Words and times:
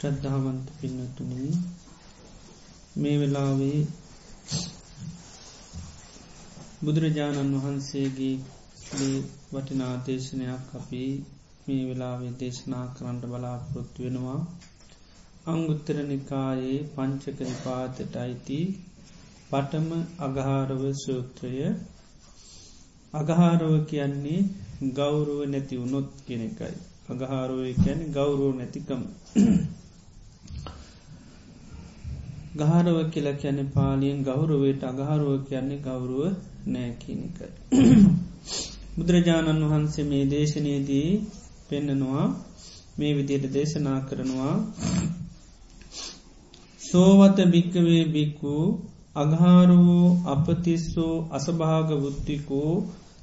ශ්‍රද්ධාවන්ත 0.00 0.68
පින්නතුනි 0.76 1.48
මේ 2.96 3.16
වෙලාවේ 3.16 3.80
බුදුරජාණන් 6.82 7.56
වහන්සේගේ 7.56 8.36
වටිනා 9.50 9.90
දේශනයක් 10.06 10.70
අපි 10.74 11.00
මේ 11.66 11.82
වෙලාවේ 11.84 12.30
දේශනා 12.40 12.86
කරන්නට 12.92 13.26
බලාපොරොත්තු 13.26 14.04
වෙනවා. 14.04 14.38
අංගුත්තර 15.46 15.98
නිකායේ 16.04 16.78
පංචක 16.94 17.38
නිපාතට 17.42 18.16
අයිති 18.16 18.60
පටම 19.50 19.90
අගහාරව 20.20 20.82
සූත්‍රය. 20.98 21.52
අගහාරව 23.14 23.74
කියන්නේ 23.84 24.40
ගෞරුව 24.94 25.42
නැති 25.48 25.74
වුණොත් 25.76 26.08
කෙනෙකයි 26.26 26.76
අගහාරුව 27.08 27.60
කැන 27.78 28.00
ගෞරුව 28.12 28.52
නැතිකම. 28.54 29.04
ගහරව 32.52 32.98
කියලා 33.10 33.36
කැන 33.36 33.58
පාලියෙන් 33.68 34.20
ගෞරුවයට 34.22 34.82
අගහරුව 34.84 35.34
කියන්නේ 35.44 35.80
ගෞරුව 35.80 36.22
නෑකිනික. 36.68 37.38
බුදුරජාණන් 38.96 39.64
වහන්සේ 39.64 40.04
මේ 40.04 40.24
දේශනයේදී 40.26 41.10
පෙන්නනවා 41.68 42.26
මේ 42.98 43.12
විදියට 43.14 43.46
දේශනා 43.52 43.98
කරනවා 44.02 44.54
සෝවත 46.80 47.38
භික්කවේ 47.48 48.04
බික්කු 48.08 48.54
අගහාරුවෝ 49.16 50.08
අපතිස්සෝ 50.26 51.14
අසභාග 51.32 51.88
බුද්ධිකෝ 51.98 52.74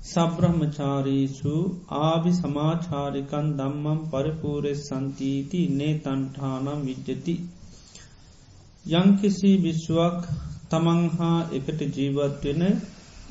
සබ්‍රහ්මචාරීසු 0.06 1.54
ආභි 2.00 2.34
සමාචාරිකන් 2.36 3.48
දම්මම් 3.58 4.00
පරිපූරෙස් 4.10 4.82
සන්තීති 4.86 5.62
නේ 5.74 5.94
තන්ටානම් 6.00 6.82
විජ්ජති 6.86 7.36
යංකිසි 8.92 9.52
විශ්වක් 9.60 10.20
තමන් 10.70 11.02
හා 11.14 11.40
එකට 11.52 11.82
ජීවත්වෙන 11.94 12.64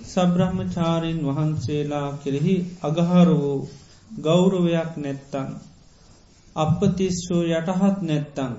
සබ්‍රහ්මචාරීන් 0.04 1.20
වහන්සේලා 1.26 2.08
කෙරෙහි 2.18 2.56
අගහර 2.82 3.28
වූ 3.34 3.58
ගෞරවයක් 4.20 4.92
නැත්තං 4.98 5.48
අපපතිස්සෝ 6.56 7.42
යටහත් 7.50 8.02
නැත්තං 8.02 8.52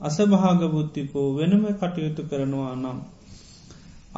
අසභාගබුද්ධිකෝ 0.00 1.28
වෙනම 1.34 1.64
කටයුතු 1.74 2.22
කරනවා 2.24 2.74
නම් 2.76 2.98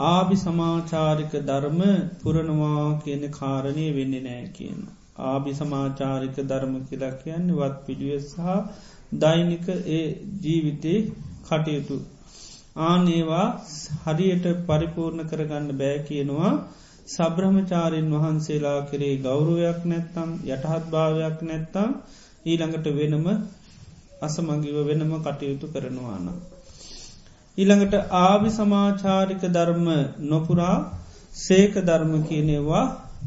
ආභි 0.05 0.37
සමාචාරික 0.37 1.35
ධර්ම 1.43 1.81
පුරණවා 2.21 2.87
කියන 3.01 3.25
කාරණය 3.31 3.87
වෙන්න 3.93 4.15
නෑ 4.21 4.47
කියන. 4.53 4.81
ආභි 5.25 5.53
සමාචාරික 5.55 6.37
ධර්ම 6.45 6.75
කියලා 6.85 7.13
කියන්න 7.19 7.47
වත් 7.53 7.77
පිළිුව 7.87 8.25
සහ 8.25 8.39
දෛනික 9.17 9.69
ඒ 9.69 10.03
ජීවිතේ 10.41 10.99
කටයුතු. 11.45 11.97
ආනේවා 12.77 13.49
හරියට 14.05 14.47
පරිපූර්ණ 14.65 15.27
කරගන්න 15.27 15.69
බෑ 15.75 15.99
කියනවා 16.01 16.53
සබ්‍රහමචාරයෙන් 17.09 18.09
වහන්සේලා 18.13 18.81
කරේ 18.85 19.13
ගෞරුවයක් 19.19 19.81
නැත්තම් 19.85 20.31
යටහත් 20.49 20.89
භාවයක් 20.91 21.39
නැත්තම් 21.43 21.91
ඊළඟට 22.47 22.89
වෙනම 22.93 23.27
අසමගිව 24.23 24.77
වෙනම 24.83 25.13
කටයුතු 25.21 25.67
කරනවානම්. 25.69 26.27
ඊළඟට 27.59 27.95
ආවි 28.21 28.51
සමාචාරික 28.51 29.43
ධර්ම 29.51 29.89
නොපුරා 30.25 30.77
සේක 31.37 31.75
ධර්ම 31.83 32.13
කියනෙවා 32.25 32.85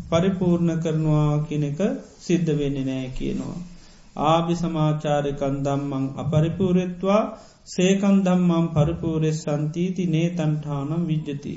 පරිපූර්ණ 0.07 0.71
කරනවා 0.79 1.33
කියනක 1.47 1.79
සිද්ධ 2.19 2.51
වෙන්න 2.53 2.77
නෑ 2.85 3.09
කියනවා. 3.11 3.57
ආභි 4.25 4.55
සමාචාරකන් 4.55 5.55
දම්මං 5.63 6.05
අපරිපූරෙත්වා 6.17 7.21
සේකන් 7.67 8.17
දම්මම් 8.21 8.67
පරිපූරෙස් 8.73 9.39
සන්තීති 9.43 10.03
නේ 10.07 10.27
තන්ටානම් 10.31 11.01
විජ්ජති. 11.03 11.55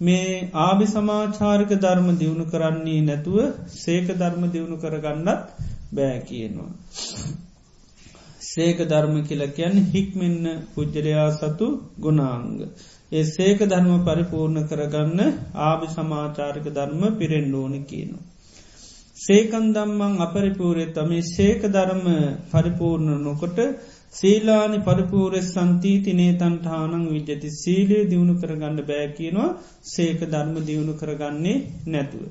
මේ 0.00 0.28
ආභි 0.60 0.86
සමාචාරික 0.86 1.72
ධර්ම 1.76 2.08
දියුණු 2.16 2.44
කරන්නේ 2.46 3.00
නැතුව 3.02 3.38
සේක 3.76 4.06
ධර්ම 4.14 4.44
දියුණු 4.52 4.76
කරගන්නත් 4.78 5.28
බෑ 5.92 6.18
කියනවා. 6.22 6.70
සේක 8.44 8.78
ධර්ම 8.86 9.16
කියලකයන් 9.24 9.76
හික්මෙන්න්න 9.90 10.46
පුද්ජරයා 10.72 11.28
සතු 11.32 11.68
ගුණාංග. 12.00 12.58
ඒ 13.12 13.24
සේක 13.28 13.60
ධර්ම 13.66 14.04
පරිපූර්ණ 14.04 14.68
කරගන්න 14.68 15.20
ආභි 15.62 15.88
සමාචාරික 15.90 16.68
ධර්ම 16.72 17.02
පිරෙන්ඩෝනි 17.16 17.80
කියනවා. 17.84 18.28
සේකන් 19.18 19.66
දම්මං 19.72 20.14
අපරිපූරය 20.20 20.84
තමයි 20.92 21.20
සේක 21.28 21.62
ධර්ම 21.68 22.06
පරිපූර්ණ 22.50 23.18
නොකොට 23.22 23.58
සීලානි 24.14 24.78
පරිපූරෙස් 24.80 25.46
සන්තීතිනේ 25.52 26.32
තන්ටානං 26.34 27.04
විජ්ජති 27.08 27.50
සීලේ 27.52 28.02
දියුණු 28.06 28.34
කරගන්න 28.36 28.80
බෑකියනවා 28.84 29.50
සේක 29.88 30.20
ධර්ම 30.26 30.56
දියුණු 30.62 30.94
කරගන්නේ 30.94 31.56
නැතුව. 31.88 32.24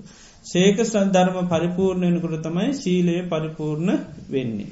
සේක 0.45 0.77
සද්ධර්ම 0.83 1.37
පරිපූර්ණයනකොට 1.47 2.35
තමයි 2.41 2.67
සීලය 2.75 3.15
පරිපූර්ණ 3.27 3.91
වෙන්නේ. 4.29 4.71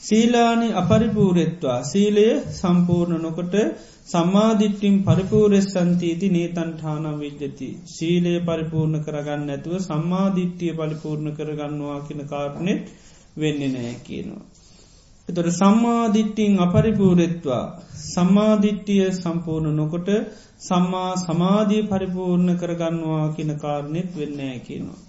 සීලානි 0.00 0.68
අපරිපූරෙත්වා 0.74 1.78
සීලය 1.84 2.26
සම්පූර්ණ 2.52 3.22
නොකොට 3.22 3.54
සම්මාධිට්ටිම් 4.06 4.96
පරිපූරෙස් 5.02 5.68
සන්තීති 5.70 6.28
නේතන්ටාන 6.30 7.06
විද්ජති. 7.18 7.68
ශීලය 7.88 8.34
පරිපූර්ණ 8.42 9.04
කරගන්න 9.04 9.50
ඇතුව 9.50 9.76
සම්මාධිට්ටිය 9.82 10.72
පරිපූර්ණ 10.74 11.36
කරගන්නවා 11.36 12.00
කියන 12.06 12.24
කාරණෙත් 12.26 12.84
වෙන්න 13.36 13.62
නෑ 13.68 13.94
කියනවා. 14.02 14.51
එතොට 15.28 15.50
සම්මාධිට්ටිං 15.52 16.54
අපරිපූරෙත්වා 16.58 17.64
සම්මාධිට්ටිය 18.04 19.04
සම්පූර්ණ 19.14 19.76
නොකොට 19.76 20.08
සම්මා 20.60 21.10
සමාධී 21.18 21.82
පරිපූර්ණ 21.84 22.50
කරගන්නවා 22.56 23.26
කියන 23.28 23.52
කාරණෙත් 23.56 24.10
වෙන්නෑ 24.16 24.58
කියනවා. 24.60 25.00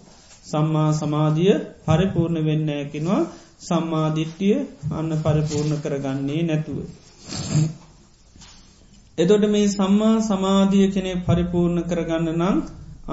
සම්මා 0.44 0.90
සමාධිය 0.94 1.56
පරිපූර්ණ 1.86 2.46
වෙන්න 2.46 2.70
ඇකිනවා 2.72 3.22
සම්මාධිට්ටිය 3.62 4.56
අන්න 4.92 5.12
පරිපූර්ණ 5.22 5.82
කරගන්නේ 5.84 6.42
නැතුව. 6.44 6.78
එතොට 9.18 9.46
මේ 9.48 9.68
සම්මා 9.70 10.16
සමාධිය 10.22 10.88
කෙනෙ 10.90 11.14
පරිපූර්ණ 11.24 11.84
කරගන්න 11.84 12.30
නම් 12.34 12.58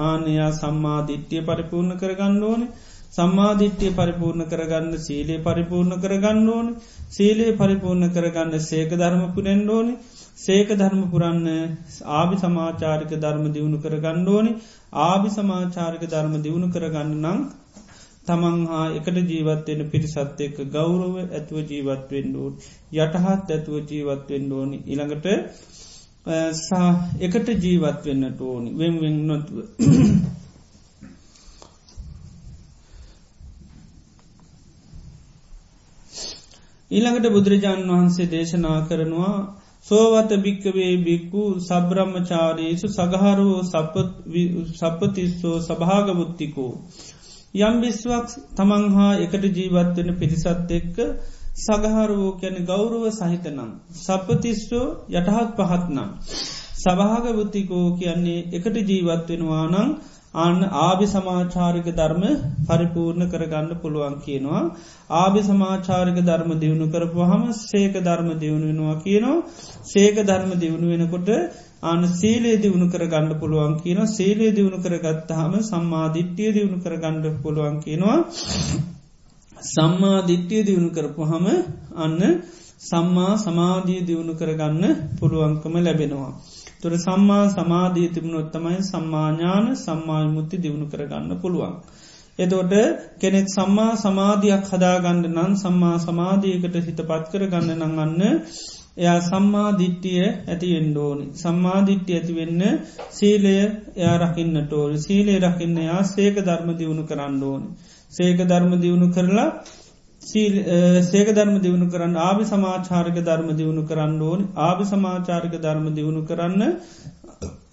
ආනයා 0.03 0.51
සම්මාධිට්්‍යය 0.53 1.41
පරිපූර්ණ 1.43 1.99
කරගන්න 1.99 2.43
ඕන 2.43 2.63
සම්මාධිට්්‍යය 3.11 3.91
පරිපූර්ණ 3.91 4.43
කරගන්න 4.45 4.93
සීලේ 4.99 5.39
පරිපූර්ණ 5.39 5.95
කරගන්න 5.97 6.49
ඕන. 6.49 6.67
සීලේ 7.09 7.55
පරිපූර්ණ 7.55 8.07
කරගන්න 8.09 8.59
සේක 8.61 8.91
ධර්ම 8.93 9.23
පුරෙන්ඩ 9.33 9.69
ඕනි. 9.69 9.95
සේක 10.37 10.69
ධර්ම 10.73 11.01
පුරන්න 11.09 11.47
ආභි 12.11 12.37
සමාචාරික 12.37 13.11
ධර්ම 13.17 13.45
දියුණු 13.49 13.79
කරගන්න 13.79 14.29
ඕනි. 14.29 14.53
ආභි 15.01 15.29
සමාචාරික 15.31 16.05
ධර්ම 16.07 16.35
දියුණු 16.41 16.69
කරගන්න 16.69 17.11
නම් 17.17 17.39
තමන් 18.25 18.57
හා 18.67 18.87
එකට 18.93 19.17
ජීවත්වෙන 19.27 19.81
පිරිසත් 19.89 20.41
එක්ක 20.41 20.57
ගෞරව 20.69 21.15
ඇතුව 21.19 21.57
ජීවත්වෙන් 21.67 22.35
ෝන් 22.37 22.53
යටහත් 22.95 23.51
ඇතුව 23.51 23.75
ජීවත්වෙන් 23.89 24.51
ඕනි. 24.53 24.77
ඉළඟට 24.87 25.25
එකට 27.21 27.47
ජීවත් 27.59 28.05
වෙන්නට 28.05 28.41
ඕනි. 28.43 28.69
වෙන්වෙන් 28.75 29.17
නොතුව. 29.27 29.57
ඊළඟට 36.91 37.27
බුදුරජාණන් 37.29 37.91
වහන්සේ 37.91 38.27
දේශනා 38.27 38.79
කරනවා 38.87 39.35
සෝවත 39.87 40.31
භික්කවේ 40.39 40.93
බික්කු 40.99 41.43
සබ්‍රහ්මචාරීසු 41.61 42.87
සගහරුව 42.89 43.51
සප්පතිස්සෝ 44.75 45.57
සභාගබුත්තිකෝ 45.61 46.73
යම් 47.59 47.75
බිස්වක් 47.79 48.27
තමන් 48.55 48.85
හා 48.91 49.13
එකට 49.19 49.45
ජීවත්වෙන 49.51 50.09
පිරිසත් 50.15 50.71
එක්ක 50.71 50.97
සගහරුවෝ 51.55 52.31
කැන 52.33 52.57
ගෞරුව 52.65 53.03
සහිතනම්. 53.11 53.71
සපතිස්්‍රෝ 53.95 54.87
යටහත් 55.09 55.57
පහත්නම්. 55.57 56.09
සභාග 56.81 57.25
බුද්ධිකෝ 57.33 57.85
කියන්නේ 57.97 58.39
එකට 58.53 58.77
ජීවත්වෙනවා 58.85 59.65
නං 59.67 59.89
අන්න 60.35 60.59
ආභි 60.79 61.07
සමාචාරික 61.07 61.87
ධර්ම 61.91 62.23
පරිපූර්ණ 62.65 63.25
කරගන්න 63.27 63.73
පුළුවන් 63.77 64.15
කියනවා. 64.21 64.61
ආභි 65.13 65.41
සමාචාරික 65.43 66.19
ධර්ම 66.21 66.51
දියුණු 66.57 66.87
කරපු 66.87 67.19
හම 67.23 67.43
සේක 67.61 67.97
ධර්ම 67.99 68.29
දියුණු 68.37 68.67
වෙනවා 68.67 69.01
කියනවා. 69.01 69.43
සේක 69.85 70.15
ධර්ම 70.23 70.51
දියුණු 70.57 70.87
වෙනකොට 70.87 71.29
අන 71.83 72.01
සීලේ 72.13 72.55
දියුණු 72.57 72.87
කර 72.87 73.03
ගණඩ 73.07 73.39
පුළුවන් 73.39 73.75
කියන 73.81 73.99
සීලේ 74.09 74.51
දියුණු 74.51 74.79
කරගත්තහම 74.79 75.53
සම්මාධිට්්‍යය 75.63 76.49
දියුණු 76.51 76.79
කර 76.79 76.95
ගණ්ඩ 76.97 77.37
පුළුවන් 77.43 77.77
කියනවා. 77.79 78.17
සම්මාධිට්්‍යය 79.69 80.63
දියුණු 80.63 80.89
කරපු 80.91 81.21
හම 81.25 81.45
අන්න 81.97 82.19
සම්මා 82.81 83.33
සමාධී 83.37 84.01
දියුණු 84.03 84.33
කරගන්න 84.33 84.83
පුළුවන්කම 85.17 85.73
ලැබෙනවා. 85.79 86.33
තුර 86.81 86.93
සම්මා 86.97 87.43
සමාධී 87.49 88.09
තිබුණොත්තමයි 88.09 88.79
සම්මාඥාන 88.83 89.65
සම්මාල්මුත්ති 89.77 90.57
දියුණු 90.57 90.85
කරගන්න 90.87 91.31
පුළුවන්. 91.37 91.75
එතෝට 92.39 92.73
කෙනෙක් 93.19 93.47
සම්මා 93.49 93.93
සමාධයක් 93.97 94.63
හදාගණ්ඩ 94.69 95.25
නම් 95.29 95.53
සම්මා 95.55 95.95
සමාධීකට 95.99 96.75
හිත 96.81 97.01
පත් 97.03 97.25
කර 97.31 97.43
ගන්න 97.47 97.81
නඟන්න 97.81 98.21
එයා 98.97 99.19
සම්මාධිට්ටිය 99.21 100.23
ඇති 100.23 100.67
වෙන්ඩෝනි. 100.73 101.25
සම්මාධිට්්‍ය 101.33 102.13
ඇතිවෙන්න 102.13 102.61
සීලය 103.09 103.53
එයා 103.95 104.17
රකින්නට 104.17 104.73
ඕනි 104.73 104.97
සීලේ 104.99 105.39
රකින්න 105.39 105.77
යා 105.81 106.01
සේක 106.05 106.35
ධර්ම 106.39 106.69
දියුණු 106.77 107.03
කරන්න 107.03 107.43
ඕනි. 107.43 107.67
සේක 108.11 108.39
ධර්ම 108.43 108.73
දියුණු 108.77 109.07
කරලා 109.09 109.49
සේක 110.21 111.27
ධර්ම 111.29 111.55
දියුණු 111.59 111.87
කරන්න 111.87 112.15
ආභි 112.19 112.45
සමාචාරක 112.45 113.17
ධර්ම 113.19 113.49
දියුණු 113.53 113.83
කරන්න 113.83 114.21
ඕනි. 114.21 114.45
ආභි 114.59 114.85
සමාචාරක 114.85 115.53
ධර්ම 115.57 115.85
දියුණු 115.91 116.21
කරන්න 116.23 116.63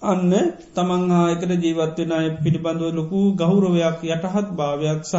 අන්න 0.03 0.33
තමන් 0.75 1.11
ආයකට 1.13 1.53
ජීවත්වෙන 1.59 2.13
අය 2.13 2.29
පිළිබඳව 2.39 2.95
ලොකු 2.95 3.21
ගෞරවයක් 3.35 4.05
යටහත් 4.07 4.49
භාවයක් 4.55 5.03
සහ 5.05 5.17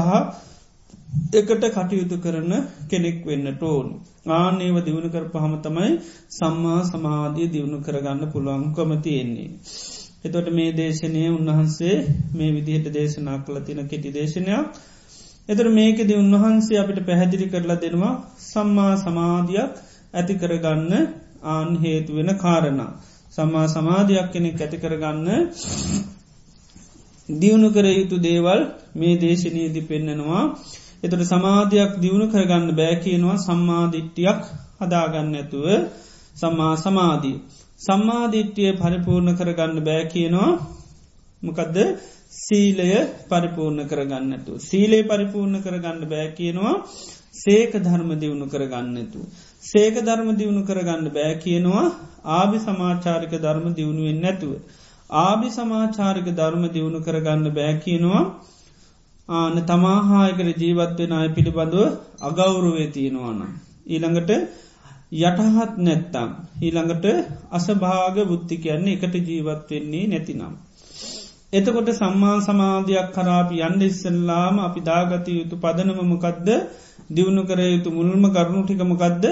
එකට 1.33 1.63
කටයුතු 1.69 2.17
කරන 2.19 2.51
කෙනෙක් 2.87 3.17
වෙන්න 3.23 3.47
ටෝන් 3.51 3.87
ආනේව 4.33 4.75
දියුණු 4.81 5.09
කර 5.09 5.25
පහම 5.29 5.53
තමයි 5.61 5.89
සම්මා 6.31 6.81
සමාධිය 6.85 7.49
දියුණු 7.49 7.77
කරගන්න 7.81 8.31
පුළුවන්කම 8.31 8.91
තියෙන්නේ. 8.99 9.49
එතොට 10.21 10.47
මේ 10.51 10.71
දේශනය 10.73 11.23
උන්වහන්සේ 11.29 11.97
මේ 12.33 12.51
විදිහට 12.51 12.87
දේශනා 12.91 13.37
කළ 13.39 13.59
තින 13.61 13.81
කෙටි 13.87 14.09
දේශනයක්. 14.11 14.65
එතර 15.49 15.65
මේකෙද 15.69 16.09
උන්වහන්සේ 16.13 16.77
අපිට 16.77 16.99
පැහැදිලි 17.05 17.45
කරලා 17.47 17.77
දෙනවා 17.77 18.13
සම්මා 18.43 18.93
සමාධයක් 18.95 19.73
ඇති 20.13 20.33
කරගන්න 20.35 20.93
ආන් 21.45 21.69
හේතු 21.75 22.11
වෙන 22.15 22.31
කාරණ. 22.35 22.81
සම්මා 23.33 23.67
සමාධයක් 23.67 24.27
කෙනෙක් 24.33 24.61
ඇති 24.61 24.77
කරගන්න 24.77 25.27
දියුණු 27.29 27.69
කර 27.69 27.85
යුතු 27.91 28.17
දේවල් 28.19 28.61
මේ 28.95 29.15
දේශනීදි 29.17 29.81
පෙන්නෙනවා. 29.83 30.43
එතට 31.03 31.21
සමාධයක් 31.23 31.91
දියුණු 32.01 32.25
කරගන්න 32.27 32.71
බෑකියනවා 32.75 33.37
සම්මාධිට්ටියක් 33.39 34.41
හදාගන්න 34.79 35.35
ඇතුව 35.35 35.67
සම්මා 36.35 36.73
සමාධී. 36.77 37.37
සම්මාධිට්ටිය 37.79 38.71
පරිපූර්ණ 38.73 39.37
කරගන්න 39.37 39.79
බෑකියනවා 39.83 40.51
මොකදද 41.43 41.77
සීලය 42.37 42.89
පරිපූර්ණ 43.27 43.81
කරගන්නතු. 43.85 44.51
සීලේ 44.61 45.03
පරිපූර්ණ 45.03 45.61
කරගන්න 45.61 46.03
බෑ 46.05 46.27
කියනවා 46.33 46.75
සේක 47.33 47.73
ධර්ම 47.77 48.11
දියුණු 48.15 48.45
කරගන්නතු. 48.47 49.19
සේක 49.63 49.95
ධර්ම 50.01 50.29
දියුණු 50.35 50.61
කරගන්න 50.63 51.07
බෑ 51.11 51.33
කියනවා 51.37 51.85
ආභි 52.33 52.59
සමාචාරික 52.59 53.33
ධර්ම 53.37 53.65
දියුණුවෙන් 53.73 54.21
නැතුව. 54.21 54.53
ආභි 55.09 55.49
සමාචාරික 55.51 56.29
ධර්ම 56.33 56.63
දියුණු 56.69 56.99
කරගන්න 57.01 57.49
බෑ 57.51 57.73
කියනවා 57.79 58.23
ආන 59.29 59.57
තමාහායකර 59.63 60.47
ජීවත්වෙන 60.55 61.11
අය 61.13 61.29
පිළිබඳව 61.29 61.83
අගෞරුවේ 62.21 62.89
තියෙනවාන. 62.89 63.41
ඊළඟට 63.87 64.31
යටහත් 65.19 65.77
නැත්තම්. 65.79 66.29
ඊළඟට 66.61 67.05
අසභාග 67.51 68.17
බුද්ධි 68.27 68.55
කියන්නේ 68.59 68.95
එකට 68.95 69.15
ජීවත්වෙන්නේ 69.25 70.07
නැතිනම්. 70.07 70.53
එතකොට 71.53 71.89
සම්මා 71.91 72.35
සමාධයක් 72.41 73.07
කරාපි 73.11 73.55
යන්ඩ 73.59 73.83
ඉස්සල්ලාම 73.83 74.55
අපි 74.59 74.81
දාගත 74.81 75.27
යුතු 75.29 75.55
පදනමමකක්ද 75.57 76.49
දියුණු 77.09 77.43
කර 77.43 77.59
යුතු 77.65 77.89
මුල්ම 77.91 78.25
කරුණු 78.27 78.59
ටිකමකක්ද 78.63 79.25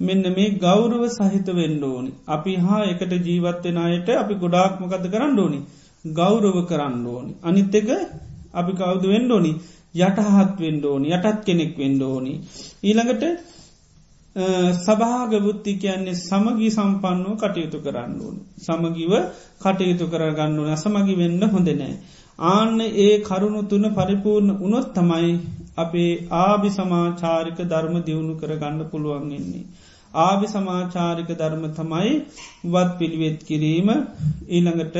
මෙන්න 0.00 0.24
මේ 0.30 0.54
ගෞරව 0.56 1.02
සහිත 1.08 1.48
වෙන්න 1.50 1.82
ඕනි. 1.82 2.10
අපි 2.26 2.52
හා 2.56 2.80
එකට 2.84 3.12
ජීවත්වෙන 3.20 3.78
අයට 3.78 4.08
අපි 4.14 4.34
ගොඩාක්මකද 4.36 5.04
කරන්න 5.12 5.38
ඕනි. 5.38 5.60
ගෞරව 6.04 6.56
කරන්න 6.66 7.04
ඕනි. 7.06 7.32
අනිත් 7.42 7.74
එක 7.74 7.88
අපි 8.54 8.72
කවුද 8.72 9.04
වෙන්න 9.04 9.30
ඕනි 9.30 9.52
යටහත් 9.98 10.58
වෙන්න 10.58 10.84
ඕනි 10.84 11.08
යටත් 11.10 11.44
කෙනෙක් 11.44 11.72
වෙන්න 11.76 12.02
ඕනි. 12.04 12.34
ඊළඟට 12.82 13.22
සභාග 14.78 15.32
බුද්ධි 15.40 15.72
කියන්නේ 15.76 16.16
සමගී 16.18 16.70
සම්පන්නෝ 16.70 17.36
කටයුතු 17.36 17.78
කරන්න 17.80 18.12
ඕන. 18.20 18.36
සමගිව 18.58 19.12
කටයුතු 19.60 20.06
කරගන්න 20.06 20.58
ඕන 20.58 20.70
අසමගි 20.70 21.14
වෙන්න 21.14 21.42
හොඳනෑ. 21.48 21.94
ආන්න 22.46 22.80
ඒ 22.98 23.14
කරුණු 23.20 23.62
තුන 23.64 23.86
පරිපූර්ණ 23.90 24.58
උනොත් 24.60 24.88
තමයි 24.92 25.32
අපේ 25.76 26.12
ආභි 26.38 26.70
සමාචාරික 26.70 27.58
ධර්ම 27.64 27.96
දියුණු 28.02 28.34
කරගන්න 28.34 28.82
පුළුවන්ගන්නේ. 28.90 29.64
ආභි 30.14 30.46
සමාචාරික 30.46 31.30
ධර්ම 31.34 31.64
තමයි 31.72 32.12
වත් 32.66 32.90
පිළිවෙත් 32.98 33.40
කිරීම 33.42 33.88
ඊළඟට 34.48 34.96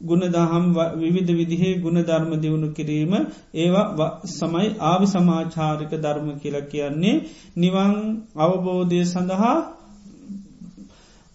ගුණදහම් 0.00 0.66
විවිධ 0.96 1.32
විදිහේ 1.32 1.80
ගුණ 1.80 2.02
ධර්ම 2.02 2.32
දියුණු 2.36 2.68
කිරීම 2.72 3.14
ඒවා 3.56 4.10
සමයි 4.30 4.68
ආවි 4.82 5.06
සමාචාරික 5.08 5.92
ධර්ම 5.98 6.28
කියල 6.38 6.56
කියන්නේ 6.66 7.16
නිවන් 7.56 7.96
අවබෝධය 8.38 9.00
සඳහා 9.06 9.56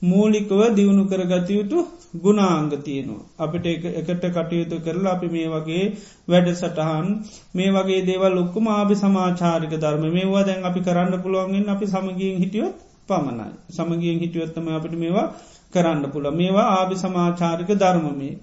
මූලිකව 0.01 0.61
දියුණු 0.73 1.03
කරගතයුතු 1.05 1.77
ගුණාංග 2.15 2.71
තියනවා. 2.79 3.25
අපිට 3.37 3.65
එකට 3.91 4.25
කටයුතු 4.29 4.75
කරලා 4.79 5.13
අපි 5.13 5.27
මේ 5.27 5.47
වගේ 5.49 5.85
වැඩ 6.27 6.47
සටහන් 6.53 7.07
මේ 7.53 7.69
වගේ 7.71 8.01
දේවල් 8.03 8.33
ලොක්කුම 8.33 8.67
ආභි 8.69 8.95
සමාචාරික 8.95 9.73
ධර්ම 9.77 10.03
මේවා 10.09 10.43
දැන් 10.43 10.63
අපි 10.63 10.81
කරන්න 10.81 11.21
පුළුවන්ගෙන් 11.21 11.69
අපි 11.69 11.85
සමගියෙන් 11.87 12.37
හිටියොත් 12.37 12.75
පමණයි. 13.07 13.47
සමගියෙන් 13.71 14.19
හිටියොත්තම 14.19 14.67
අපිට 14.69 14.95
මේවා 14.95 15.27
කරන්න 15.73 16.05
පුළ 16.09 16.27
මේවා 16.33 16.69
ආභි 16.71 16.95
සමාචාරික 16.97 17.69
ධර්මමේ. 17.75 18.33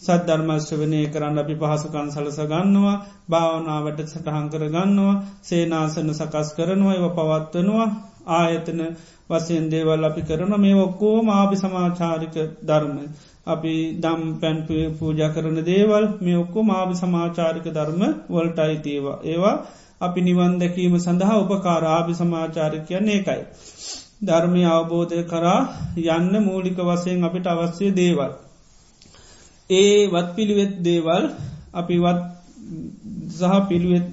සද්ධර්මශ්‍රවනය 0.00 1.00
කරන්න 1.08 1.38
අපි 1.38 1.54
පහසුකන් 1.56 2.06
සලස 2.10 2.38
ගන්නවා 2.46 2.96
භාවනාවට 3.30 3.98
සටහන් 4.04 4.46
කර 4.48 4.62
ගන්නවා 4.68 5.16
සේනාසන 5.42 6.12
සකස් 6.12 6.48
කරනවා 6.56 6.94
ඒව 6.94 7.06
පවත්වනවා 7.12 7.88
ආයතන 8.30 8.80
වසයෙන් 9.30 9.66
දේවල් 9.68 10.04
අපි 10.04 10.22
කරන 10.22 10.54
මේ 10.58 10.78
ඔක්කෝ 10.78 11.16
ආභි 11.30 11.56
සමාචාරික 11.56 12.36
ධර්ම. 12.62 12.96
අපි 13.46 13.74
දම් 13.96 14.22
පැන්ප 14.40 14.68
පූජ 14.98 15.20
කරන 15.30 15.58
දේවල් 15.64 16.04
මේ 16.20 16.36
ඔක්කෝ 16.36 16.64
ආභි 16.70 16.96
සමාචාරික 16.96 17.66
ධර්ම 17.70 18.02
වලට 18.30 18.58
අයිතිේවා 18.60 19.18
ඒවා 19.24 19.56
අපි 20.00 20.20
නිවන් 20.22 20.54
දැකීම 20.58 20.94
සඳහා 20.98 21.38
උපකාර. 21.38 21.82
ආභි 21.86 22.14
සමාචාරිකයන්නේ 22.14 23.18
එකයි. 23.18 23.42
ධර්මය 24.20 24.62
අවබෝධය 24.68 25.22
කරා 25.24 25.60
යන්න 26.08 26.34
මූලික 26.42 26.78
වසයෙන් 26.80 27.24
අපිට 27.24 27.46
අවශ්‍ය 27.48 27.86
දේවල්. 27.92 28.32
ඒ 29.70 30.08
වත් 30.08 30.28
පිළිවෙත් 30.36 30.72
දේවල් 30.80 31.24
අපි 31.74 31.96
වත් 31.98 32.20
සහ 33.30 33.54
පිළිවෙත් 33.68 34.06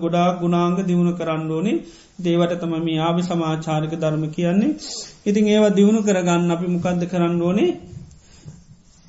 ගොඩා 0.00 0.28
ගුණාංග 0.38 0.76
දියුණු 0.82 1.12
කරන්න 1.14 1.50
ඕනි 1.50 1.72
දේවට 2.18 2.60
තම 2.60 2.74
මේ 2.80 3.00
ආවි 3.00 3.22
සමාචාරික 3.22 3.94
ධර්ම 3.96 4.24
කියන්නේ 4.30 4.76
ඉතින් 5.26 5.44
ඒවා 5.46 5.72
දියුණු 5.72 6.00
කරගන්න 6.02 6.50
අපි 6.50 6.66
මොකක්ද 6.66 7.02
කරන්න 7.06 7.42
ඕනේ 7.42 7.70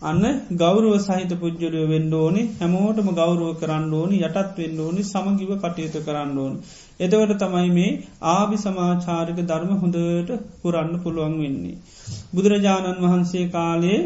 අන්න 0.01 0.23
ගෞරුව 0.53 0.95
සහිත 0.99 1.31
පුද්ජලය 1.35 1.83
වෙන්න 1.87 2.13
ඕනි 2.13 2.41
හැමෝටම 2.55 3.09
ගෞරුව 3.13 3.51
කරන්න 3.59 3.93
ඕනි 3.93 4.17
යටත් 4.21 4.57
වෙන්න 4.57 4.79
ඕනි 4.79 5.01
සමගිව 5.03 5.51
කටයුතු 5.57 5.99
කරන්න 6.01 6.37
ඕනි. 6.37 6.57
එදවට 6.99 7.39
තමයි 7.39 7.69
මේ 7.71 7.91
ආභි 8.29 8.57
සමාචාරික 8.57 9.39
ධර්ම 9.43 9.71
හොඳට 9.75 10.29
පුරන්න 10.59 10.93
පුළුවන් 10.99 11.35
වෙන්නේ. 11.39 11.77
බුදුරජාණන් 12.33 13.03
වහන්සේ 13.03 13.45
කාලේ 13.49 13.99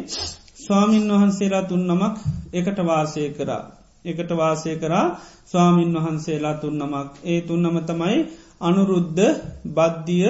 ස්වාමීන් 0.59 1.11
වහන්සේලා 1.11 1.63
තුන් 1.63 1.83
නමක් 1.87 2.15
එකට 2.53 2.79
වාසය 2.83 3.23
කරා. 3.31 3.63
එකට 4.05 4.31
වාසය 4.33 4.71
කරා 4.75 5.05
ස්වාමීන් 5.45 5.93
වහන්සේලා 5.95 6.55
තුන් 6.55 6.75
නමක් 6.79 7.11
ඒ 7.25 7.39
තුන්නම 7.43 7.77
තමයි 7.83 8.17
අනුරුද්ධ 8.61 9.23
බද්ධිය 9.69 10.29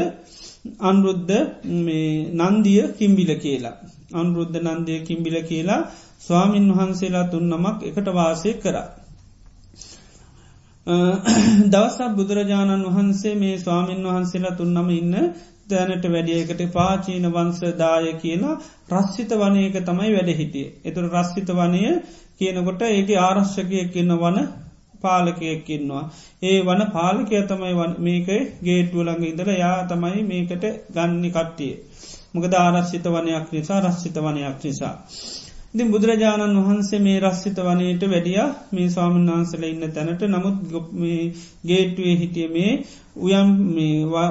අන්රුද්ධ 0.81 1.33
නන්දිය 2.41 2.81
කිම්බිල 2.93 3.31
කියලා. 3.37 3.77
අනුරුද්ධ 4.13 4.57
නන්දය 4.65 4.95
කිම්බිල 5.01 5.37
කියලා 5.43 5.81
ස්වාමීන් 6.19 6.67
වහන්සේලා 6.71 7.25
තුන් 7.27 7.45
නමක් 7.49 7.77
එකට 7.83 8.07
වාසය 8.13 8.49
කරා. 8.55 8.87
දවසක් 11.71 12.05
බුදුරජාණන් 12.13 12.85
වහන්සේ 12.87 13.33
මේ 13.35 13.57
ස්වාමීන් 13.57 14.05
වහන්සේලා 14.05 14.53
තුන්නම 14.53 14.87
ඉන්න 14.91 15.15
දැනට 15.69 16.05
වැඩියකට 16.07 16.61
පාචීන 16.71 17.27
වංශදාය 17.29 18.13
කියලා 18.15 18.55
රස්සිත 18.93 19.35
වනයක 19.35 19.75
තමයි 19.83 20.09
වැඩ 20.11 20.31
හිටිය. 20.35 20.67
එතුර 20.83 21.05
රස්සිත 21.11 21.51
වනය 21.53 21.83
කියනකොට 22.37 22.81
ඒක 22.87 23.11
ආරශ්ෂකයක්කින්න 23.19 24.15
වන 24.17 24.39
පාලකයක්කින්නවා. 25.01 26.03
ඒ 26.43 26.57
වන 26.61 26.81
පාලකය 26.91 27.43
තමයි 27.45 27.73
මේක 27.99 28.29
ගේටුවලඟ 28.63 29.23
ඉදල 29.25 29.51
යා 29.55 29.77
තමයි 29.85 30.23
මේකට 30.25 30.65
ගන්නි 30.91 31.31
කට්ටිය. 31.31 31.73
මොකද 32.33 32.53
ආරශ්ිත 32.55 33.05
වනයක් 33.09 33.47
නිසා 33.51 33.79
රශ්ිත 33.81 34.17
වනයක් 34.19 34.57
නිසා. 34.63 34.95
ඉති 35.73 35.85
බුදුරජාණන් 35.85 36.55
වහන්සේ 36.59 36.99
මේ 36.99 37.19
රස්සිත 37.19 37.57
වනයට 37.59 38.03
වැඩිය. 38.03 38.39
මේ 38.69 38.87
ස්වාමන් 38.87 39.27
වහන්සල 39.27 39.63
ඉන්න 39.65 39.83
තැනට. 39.89 40.21
නමුත් 40.25 40.57
ගොප 40.67 40.87
ගේටුවේ 41.63 42.15
හිටිය 42.15 42.47
මේ 42.49 42.71
උයම් 43.17 43.49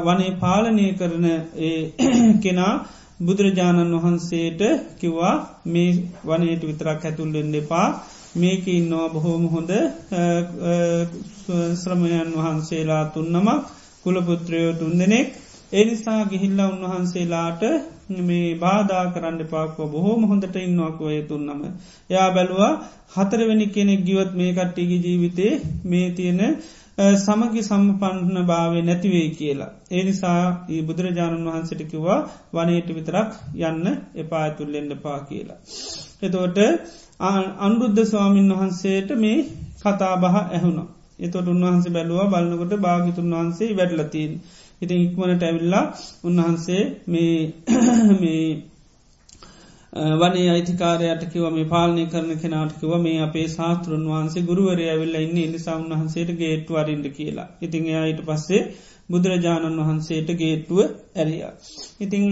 වනේ 0.04 0.32
පාලනය 0.36 0.86
කරන 0.94 1.26
කෙනා 2.44 2.72
බුදුරජාණන් 3.20 3.94
වහන්සේට 3.96 4.62
කිව්වා 4.96 5.34
මේ 5.66 5.90
වනයට 6.24 6.62
විතරක් 6.64 7.04
ඇතුල්ලෙන් 7.04 7.54
එපා. 7.54 7.88
මේක 8.36 8.64
ඉන්නවා 8.68 9.08
බොහෝම 9.08 9.44
හොඳ 9.48 9.70
ශ්‍රමයන් 11.76 12.32
වහන්සේලා 12.36 13.04
තුන්නම 13.10 13.48
කුලපුත්‍රයෝ 14.02 14.72
තුන් 14.74 14.98
දෙනෙක්. 14.98 15.28
එනිසා 15.72 16.20
ගිහිල්ල 16.24 16.60
උන්වහන්සේලාට 16.66 17.62
මේ 18.22 18.48
බාධා 18.56 19.04
කරන්න 19.08 19.40
පාක්ව 19.46 19.78
බොහෝම 19.88 20.22
හොඳට 20.24 20.56
ඉන්නවාකුවය 20.58 21.20
තුන්නම. 21.24 21.62
යා 22.10 22.28
බැලුවා 22.30 22.72
හතරවෙනි 23.14 23.66
කෙනෙක් 23.68 24.02
ගිවත් 24.04 24.32
මේ 24.34 24.52
කට්ටිගේ 24.52 25.00
ජීවිතේ 25.00 25.52
මේ 25.84 26.08
තියෙන 26.10 26.42
සමගි 27.16 27.62
සම්පන්න 27.62 28.38
භාවය 28.44 28.80
නැතිවෙයි 28.82 29.30
කියලා. 29.30 29.70
ඒ 29.90 30.02
නිසා 30.02 30.42
ඒ 30.68 30.82
බුදුරජාණන් 30.82 31.48
වහන්සටිකිවා 31.48 32.20
වනයට 32.54 32.88
විතරක් 32.90 33.30
යන්න 33.62 33.84
එපා 34.16 34.42
ඇතුල්ලෙන්ඩ 34.42 34.94
පා 34.98 35.18
කියලා. 35.22 35.58
එතෝට 36.22 36.58
අනුරුද්ධ 37.60 38.04
ස්වාමීන් 38.04 38.52
වහන්සේට 38.52 39.10
මේ 39.16 39.38
කතා 39.80 40.14
බහ 40.16 40.36
ඇහුණා. 40.36 40.88
එතොට 41.20 41.48
උන්වහන්සේ 41.48 41.92
බැලුව 41.92 42.20
බලන්නකොට 42.28 42.74
භාගිතුන් 42.80 43.30
වහන්සේ 43.32 43.70
වැඩලතින්. 43.72 44.32
ඉතින් 44.82 45.00
ඉක්මනට 45.02 45.42
ඇවිල්ලා 45.42 45.84
උන්වහන්සේ 46.24 46.82
මේ 47.08 47.36
වනේ 50.16 50.48
අයිතිකාරයට 50.50 51.22
කිව 51.32 51.44
මේ 51.50 51.66
පාලනය 51.66 52.02
කරන 52.06 52.32
කෙනාට 52.36 52.72
කිව 52.80 52.92
මේ 52.98 53.18
අපේ 53.20 53.46
සාතෘන් 53.48 54.04
වහන්සේ 54.06 54.42
ගුරුවරය 54.42 54.84
ඇවිල්ල 54.88 55.16
ඉන්න 55.16 55.52
නිසා 55.52 55.76
උන්වහන්සේට 55.76 56.30
ගේට්ටු 56.36 56.76
අරින්ට 56.76 57.06
කියලා. 57.10 57.48
ඉතින් 57.60 57.86
එයායිට 57.86 58.22
පස්සේ 58.24 58.62
බුදුරජාණන් 59.10 59.80
වහන්සේට 59.80 60.30
ගේට්ටුව 60.36 60.80
ඇරිය. 61.16 61.42
ඉතිං 62.00 62.26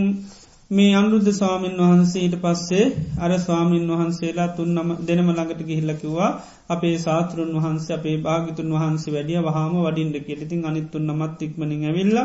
මේ 0.70 0.94
අනුරුද්ධ 0.94 1.30
ස්වාමීන් 1.30 1.76
වහන්සේට 1.78 2.32
පස්සේ 2.38 2.86
අර 3.18 3.32
ස්වාමීන් 3.38 3.84
වහන්සේලා 3.88 4.46
තුන්නම 4.50 4.88
දෙනම 5.02 5.28
ළඟට 5.28 5.60
ගිහිල්ලකිවා 5.62 6.30
අපේ 6.68 6.96
සාතෘන් 6.98 7.52
වහන්සේ 7.56 7.94
අපේ 7.94 8.16
භාගිතුන් 8.18 8.72
වහන්සේ 8.72 9.14
වැඩිය 9.14 9.40
වහම 9.40 9.76
වඩින්ට 9.78 10.16
කෙලිතින් 10.24 10.64
අනිත්තුන් 10.64 11.06
නමත් 11.08 11.38
ඉක්මනින් 11.42 11.84
ඇවිල්ල 11.84 12.18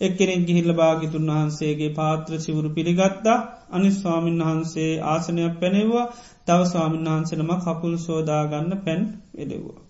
එක්කෙනෙක් 0.00 0.42
ගිහිල්ල 0.44 0.72
භාගිතුන් 0.74 1.28
වහන්සේගේ 1.30 1.92
පාත්‍ර 1.92 2.32
සිවුරු 2.38 2.70
පිළිගත්තා. 2.70 3.38
අනිස්වාමීන් 3.70 4.40
වහන්සේ 4.40 4.90
ආසනයක් 5.04 5.54
පැනෙවා 5.60 6.10
තව 6.46 6.60
ස්වාමීන් 6.64 7.06
වහන්සනම 7.06 7.50
කකුල් 7.60 7.94
සෝදාගන්න 7.98 8.72
පැන් 8.78 9.02
එඩෙව්වා. 9.36 9.80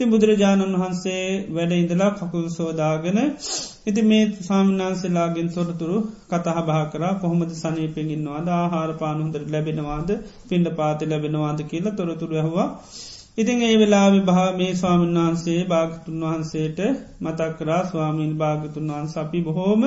ති 0.00 0.02
බුදුරජාණන් 0.06 0.74
වහන්සේ 0.74 1.24
වැඩ 1.50 1.72
ඉඳලා 1.74 2.10
කකුල් 2.12 2.46
සෝදාගෙන 2.50 3.18
ඉති 3.90 4.02
මේ 4.04 4.24
සාමනාන්සේලාගෙන් 4.40 5.48
තොරතුරු 5.50 5.98
කතහ 6.28 6.58
බා 6.64 6.82
කර 6.86 7.04
කොහොමද 7.18 7.52
සනීපෙන්ගින්නවාද 7.56 8.48
ආහාර 8.52 8.90
පානුහොදර 8.96 9.42
ලැබෙනවාද? 9.48 10.10
පින්ඩ 10.46 10.68
පාති 10.76 11.04
ලැබෙනවාද 11.06 11.60
කියලා 11.64 11.96
තොරතුරු 11.96 12.34
ඇහවා. 12.36 12.68
ඉතිං 13.36 13.58
ඒ 13.62 13.76
වෙලාවි 13.76 14.20
බා 14.22 14.46
මේ 14.52 14.72
ස්වාමීන් 14.74 15.18
වහන්සේ 15.18 15.60
භාගතුන් 15.66 16.22
වහන්සේට 16.22 16.78
මතක් 17.20 17.50
කරා 17.58 17.82
ස්වාමීන් 17.86 18.32
භාගතුන් 18.36 18.90
වහන්ස 18.90 19.14
අපි 19.16 19.38
බොහෝම 19.42 19.82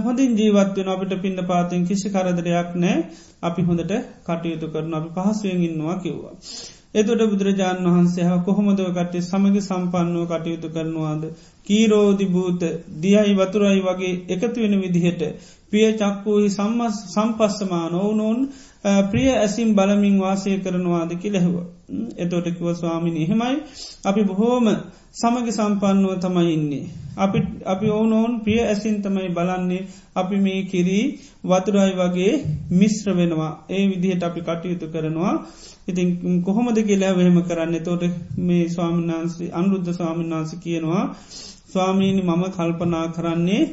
හොඳින් 0.00 0.32
ජීවත්වෙන 0.34 0.88
අපිට 0.88 1.12
පින්න 1.18 1.38
පාතින් 1.44 1.82
කිසි 1.84 2.08
කරදරයක් 2.10 2.70
නෑ 2.76 2.96
අපි 3.42 3.62
හොඳට 3.62 3.92
කටයුතු 4.24 4.66
කරන 4.68 4.94
අපි 4.94 5.08
පහසුවෙන් 5.16 5.62
ඉන්නවා 5.62 5.96
කිව්වා. 5.98 6.34
එතුට 6.94 7.22
බුදුරජාණන් 7.26 7.88
වහන්සේ 7.88 8.38
කොහොමදව 8.42 8.88
කටේ 8.92 9.22
සමග 9.22 9.56
සම්පන්නුව 9.60 10.24
කටයුතු 10.28 10.68
කරනවාද. 10.68 11.22
කීරෝධි 11.66 12.26
භූත 12.28 12.62
දියයි 13.00 13.34
වතුරයි 13.34 13.80
වගේ 13.82 14.14
එකතු 14.28 14.58
වෙන 14.58 14.74
විදිහට. 14.80 15.22
පිය 15.70 15.88
චක්කූහි 15.94 16.48
සම්පස්සමාන 17.10 17.94
ඕනෝන් 17.96 18.38
ප්‍රිය 19.06 19.30
ඇසිම් 19.34 19.74
බලමින් 19.74 20.16
වාසය 20.18 20.58
කරනවාද 20.58 21.10
කිලෙහව. 21.16 21.54
එතෝට 22.16 22.46
කිව 22.48 22.68
ස්වාමිනි 22.74 23.20
එහෙමයි. 23.22 23.56
අපි 24.04 24.22
බොහෝම 24.22 24.66
සමග 25.14 25.46
සම්පන්නුව 25.50 26.12
තමයි 26.18 26.52
ඉන්නේ. 26.52 26.84
අපි 27.16 27.38
අපි 27.64 27.86
ඕනෝන් 27.88 28.32
ප්‍රිය 28.40 28.60
ඇසින් 28.62 28.96
තමයි 29.02 29.28
බලන්නේ. 29.30 29.86
අපි 30.16 30.36
මේ 30.36 30.60
කිරී 30.64 31.04
වතුරයි 31.44 31.94
වගේ 31.94 32.32
මිශ්‍ර 32.72 33.08
වෙනවා. 33.12 33.52
ඒ 33.70 33.84
විදිහට 33.86 34.22
අපි 34.22 34.40
කටයුතු 34.40 34.86
කරනවා. 34.88 35.34
ඉතින් 35.88 36.08
කොහොමද 36.42 36.78
කියලා 36.82 37.12
වෙහෙම 37.12 37.38
කරන්න? 37.42 37.74
තෝට 37.80 38.04
මේ 38.38 38.64
ස්වාමින්නාන්සේ 38.68 39.52
අනුරුද්ධ 39.52 39.92
ස්වාමීන් 39.92 40.32
වහන්ස 40.32 40.52
කියනවා 40.58 41.04
ස්වාමීණි 41.68 42.22
මම 42.22 42.44
කල්පනා 42.50 43.06
කරන්නේ 43.08 43.64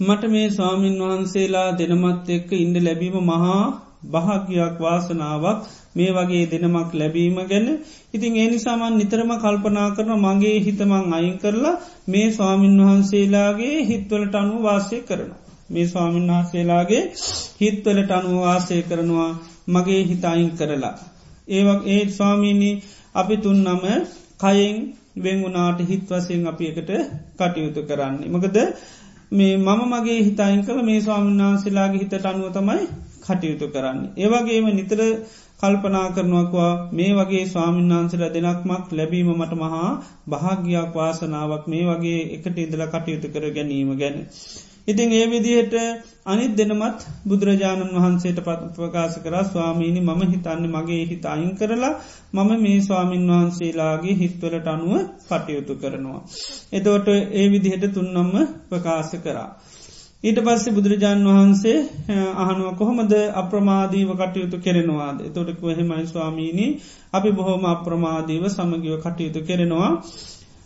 මට 0.00 0.22
මේ 0.26 0.48
ස්වාමීන් 0.50 0.96
වහන්සේලා 1.00 1.68
දෙනමත් 1.72 2.28
එක්ක 2.30 2.50
ඉන්ඩ 2.54 2.76
ලැබීම 2.78 3.16
මහා 3.24 3.85
භාග්‍යයක් 4.02 4.76
වාසනාවක් 4.80 5.60
මේ 5.94 6.10
වගේ 6.12 6.44
දෙනමක් 6.46 6.90
ලැබීම 6.94 7.38
ගැන 7.44 7.66
ඉතින් 8.14 8.32
ඒනි 8.36 8.58
සාමන් 8.58 8.94
නිතරම 8.96 9.30
කල්පනා 9.38 9.88
කරන 9.90 10.12
මගේ 10.18 10.56
හිතමං 10.60 11.12
අයින් 11.12 11.36
කරලා 11.38 11.74
මේ 12.06 12.28
ස්වාමීන් 12.32 12.78
වහන්සේලාගේ 12.80 13.76
හිත්වලට 13.84 14.34
අනු 14.34 14.56
වාසය 14.62 14.98
කරන. 15.02 15.30
මේ 15.68 15.86
ස්වාමීන් 15.86 16.28
වහන්සේලාගේ 16.28 17.02
හිත්වලට 17.60 18.10
අනුවාසය 18.10 18.82
කරනවා 18.82 19.30
මගේ 19.68 20.02
හිතයින් 20.04 20.50
කරලා. 20.52 20.94
ඒවක් 21.48 21.80
ඒ 21.86 22.02
ස්වාමීණී 22.10 22.74
අපි 23.14 23.36
තුන් 23.38 23.58
නම 23.64 23.84
කයෙන් 24.38 24.76
වෙංගුණාට 25.18 25.80
හිත් 25.80 26.04
වසයෙන් 26.08 26.46
අපි 26.46 26.64
එකට 26.66 26.90
කටයුතු 27.38 27.80
කරන්නේ. 27.82 28.28
මකද 28.28 28.56
මේ 29.32 29.54
මම 29.56 29.80
මගේ 29.88 30.20
හිතයින් 30.20 30.62
කළ 30.62 30.80
මේ 30.82 31.00
ස්වාමීන් 31.00 31.42
වහන්සේලාගේ 31.42 32.00
හිතට 32.00 32.26
අනුව 32.26 32.48
තමයි 32.52 32.84
කටයුතු 33.26 33.66
කරන්නේ. 33.68 34.12
ඒවගේම 34.16 34.66
නිතර 34.72 35.00
කල්පනා 35.60 36.08
කරනවකවා 36.10 36.72
මේ 36.92 37.12
වගේ 37.14 37.44
ස්වාමීන් 37.46 37.92
වහන්සල 37.92 38.24
දෙනක්මක් 38.28 38.86
ලැබීම 38.92 39.28
මට 39.32 39.54
මහා 39.56 39.90
භාග්‍යයක් 40.30 40.90
වාසනාවක් 40.94 41.64
මේ 41.66 41.84
වගේ 41.86 42.20
එකට 42.34 42.58
ඉදල 42.58 42.82
කටයුතු 42.88 43.28
කර 43.28 43.44
ගැනීම 43.50 43.90
ගැන. 43.96 44.16
ඉතින් 44.86 45.12
ඒ 45.12 45.26
විදිහට 45.26 45.74
අනිත් 46.26 46.52
දෙනමත් 46.54 47.00
බුදුරජාණන් 47.24 47.94
වහන්සේට 47.94 48.40
පත් 48.40 48.68
ප්‍රකාශ 48.74 49.16
කර 49.20 49.36
ස්වාමීණි 49.44 50.02
මම 50.02 50.22
හිතන්න 50.26 50.66
මගේ 50.68 51.04
හිත 51.04 51.24
අයින් 51.26 51.52
කරලා 51.54 51.94
මම 52.34 52.50
මේ 52.58 52.78
ස්වාමීන් 52.82 53.24
වහන්සේලාගේ 53.28 54.14
හිත්වලට 54.14 54.68
අනුව 54.68 54.92
කටයුතු 55.24 55.74
කරනවා. 55.76 56.20
එතවට 56.72 57.08
ඒ 57.34 57.46
විදිහට 57.48 57.86
තුන්නම්ම 57.94 58.32
ප්‍රකාශ 58.68 59.16
කරා. 59.20 59.50
ඊට 60.24 60.38
පස්සේ 60.40 60.72
බුදුරජාණන් 60.72 61.26
වහන්සේ 61.28 61.76
අහනුව 62.36 62.68
කොහොමද 62.74 63.12
අප්‍රමාදීව 63.34 64.10
කටයුතු 64.14 64.56
කෙරෙනවාද 64.58 65.18
තොටක 65.30 65.60
හෙමයි 65.70 66.06
ස්වාමීණී 66.06 66.70
අපි 67.12 67.30
බොහොම 67.32 67.64
අප්‍රමාදීව 67.66 68.44
සමගිව 68.48 68.94
කටයුතු 68.98 69.40
කෙරෙනවා. 69.42 69.90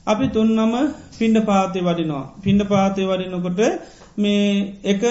අපි 0.06 0.26
තුන්නම 0.28 0.72
පින්ඩ 1.14 1.38
පාතය 1.42 1.80
වඩිනවා. 1.80 2.24
පින්ඩ 2.38 2.62
පාතය 2.64 3.02
වඩිනකොට 3.04 3.60
මේ 4.16 4.44
එක 4.84 5.02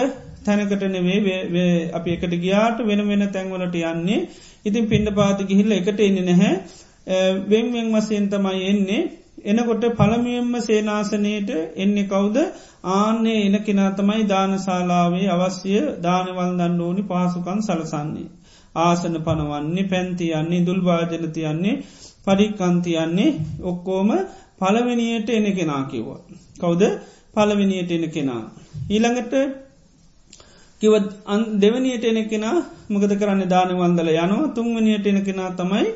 තැනකට 0.41 0.83
නෙවේ 0.87 1.91
අපි 1.91 2.09
එකට 2.11 2.33
ගියාට 2.37 2.79
වෙන 2.81 3.01
වෙන 3.03 3.23
තැන්වලට 3.29 3.75
යන්නේ 3.83 4.19
ඉතින් 4.65 4.85
පින්ඩ 4.87 5.09
පාති 5.13 5.43
ගිහිල්ල 5.45 5.71
එකට 5.73 5.99
එන්න 6.01 6.19
නැහැ 6.23 6.53
වෙන්වෙන් 7.45 7.87
වසයෙන් 7.93 8.29
තමයි 8.29 8.61
එන්නේ 8.65 9.01
එනකොට 9.43 9.83
පළමියම්ම 9.93 10.53
සේනාසනයට 10.61 11.49
එන්නේ 11.75 12.05
කවුද 12.05 12.37
ආන්නේ 12.91 13.39
එන 13.41 13.55
කෙනා 13.61 13.91
තමයි 13.91 14.23
දානශාලාවේ 14.25 15.27
අවශ්‍ය 15.29 15.73
දානවල් 16.03 16.51
දන්න 16.53 16.81
ඕනි 16.81 17.03
පහසුකන් 17.03 17.61
සලසන්නේ. 17.61 18.27
ආසන 18.75 19.15
පනවන්නේ 19.21 19.85
පැන්තියන්නේ 19.85 20.65
දුල්භාජනතියන්නේ 20.65 21.75
පඩිකන්තියන්නේ 22.25 23.31
ඔක්කෝම 23.63 24.09
පළවෙනියට 24.59 25.29
එන 25.29 25.47
කෙනා 25.53 25.83
කිව්වා. 25.85 26.19
කවුද 26.57 26.83
පළවෙනියට 27.33 27.91
එන 27.91 28.05
කෙනා. 28.09 28.43
ඊළඟට 28.89 29.33
කිවත් 30.81 31.07
දෙවනියට 31.57 32.05
එන 32.05 32.19
කෙනා 32.25 32.57
මගද 32.89 33.13
කරන්න 33.15 33.43
දානවන්දල 33.47 34.09
යනවා 34.15 34.47
තුන්වනියට 34.49 35.07
එන 35.07 35.19
කෙනා 35.21 35.49
තමයි 35.53 35.87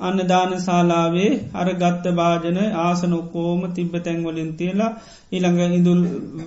අන්න 0.00 0.20
දාන 0.24 0.52
ශාලාවේ 0.58 1.28
අර 1.54 1.66
ගත්ත 1.74 2.12
භාජන 2.12 2.58
ආසන 2.78 3.12
ඔක්කෝම 3.14 3.60
තිබ්බ 3.72 3.94
තැන්වලින් 4.00 4.50
තියලා 4.54 4.90
ඊළඟ 5.32 5.60
ඉඳුල් 5.70 6.00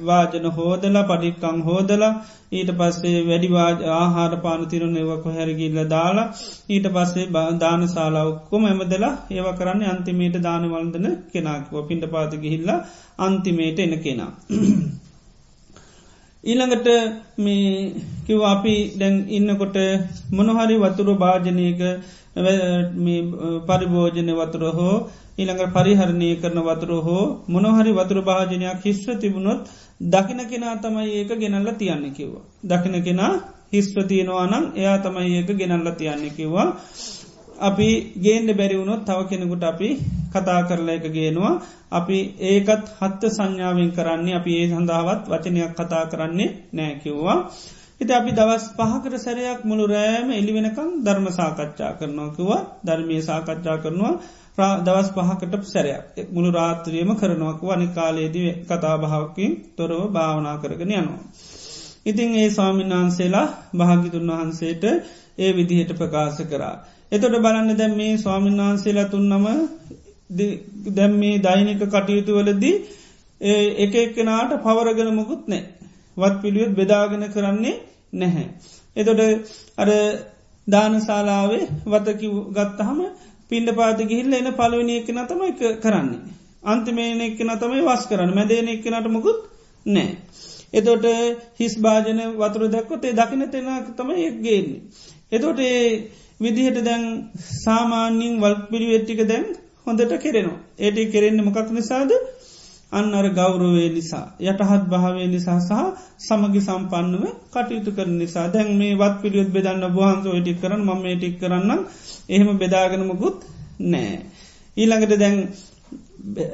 වාජන 0.04 0.48
හෝදලා 0.52 1.06
පඩික්කං 1.06 1.62
හෝදලා 1.62 2.12
ඊට 2.52 2.72
පස්සේ 2.74 3.24
වැඩි 3.24 3.50
ආහාර 3.94 4.34
පාන 4.40 4.62
තිරුණ 4.66 4.98
එවක 4.98 5.26
හැරගිල්ල 5.32 5.80
දාලා 5.88 6.28
ඊට 6.70 6.88
පස්සේ 6.90 7.26
දාන 7.58 7.88
ශාලා 7.88 8.26
ඔක්කොම 8.26 8.64
ඇමදලා 8.66 9.14
ඒව 9.32 9.50
කරන්න 9.56 9.84
අන්තිමේට 9.88 10.38
දානවල්දන 10.42 11.08
කෙනක්ව 11.32 11.76
පින්ට 11.88 12.06
පාති 12.10 12.38
ගිහිල්ලා 12.38 12.80
අන්තිමේට 13.20 13.80
එන 13.80 13.94
කෙනා. 14.00 14.32
ඊළඟට 16.44 16.88
මේ 17.38 17.72
කිව් 18.26 18.42
අපි 18.46 18.76
දැන් 18.96 19.16
ඉන්නකොට 19.30 19.78
මොනහරි 20.32 20.76
වතුර 20.78 21.10
භාජනයක 21.16 21.82
පරිභෝජනය 23.68 24.34
වතුර 24.34 24.64
හෝ 24.72 24.96
ඊළඟ 25.38 25.64
පරිහරණය 25.72 26.30
කරන 26.38 26.60
වතුර 26.62 26.92
හෝ 27.02 27.26
මොනොහරි 27.48 27.92
වතුර 27.92 28.20
භාජනයක් 28.22 28.82
හිස්ව 28.82 29.10
තිබුණොත් 29.18 29.62
දකින 30.06 30.42
කෙනා 30.46 30.76
තමයි 30.78 31.10
ඒක 31.14 31.32
ගෙනල්ල 31.36 31.70
තියන්න 31.74 32.06
කිව්වා. 32.12 32.44
දකින 32.64 32.96
කෙනා 33.02 33.34
හිස්ව 33.74 33.96
තියෙනවා 34.04 34.48
නම් 34.48 34.66
එයා 34.76 34.98
තමයි 35.00 35.30
ඒක 35.36 35.50
ගෙනල්ල 35.54 35.90
තියන්න 35.94 36.24
කිව්වා. 36.32 36.68
අපි 37.60 37.90
ගේන්ඩ 38.18 38.50
බැරිවුණොත් 38.54 39.02
තව 39.04 39.20
කෙනෙකුට 39.26 39.64
අපි 39.64 39.90
කතා 40.32 40.62
කරලා 40.64 40.96
එක 40.96 41.06
ගේනවා 41.12 41.54
අපි 41.92 42.18
ඒකත් 42.42 42.86
හත්ත 43.00 43.22
සංඥාවෙන් 43.30 43.92
කරන්නේ 43.92 44.36
අපි 44.36 44.52
ඒ 44.56 44.68
සඳහාවත් 44.70 45.24
වචනයක් 45.28 45.74
කතා 45.74 46.06
කරන්නේ 46.06 46.56
නෑකිව්වා. 46.74 47.38
හිත 48.02 48.12
අපි 48.12 48.32
දවස් 48.32 48.66
පහකට 48.74 49.16
සැරයක් 49.18 49.60
මුළු 49.64 49.86
රෑම 49.88 50.28
එලි 50.32 50.52
වෙනකං 50.54 50.90
ධර්ම 51.04 51.28
සාකච්ඡා 51.32 51.92
කරනවා 52.00 52.30
කිවා 52.32 52.62
ධර්මය 52.86 53.16
සාකච්ඡා 53.22 53.78
කරනවා. 53.78 54.14
දවස් 54.80 55.10
පහකට 55.12 55.64
සැරයක්. 55.66 56.04
මුළු 56.30 56.50
රාත්‍රියම 56.52 57.10
කරනවක 57.16 57.62
වනි 57.64 57.88
කාලයේදී 57.90 58.50
කතා 58.66 58.96
භාවකින් 58.98 59.52
තොරව 59.76 60.02
භාවනා 60.10 60.58
කරගෙන 60.58 60.92
යනවා. 60.94 61.22
ඉතිං 62.06 62.30
ඒ 62.36 62.50
ස්වාමින්වහන්සේලා 62.50 63.48
භාගිතුන් 63.76 64.30
වහන්සේට 64.32 64.84
ඒ 65.38 65.52
විදිහට 65.54 65.92
ප්‍රකාශ 65.94 66.42
කරා. 66.46 66.76
එතොට 67.12 67.36
බලන්න 67.38 67.72
දැම් 67.76 67.94
මේ 67.94 68.14
ස්වාමින්වහන්සේලා 68.18 69.08
තුන්නම 69.08 69.46
දැම් 70.92 71.14
මේ 71.16 71.36
දෛනික 71.40 71.82
කටයුතු 71.86 72.32
වලදී 72.38 72.76
එක 73.78 73.94
එක්කෙනාට 73.96 74.52
පවරගෙන 74.60 75.12
මුකුත් 75.14 75.44
නෑ 75.48 75.64
වත් 76.18 76.36
පිළියොත් 76.42 76.74
බෙදාගෙන 76.74 77.24
කරන්නේ 77.30 77.76
නැහැ. 78.14 78.48
එතොට 78.96 79.22
අර 79.78 79.90
දානශාලාවේ 80.68 81.64
වතකි 81.86 82.28
ගත්තහම 82.52 83.00
පින්ඩ 83.50 83.70
පාති 83.74 84.04
ගිහිල්ල 84.06 84.34
එන 84.34 84.50
පලවෙනි 84.54 84.96
එක්කන 84.96 85.20
තමයි 85.26 85.52
කරන්නේ. 85.78 86.22
අන්තිමේන 86.64 87.22
එක්කන 87.22 87.52
තමයි 87.56 87.84
වස් 87.84 88.04
කරන්න 88.08 88.34
මැදේන 88.34 88.70
එක්කනට 88.70 89.08
මුකුත් 89.10 89.40
නෑ. 89.86 90.10
එතොට 90.74 91.06
හිස් 91.56 91.74
භාජන 91.78 92.20
වතුර 92.36 92.64
දැක්කොතේ 92.68 93.14
දකින 93.14 93.44
තෙන 93.48 93.70
තම 93.92 94.10
එක්ගේන්නේ. 94.22 94.82
එතොට 95.32 95.60
ඒ 95.62 95.84
විදිහට 96.40 96.80
දැන් 96.84 97.06
සාමාන්‍යින් 97.56 98.36
වල් 98.42 98.56
පිළිවෙට්ටික 98.70 99.22
දැන් 99.26 99.46
හොඳට 99.86 100.14
කෙරෙනවා. 100.18 100.60
ඒට 100.80 100.98
කෙරෙන්නේ 101.12 101.46
මොකක් 101.46 101.72
නිසාද 101.72 102.12
අන්න 102.92 103.14
අර 103.14 103.28
ගෞරවේ 103.32 103.90
නිසා 103.90 104.26
යටහත් 104.42 104.84
භාවය 104.88 105.28
නිසා 105.28 105.60
සහ 105.60 105.74
සමගි 106.20 106.62
සම්පන්නව 106.62 107.24
කටයුතු 107.52 107.92
කර 107.92 108.08
නිසා. 108.14 108.48
දැන් 108.48 108.70
මේ 108.74 108.96
වත් 108.96 109.16
පිළියොත් 109.22 109.50
බෙදන්න 109.50 109.84
බහන්සෝ 109.90 110.36
ටික් 110.36 110.62
කරන්න 110.62 110.84
මම 110.84 111.06
ටික් 111.14 111.36
කරන්න 111.40 111.72
එහෙම 112.30 112.50
බෙදාගෙනමකුත් 112.58 113.38
නෑ. 113.84 114.14
ඊළඟට 114.78 115.14
දැන් 115.16 115.36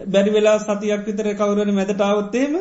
බැරි 0.05 0.29
වෙලා 0.29 0.57
සතියක් 0.59 1.01
විතර 1.07 1.27
කවුරන 1.33 1.71
මැදටාවත්තේම 1.71 2.53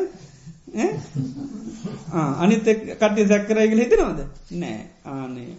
අනිත 2.35 2.67
කට්ටි 2.91 3.23
සැක්කරයිගල 3.25 3.79
හිතනවාද? 3.79 4.19
නෑ 4.53 4.79
ආනේ. 5.05 5.49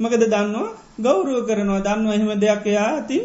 මකද 0.00 0.22
දන්නවා? 0.24 0.68
ගෞරුව 0.98 1.38
කරනවා. 1.46 1.80
දන්නවා 1.80 2.14
එහෙම 2.14 2.30
දෙයක් 2.38 2.66
එයා 2.66 2.88
ඇති 2.90 3.18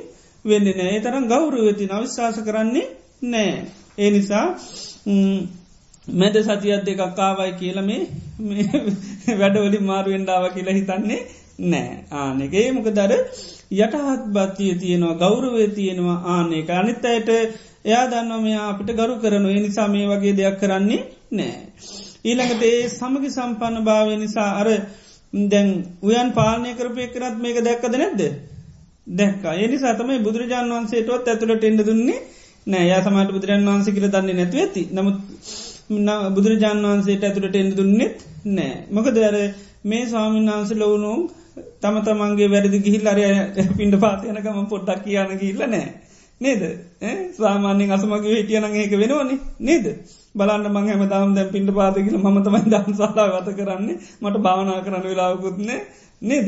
වෙන්න 0.45 0.67
නෑ 0.71 1.01
තරම් 1.01 1.25
ගෞරුවති 1.25 1.85
නවිශ්වාස 1.87 2.39
කරන්නේ 2.41 2.87
නෑ 3.25 3.51
ඒ 3.97 4.09
නිසා 4.09 4.45
මැද 6.07 6.35
සතියත් 6.39 6.83
දෙකක් 6.83 7.03
කාවයි 7.15 7.53
කියල 7.53 7.79
මේ 7.81 8.01
වැඩවලි 9.39 9.79
මාරුවෙන්ඩාව 9.81 10.45
කියලා 10.53 10.75
හිතන්නේ 10.75 11.21
නෑ. 11.63 11.89
ආනෙගේ 12.13 12.67
මොක 12.71 12.89
දර 12.89 13.13
යටහත් 13.75 14.27
බත්තිය 14.29 14.73
තියෙනවා 14.75 15.15
ගෞරවේ 15.15 15.67
තියෙනවා 15.69 16.19
ආනෙක 16.27 16.69
අනිත් 16.71 17.05
අයට 17.05 17.29
එයා 17.85 18.05
දන්නවා 18.05 18.41
මෙයා 18.41 18.67
අපිට 18.69 18.91
ගරු 18.93 19.15
කරනු 19.15 19.49
ඒ 19.49 19.59
නිසා 19.59 19.87
මේ 19.87 20.05
වගේ 20.05 20.35
දෙයක් 20.35 20.59
කරන්නේ 20.59 21.01
නෑ. 21.31 21.57
ඊළඟට 22.25 22.63
ඒ 22.63 22.79
සමගි 22.89 23.29
සම්පන්න 23.29 23.83
භාවය 23.83 24.15
නිසා 24.17 24.49
අර 24.59 24.69
දැන් 25.33 25.69
උයන් 26.03 26.29
පාලනය 26.31 26.71
කරපය 26.73 27.03
කරත් 27.07 27.35
මේක 27.37 27.57
දැක්කද 27.61 27.93
නැද්ද. 27.95 28.21
දැක්කා. 29.11 29.53
ඒ 29.53 29.67
නිසා 29.67 29.93
තමයි 29.93 30.19
බුදුරජාන් 30.19 30.73
වන්සේටවත් 30.73 31.27
ඇතුළට 31.27 31.63
එන්න 31.63 31.79
දුන්නේ 31.81 32.19
නෑ 32.67 32.87
යා 32.87 33.01
සමට 33.01 33.31
බුදුරන් 33.31 33.65
වහන්සේ 33.65 33.93
කියල 33.93 34.07
දන්නේ 34.09 34.35
නැතු 34.35 34.57
ඇති. 34.57 34.83
නමුත් 34.91 35.17
බුදුරජාන් 36.31 36.83
වහන්සේට 36.83 37.23
ඇතුළට 37.23 37.55
එන්න 37.55 37.71
දුන්නෙත් 37.73 38.17
නෑ. 38.47 38.73
මොක 38.91 39.07
දර 39.09 39.37
මේ 39.83 40.03
ස්වාමීන් 40.05 40.49
වහන්ස 40.49 40.71
ලොවුණු 40.75 41.13
තම 41.81 41.97
තමන්ගේ 42.01 42.49
වැරදි 42.49 42.79
ගිහිල් 42.79 43.07
අරය 43.07 43.23
පින්ඩ 43.77 43.95
පාතියනකම 43.99 44.59
පොට්ටක් 44.67 45.03
කියන්න 45.05 45.33
ගිල්ල 45.37 45.63
නෑ. 45.65 45.87
නේද? 46.41 46.63
ස්වාමාන්‍යෙන් 47.33 47.91
අසමගේ 47.91 48.33
හිටියනං 48.33 48.75
ඒක 48.75 48.91
වෙනවනේ. 48.93 49.39
නේද? 49.61 49.85
බලන්න 50.35 50.67
මං 50.67 50.87
හැම 50.87 51.03
දාම් 51.07 51.35
දැන් 51.35 51.49
පින්ට 51.49 51.71
පාතිකිල 51.73 52.17
ම 52.17 52.37
තමයි 52.41 52.61
දම් 52.65 52.91
සලා 52.93 53.27
ගත 53.29 53.55
කරන්නේ. 53.55 53.97
මට 54.21 54.37
භාවනා 54.39 54.81
කරන්න 54.81 55.03
වෙලාවකුත්නේ 55.05 55.79
නේද 56.21 56.47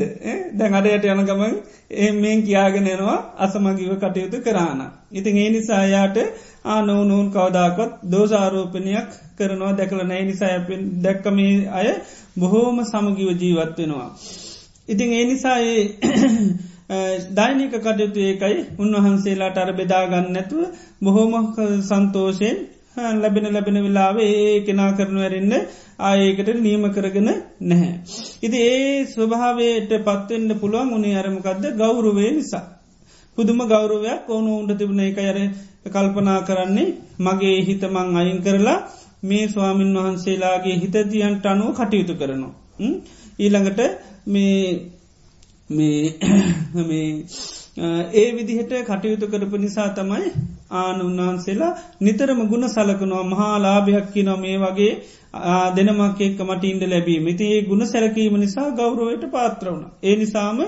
දැන් 0.52 0.74
අඩයට 0.74 1.04
යන 1.06 1.24
ගමන් 1.24 1.52
ඒ 1.96 2.10
මේන් 2.14 2.42
කියාගෙනනවා 2.42 3.18
අසමගිව 3.38 3.92
කටයුතු 3.96 4.40
කරාන. 4.40 4.80
ඉතින් 5.12 5.36
ඒ 5.36 5.50
නිසායාට 5.50 6.16
ආනෝනූන් 6.66 7.30
කවදාකොත් 7.30 7.92
දෝසාරෝපනයක් 8.06 9.10
කරනවා 9.36 9.72
දැකල 9.72 10.02
නෑ 10.04 10.24
නිසා 10.24 10.56
දැක්කමේ 11.02 11.54
අය 11.70 11.88
බොහෝම 12.36 12.82
සමගිව 12.84 13.30
ජීවත් 13.36 13.78
වෙනවා. 13.78 14.10
ඉතින් 14.88 15.12
ඒ 15.12 15.24
නිසා 15.24 15.58
දෛනික 17.36 17.72
කටයුතු 17.76 18.20
ඒකයි 18.22 18.58
උන්වහන්සේලාට 18.78 19.58
අර 19.58 19.72
බෙදාගන්න 19.74 20.32
නැතුව 20.32 20.62
බොහෝම 21.02 21.32
සන්තෝෂයෙන් 21.82 22.58
ලැබෙන 23.16 23.46
ලැබෙන 23.48 23.78
වෙලාව 23.78 24.16
ඒ 24.20 24.60
කෙනා 24.60 24.90
කරනු 24.92 25.20
ඇරන්න 25.20 25.54
ආයකට 26.00 26.48
නීම 26.58 26.84
කරගෙන 26.88 27.30
නැහැ. 27.62 27.94
ඉති 28.42 28.58
ඒ 28.66 29.06
ස්වභාවයට 29.06 29.92
පත්වෙන්න 30.00 30.50
පුළුවන් 30.56 30.92
උනේ 30.92 31.16
අරමකක්ද 31.16 31.64
ගෞරුවේ 31.74 32.30
නිසා. 32.30 32.64
පුදුම 33.38 33.60
ගෞරවයක් 33.66 34.22
ඕනු 34.28 34.50
උන්ට 34.58 34.72
තිබුණ 34.78 35.00
එක 35.00 35.18
අර 35.22 35.38
කල්පනා 35.86 36.40
කරන්නේ 36.42 36.88
මගේ 37.18 37.58
හිතමං 37.62 38.16
අයින් 38.16 38.40
කරලා 38.40 38.78
මේ 39.22 39.44
ස්වාමින් 39.48 39.90
වහන්සේලාගේ 39.96 40.76
හිතතියන්ට 40.76 41.44
අනුව 41.46 41.70
කටයුතු 41.74 42.14
කරනවා. 42.14 42.54
ඊළඟට 43.38 43.80
මේ 44.26 44.64
ඒ 47.80 48.26
විදිහට 48.32 48.72
කටයුතු 48.86 49.26
කරපු 49.28 49.56
නිසා 49.58 49.88
තමයි 49.90 50.32
ආන 50.74 50.98
උන්වහන්සේලා 51.02 51.70
නිතරම 52.00 52.40
ගුණ 52.46 52.66
සලකනවා 52.68 53.22
මහා 53.24 53.54
ලාභයක් 53.58 54.08
කිනො 54.12 54.34
මේ 54.36 54.56
වගේ 54.58 54.90
දෙනමක් 55.74 56.20
එක්ක 56.20 56.40
මටින්ට 56.42 56.84
ලැබීම 56.86 57.28
ඉති 57.28 57.46
ඒ 57.50 57.62
ගුණ 57.62 57.86
සැරකීම 57.86 58.36
නිසා 58.36 58.68
ගෞරවයට 58.72 59.24
පාත්‍රවුණ. 59.28 59.86
ඒ 60.02 60.16
නිසාම 60.16 60.60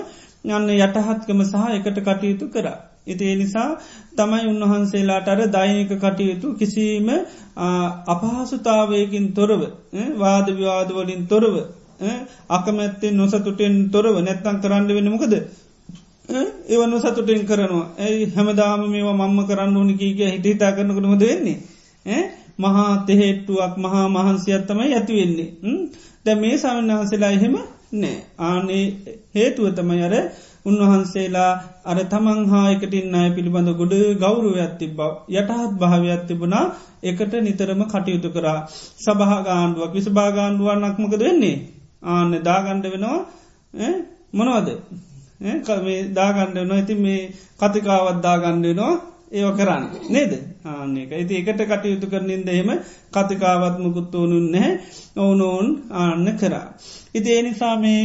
යන්න 0.47 0.73
යටහත්කම 0.77 1.43
සහ 1.43 1.69
එකට 1.71 1.99
කටයුතු 2.01 2.49
කර. 2.49 2.67
ඉති 3.05 3.23
ඒ 3.25 3.35
නිසා 3.35 3.69
තමයි 4.13 4.43
උන්වහන්සේලාට 4.47 5.27
අර 5.27 5.41
දෛනික 5.49 5.93
කටයුතු 5.97 6.55
කිසිීම 6.55 7.09
අපහසුතාවයකින් 8.07 9.27
තොරව 9.33 9.61
වාද 10.17 10.47
විවාදවලින් 10.53 11.27
තොරව 11.27 11.55
අකමැත්තෙන් 12.51 13.13
නොසතුටෙන් 13.15 13.75
තොරව 13.91 14.15
නැත්තං 14.21 14.61
කරන්න 14.61 14.89
වෙනමකද 14.91 15.35
ඒවන්න 16.29 17.01
සතුටෙන් 17.01 17.45
කරනවා. 17.45 17.85
ඇයි 17.99 18.31
හැමදාම 18.31 18.85
මේවා 18.87 19.17
මම්ම 19.19 19.47
කරන්න 19.47 19.77
ඕනි 19.77 19.93
කීක 19.95 20.19
හිටිතා 20.27 20.71
කරනකට 20.71 21.05
හොද 21.05 21.23
වෙන්නේ? 21.23 21.57
මහා 22.57 22.91
තෙහෙට්ටුවක් 23.05 23.75
මහා 23.77 24.05
මහන්සියත්තමයි 24.09 24.93
ඇතිවෙන්නේ 24.93 25.49
දැ 26.25 26.35
මේ 26.35 26.55
සමන්හන්සේලා 26.57 27.31
එහෙම 27.31 27.55
නෑ. 27.93 28.15
ආනේ 28.41 28.85
හේතුව 29.35 29.67
තමයි 29.73 30.01
අර 30.01 30.15
උන්වහන්සේලා 30.65 31.51
අර 31.85 31.97
තමන් 32.05 32.41
හා 32.45 32.65
එකටින් 32.71 33.15
අය 33.15 33.29
පිළිබඳ 33.31 33.69
ගොඩ 33.75 33.93
ගෞරුවයක් 34.17 34.73
තිබ 34.77 34.99
යටහත් 35.31 35.77
භාවයක් 35.77 36.21
තිබුණා. 36.27 36.65
එකට 37.03 37.33
නිතරම 37.41 37.81
කටයුතු 37.85 38.29
කරා. 38.29 38.59
සභහගාණ්ඩුවක් 38.99 39.93
විසභාගාණ්ඩුවන්නක්මකද 39.93 41.21
වෙන්නේ? 41.21 41.57
ආන්න 42.03 42.31
දාගණ්ඩ 42.41 42.85
වෙනවා. 42.87 43.19
මොනවද? 44.33 44.69
කමේ 45.63 46.01
දාගණ්ඩ 46.11 46.57
නො 46.63 46.75
ඇති 46.75 46.95
මේ 46.97 47.21
කතිකාවත් 47.59 48.19
දාගණ්ඩනවා 48.21 48.93
ඒව 49.31 49.49
කරන්න 49.53 49.85
නේද 50.09 50.33
ආන්නේක 50.65 51.11
ඇති 51.11 51.39
එකට 51.39 51.61
කටයුතු 51.65 52.07
කරනින්ද 52.07 52.47
එහෙම 52.47 52.69
කතිකාවත් 53.11 53.75
මුකුත් 53.79 54.15
ඕනුන් 54.15 54.45
නැහැ 54.47 54.73
ඔවුනෝන් 55.17 55.67
ආන්න 55.93 56.27
කරා. 56.35 56.67
ඉති 57.13 57.29
එනිසා 57.33 57.75
මේ 57.77 58.03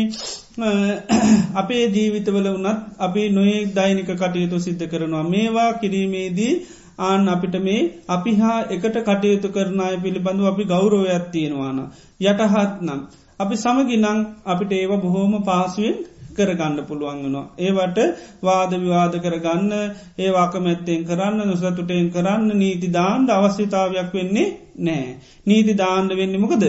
අපේ 1.54 1.84
ජීවිතවල 1.88 2.48
වනත් 2.48 2.78
අපි 2.98 3.22
නොයෙක් 3.30 3.68
දෛනික 3.74 4.10
කටයුතු 4.14 4.58
සිද්ධ 4.58 4.84
කරනවා 4.86 5.24
මේවා 5.26 5.70
කිරීමේදී 5.74 6.54
ආන් 7.00 7.28
අපිට 7.28 7.56
මේ 7.60 7.80
අපි 8.08 8.32
හා 8.34 8.58
එකට 8.68 8.96
කටයුතු 9.02 9.48
කරනාය 9.50 9.96
පිළිබඳු 9.98 10.42
අපි 10.46 10.64
ගෞරවයක් 10.64 11.24
තියෙනවාන. 11.32 11.78
යටහත් 12.22 12.80
නම්. 12.80 13.00
අපි 13.40 13.54
සමගිනං 13.56 14.06
අපිට 14.46 14.72
ඒව 14.74 14.92
බොහෝම 14.98 15.34
පාසුවෙන් 15.44 15.96
කරගන්න 16.38 16.78
පුළුවන්ගනවා. 16.84 17.46
ඒවට 17.58 17.98
වාද 18.42 18.72
විවාද 18.76 19.14
කරගන්න 19.18 19.72
ඒවාක 20.18 20.54
මැත්තෙන් 20.60 21.02
කරන්න 21.04 21.40
නොසතුටෙන් 21.46 22.08
කරන්න 22.10 22.48
නීති 22.56 22.88
දාන්ඩ 22.92 23.28
අවශ්‍යතාවයක් 23.32 24.10
වෙන්නේ 24.12 24.48
නෑ. 24.80 25.06
නීති 25.46 25.74
දාණ්ඩ 25.76 26.16
වෙන්න 26.16 26.40
මොකද. 26.40 26.64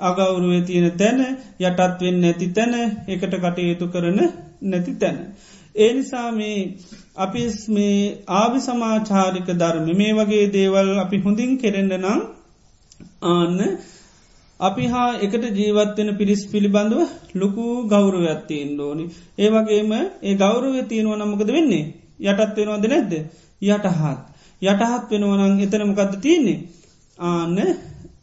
අගෞරුවේ 0.00 0.62
තියෙන 0.62 0.90
තැන 0.94 1.20
යටත් 1.60 2.00
වෙන්න 2.00 2.20
නැති 2.20 2.48
තැන 2.50 2.74
එකට 3.08 3.34
කටයුතු 3.36 3.86
කරන 3.88 4.18
නැති 4.62 4.94
තැන. 4.96 5.18
ඒ 5.74 5.92
නිසා 5.94 6.30
මේ 6.32 6.58
අපි 7.16 7.42
මේ 7.68 8.00
ආවි 8.34 8.60
සමාචාරික 8.60 9.48
ධර්ම 9.54 9.88
මේ 9.94 10.12
වගේ 10.14 10.46
දේවල් 10.52 10.90
අපි 10.98 11.16
හොඳින් 11.18 11.52
කෙරෙන්ඩ 11.58 11.94
නම් 11.96 12.20
ආන්න 13.24 13.58
අපි 14.60 14.84
හා 14.86 15.10
එකට 15.18 15.44
ජීවත්වෙන 15.52 16.10
පිරිස් 16.16 16.42
පිළිබඳව 16.46 17.00
ලොකු 17.34 17.64
ගෞරවයක් 17.86 18.40
තියෙන් 18.46 18.70
දෝනි. 18.76 19.04
ඒ 19.38 19.48
වගේම 19.48 19.92
ඒ 20.22 20.34
ගෞරවය 20.34 20.80
තියෙනව 20.84 21.12
නමකද 21.16 21.50
වෙන්නේ 21.50 21.84
යටත් 22.22 22.56
වෙනවාද 22.56 22.86
නැද්ද 22.86 23.12
යටහත්. 23.62 24.18
යටහත් 24.62 25.10
වෙනවනං 25.12 25.62
එතනමකක්ද 25.62 26.14
තියන්නේ. 26.20 26.58
ආන්න 27.18 27.56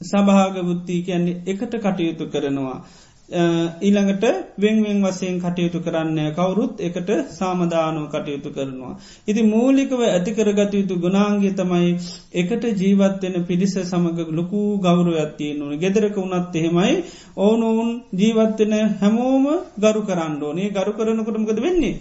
සභාග 0.02 0.56
බුද්ධී 0.62 1.02
කියන්නේ 1.02 1.42
එකට 1.46 1.74
කටයුතු 1.78 2.26
කරනවා. 2.28 2.78
ඊළඟට 3.28 4.26
වෙන්වෙන් 4.56 5.00
වසයෙන් 5.02 5.38
කටයුතු 5.40 5.80
කරන්න 5.80 6.18
කවුරුත් 6.32 6.80
එකට 6.80 7.10
සාමධානෝ 7.32 8.06
කටයුතු 8.08 8.50
කරනවා. 8.52 8.94
ඉති 9.28 9.42
මූලිකව 9.44 10.02
ඇතිකරගත 10.08 10.74
යුතු 10.74 10.96
ගුණාන්ගේ 10.98 11.54
තමයි 11.54 11.90
එකට 12.34 12.64
ජීවත්වෙන 12.76 13.46
පිරිස 13.46 13.74
සමඟ 13.82 14.30
ලොකු 14.32 14.62
ගෞරුවත්තිය 14.80 15.54
නොන 15.54 15.74
ගෙදරක 15.76 16.16
වුණත් 16.16 16.56
එහෙමයි 16.56 16.94
ඕනොවුන් 17.38 17.90
ජීවත්වෙන 18.14 18.74
හැමෝම 18.96 19.46
ගරු 19.78 20.02
කරන්න 20.04 20.38
ඕනේ 20.42 20.70
ගරු 20.72 20.94
කරනකොටමකද 20.94 21.60
වෙන්නේ. 21.60 21.96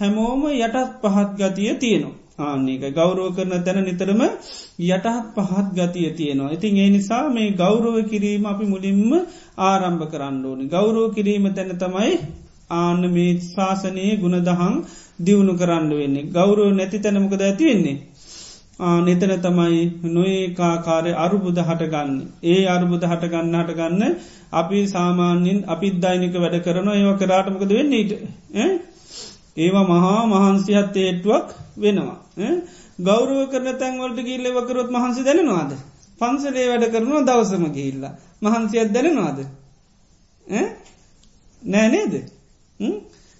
හැමෝම 0.00 0.42
යටත් 0.48 0.76
පහත් 1.02 1.30
ගතිය 1.38 1.74
තියෙනවා. 1.76 2.29
ආන්නේක 2.40 2.84
ගෞරව 2.94 3.24
කරන 3.36 3.54
තැන 3.60 3.80
නිතරම 3.82 4.22
යටහත් 4.86 5.06
පහත් 5.36 5.66
ගතිය 5.76 6.10
තියෙනවා. 6.12 6.50
ඉතින් 6.50 6.76
ඒ 6.76 6.90
නිසා 6.90 7.24
මේ 7.30 7.48
ගෞරව 7.54 7.96
කිරීම 8.04 8.44
අපි 8.46 8.64
මුලින්ම 8.66 9.10
ආරම්භ 9.60 10.04
කරන්න 10.06 10.44
ඕනි. 10.44 10.64
ගෞරෝ 10.66 11.08
කිරීම 11.10 11.46
තැන 11.50 11.72
තමයි 11.76 12.12
ආන්න 12.70 13.02
මේ 13.10 13.32
ශාසනයේ 13.44 14.12
ගුණදහං 14.16 14.76
දියුණු 15.20 15.54
කරන්න 15.54 15.90
වෙන්නේ. 15.92 16.28
ගෞරෝ 16.30 16.70
නැති 16.72 16.98
තැනමකද 16.98 17.42
ඇති 17.42 17.64
වෙන්නේ. 17.64 17.96
නතන 19.00 19.32
තමයි 19.38 19.80
නොඒකාකාරය 20.08 21.12
අරුබුද 21.14 21.58
හටගන්න. 21.60 22.12
ඒ 22.44 22.62
අරුබුද 22.66 23.02
හටගන්න 23.04 23.56
හටගන්න 23.58 24.14
අපි 24.52 24.78
සාමාන්‍යින් 24.88 25.58
අපිත් 25.66 25.96
දෛනික 25.98 26.34
වැඩ 26.36 26.56
කරන 26.60 26.88
ඒව 26.90 27.10
කරාටමකද 27.18 27.70
වෙන්නේට. 27.70 28.12
ඒවා 29.60 29.84
මහා 29.84 30.22
මහන්සිහත් 30.26 30.96
ඒට්ුවක් 30.96 31.48
වෙනවා. 31.78 32.18
ගෞරුව 33.00 33.40
කරන 33.50 33.68
තැන්වලට 33.76 34.20
ගිල්ල 34.22 34.46
වකරොත් 34.52 34.90
මහන්සි 34.90 35.22
දැනවාද. 35.22 35.72
පන්සලේ 36.20 36.66
වැඩ 36.68 36.90
කරනවා 36.90 37.22
දවසම 37.22 37.64
ගිල්ල. 37.72 38.04
මහන්සියත් 38.42 38.92
දැනවාද. 38.92 39.38
නෑ 41.62 41.88
නේද. 41.88 42.14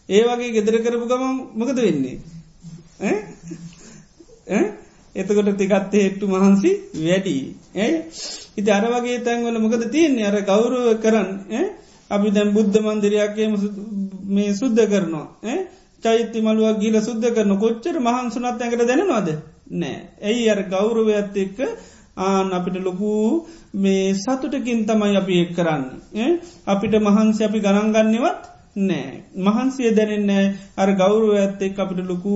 ඒ 0.09 0.23
වගේ 0.25 0.53
ගෙදර 0.53 0.77
කරපු 0.81 1.07
ගම 1.07 1.25
මොකද 1.55 1.79
වෙන්නේ. 1.79 2.19
එතකොට 5.15 5.51
තිකත් 5.55 5.95
ඒට්ටු 5.95 6.27
මහන්සි 6.29 6.71
වැඩි. 6.99 7.37
ඇයි 7.77 7.99
ඉති 8.57 8.71
අර 8.71 8.85
වගේ 8.93 9.21
තැන්වල 9.21 9.59
මොකද 9.59 9.83
තියන්නේ 9.91 10.27
අර 10.27 10.37
ගෞරුව 10.43 10.87
කරන්න 10.99 11.31
අපි 12.11 12.29
දැම් 12.31 12.49
බුද්ධ 12.53 12.77
මන්දිරයක්ගේ 12.79 13.49
මේ 14.29 14.55
සුද්ධ 14.55 14.83
කරනවා. 14.87 15.29
චෛත්‍ය 16.03 16.39
මළුවක් 16.41 16.79
ගීල 16.79 16.97
සුද්ධ 17.01 17.29
කරන 17.31 17.55
කොච්චර 17.59 17.97
මහන්සුනත් 18.01 18.47
ඇකට 18.59 18.85
දැනවාද 18.85 19.29
නෑ. 19.73 19.97
ඇයි 20.23 20.45
අර 20.49 20.61
ගෞරවයත් 20.67 21.37
එක්ක 21.37 21.59
ආන 22.19 22.53
අපිට 22.53 22.77
ලොකු 22.81 23.13
මේ 23.75 24.15
සතුටකින් 24.17 24.81
තමයි 24.85 25.17
අපි 25.17 25.35
එක් 25.43 25.51
කරන්න. 25.55 25.85
අපිට 26.67 26.95
මහන්සි 27.01 27.45
අපි 27.45 27.59
ගණන්ගන්නවත් 27.61 28.43
නෑ. 28.79 29.13
මහන්සිය 29.39 29.91
දැනෙන්නෑ 29.93 30.47
අර 30.77 30.91
ගෞරුව 30.95 31.35
ඇත්ත 31.37 31.63
එක් 31.63 31.79
අපිට 31.79 32.01
ලොකු 32.05 32.35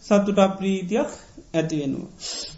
සතුට 0.00 0.40
ප්‍රීතියක් 0.58 1.10
ඇතිවෙනවා. 1.54 2.08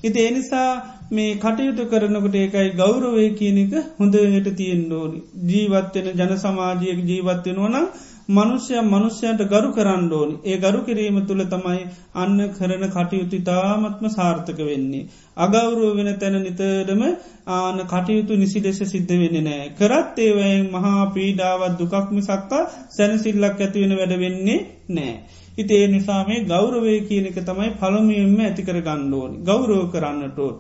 ඉති 0.04 0.20
එනිසා 0.22 0.70
මේ 1.10 1.30
කටයුතු 1.36 1.86
කරනකට 1.86 2.36
ඒකයි 2.36 2.70
ගෞරවය 2.74 3.26
කියනක 3.32 3.74
හොඳට 3.98 4.48
තියෙන් 4.56 4.84
ෝනි 4.92 5.18
ජීවත්වෙන 5.46 6.08
ජන 6.12 6.32
සමාජයක 6.36 7.00
ජීවත්වෙනවනම් 7.04 7.86
මනුෂ්‍යය 8.28 8.80
මනුෂ්‍යයට 8.84 9.42
ගරු 9.46 9.68
කරන්න 9.70 10.02
ඕනි 10.12 10.34
ඒ 10.44 10.56
ගරු 10.58 10.80
කිරීම 10.82 11.18
තුළ 11.22 11.42
තමයි 11.46 11.84
අන්න 12.14 12.34
කරන 12.50 12.82
කටයුතු 12.88 13.38
තාමත්ම 13.42 14.04
සාර්ථක 14.10 14.60
වෙන්නේ. 14.60 15.06
අගෞරුව 15.36 15.96
වෙන 15.96 16.10
තැන 16.16 16.36
නිතරම 16.38 17.02
ආන 17.48 17.78
කටයුතු 17.86 18.36
නිසි 18.36 18.60
ලෙස 18.60 18.80
සිද්ධ 18.84 19.14
වෙන්න 19.14 19.38
නෑ. 19.40 19.70
කරත් 19.72 20.18
ඒවයෙන් 20.18 20.66
මහා 20.68 21.06
පීඩාවත් 21.08 21.78
දුකක්ම 21.78 22.18
සක්කා 22.22 22.62
සැනසිල්ලක් 22.90 23.58
ඇතිවෙන 23.58 23.94
වැඩ 23.94 24.14
වෙන්නේ 24.18 24.58
නෑ. 24.90 25.14
හිත 25.56 25.70
ඒ 25.70 25.86
නිසා 25.88 26.20
මේ 26.24 26.44
ගෞරවය 26.44 26.98
කියන 27.02 27.26
එක 27.26 27.40
තමයි 27.42 27.70
පළමියෙන්ම 27.76 28.38
ඇතිකර 28.42 28.78
ගන්න 28.82 29.14
ඕනි 29.14 29.42
ගෞරව 29.42 29.72
කරන්නටෝ. 29.90 30.52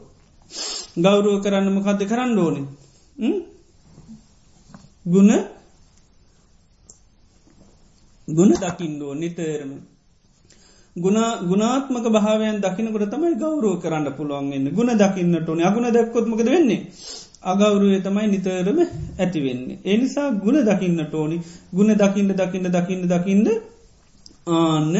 ගෞරව 0.98 1.36
කරන්න 1.42 1.70
මොකක්ද 1.72 2.00
කරන්න 2.06 2.38
ඕනි. 2.38 2.62
ගුණ 5.06 5.32
ගුණ 8.28 8.52
දකිින්ඩෝ 8.54 9.14
නිතරම. 9.14 9.70
ගුණාත්මක 10.96 12.06
භාවයන් 12.08 12.60
දකිනකට 12.60 13.06
තමයි 13.06 13.36
ගෞරුව 13.36 13.80
කරන්න 13.80 14.06
පුළුවන්ගන්න 14.12 14.68
ගුණ 14.70 14.92
දකින්නට 14.94 15.48
ඕන 15.48 15.62
අගුණ 15.62 15.88
දක්කොත්මකද 15.90 16.48
වෙන්නේ. 16.48 16.82
අගෞරුවය 17.42 17.98
තමයි 18.00 18.26
නිතරම 18.26 18.78
ඇති 19.18 19.40
වෙන්නේ. 19.40 19.78
එනිසා 19.86 20.28
ගුණ 20.36 20.60
දකින්නට 20.62 21.14
ඕනි 21.14 21.40
ගුණ 21.72 21.90
දකින්න 21.94 22.30
දකින්න 22.34 22.70
දකින්න 22.70 23.08
දකින්න 23.08 23.46
ආන්න 24.48 24.94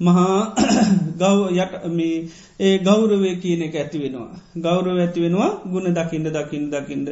මහා 0.00 0.38
ගෞ 1.20 1.38
යට 1.54 1.74
මේ 1.88 2.16
ඒ 2.60 2.78
ගෞරවය 2.78 3.30
කියන 3.36 3.62
එක 3.62 3.74
ඇති 3.74 3.98
වෙනවා. 3.98 4.30
ගෞරව 4.58 4.96
ඇති 4.96 5.20
වෙනවා 5.20 5.50
ගුණ 5.66 5.88
දකිින්ට 5.90 6.28
දකිින් 6.30 6.64
දකිින්ට. 6.70 7.08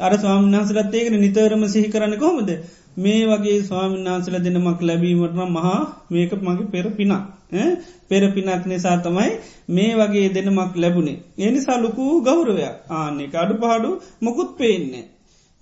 අර 0.00 0.12
ස්වාමිනාසලත් 0.16 0.94
ඒකන 0.94 1.18
නිතරම 1.18 1.62
සිහි 1.68 1.88
කරන්න 1.88 2.16
කොමද 2.18 2.50
මේ 2.96 3.22
වගේ 3.26 3.58
ස්වාමින්නාන්සල 3.62 4.36
දෙනමක් 4.38 4.80
ලැබීමටම 4.82 5.40
මහා 5.50 5.78
මේක 6.10 6.32
මගේ 6.40 6.70
පෙර 6.70 6.86
පිනක් 6.90 7.14
පෙර 8.08 8.22
පිනක් 8.30 8.66
නිසා 8.66 8.96
තමයි 8.98 9.30
මේ 9.68 9.92
වගේ 9.94 10.28
දෙනමක් 10.28 10.74
ලැබුණේ. 10.76 11.22
එනිසා 11.40 11.78
ලොකු 11.78 12.04
ගෞරවයක්. 12.22 12.76
ආනෙක 12.90 13.34
අඩු 13.36 13.54
පහඩු 13.56 13.90
මොකුත් 14.22 14.50
පේන්නේ 14.56 15.04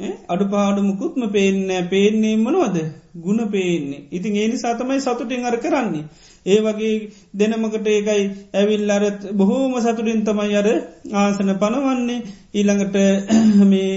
අඩු 0.01 0.45
පාඩු 0.47 0.81
මුකුත්ම 0.83 1.23
පේන්න 1.29 1.89
පේන්නේ 1.89 2.37
මනවද? 2.37 2.79
ගුණ 3.17 3.41
පේන්නේ. 3.49 4.03
ඉතින් 4.11 4.37
ඒ 4.37 4.49
නිසා 4.49 4.75
තමයි 4.75 4.99
සතුටින් 4.99 5.45
අර 5.45 5.57
කරන්නේ. 5.57 6.05
ඒ 6.47 6.59
වගේ 6.59 6.95
දෙනමකට 7.35 7.87
ඒකයි 7.87 8.25
ඇවිල් 8.55 8.91
අරත් 8.91 9.21
බොහෝම 9.33 9.75
සතුටින් 9.79 10.25
තමයි 10.25 10.57
අර 10.57 10.69
ආසන 11.15 11.53
පනවන්නේ. 11.55 12.19
ඊළඟට 12.55 12.97
මේ 13.73 13.93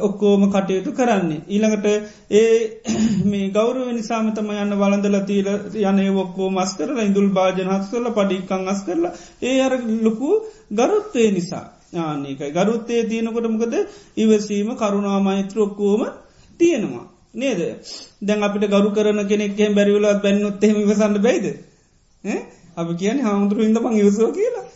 ඔක්කෝම 0.00 0.42
කටයුතු 0.48 0.92
කරන්නේ. 0.92 1.42
ඊළඟට 1.46 1.86
ඒ 2.30 2.82
මේ 3.24 3.50
ගෞරව 3.50 3.88
නිසාම 3.90 4.32
තම 4.32 4.50
යන්න 4.54 4.74
වලඳල 4.74 5.16
තීල 5.24 5.48
යනේ 5.82 6.10
ඔක්කෝ 6.16 6.50
මස් 6.50 6.76
කරලා 6.76 7.04
ඉඳුල් 7.04 7.28
භාජන 7.30 7.68
හස් 7.68 7.90
කරල 7.90 8.06
පඩික්කං 8.12 8.68
අස් 8.68 8.84
කරලා. 8.84 9.12
ඒ 9.42 9.60
අර 9.60 9.72
ලොකු 10.02 10.30
ගරුත්වය 10.72 11.30
නිසා. 11.32 11.66
ආනකයි 11.92 12.52
ගරුත්තේ 12.52 13.02
තියෙනකොට 13.04 13.46
මොකද? 13.46 13.74
ඉවසීම 14.16 14.70
කරුණා 14.76 15.20
මෛත්‍රොක්කෝම 15.20 16.02
තියෙනවා. 16.60 17.06
නේද? 17.34 17.60
දැන් 18.22 18.42
අපිට 18.42 18.64
ගරු 18.66 18.90
කරන 18.92 19.20
කෙනෙක්ෙන් 19.26 19.74
බැරිවලත් 19.74 20.22
බැන්නොත් 20.22 20.64
එහෙම 20.64 20.78
වසන්න 20.84 21.18
බයිද? 21.20 21.46
අපි 22.76 22.92
කියන 22.96 23.18
හාමුදුරු 23.20 23.62
ඉද 23.62 23.78
පං 23.78 23.94
යසෝ 24.00 24.30
කියලා. 24.32 24.66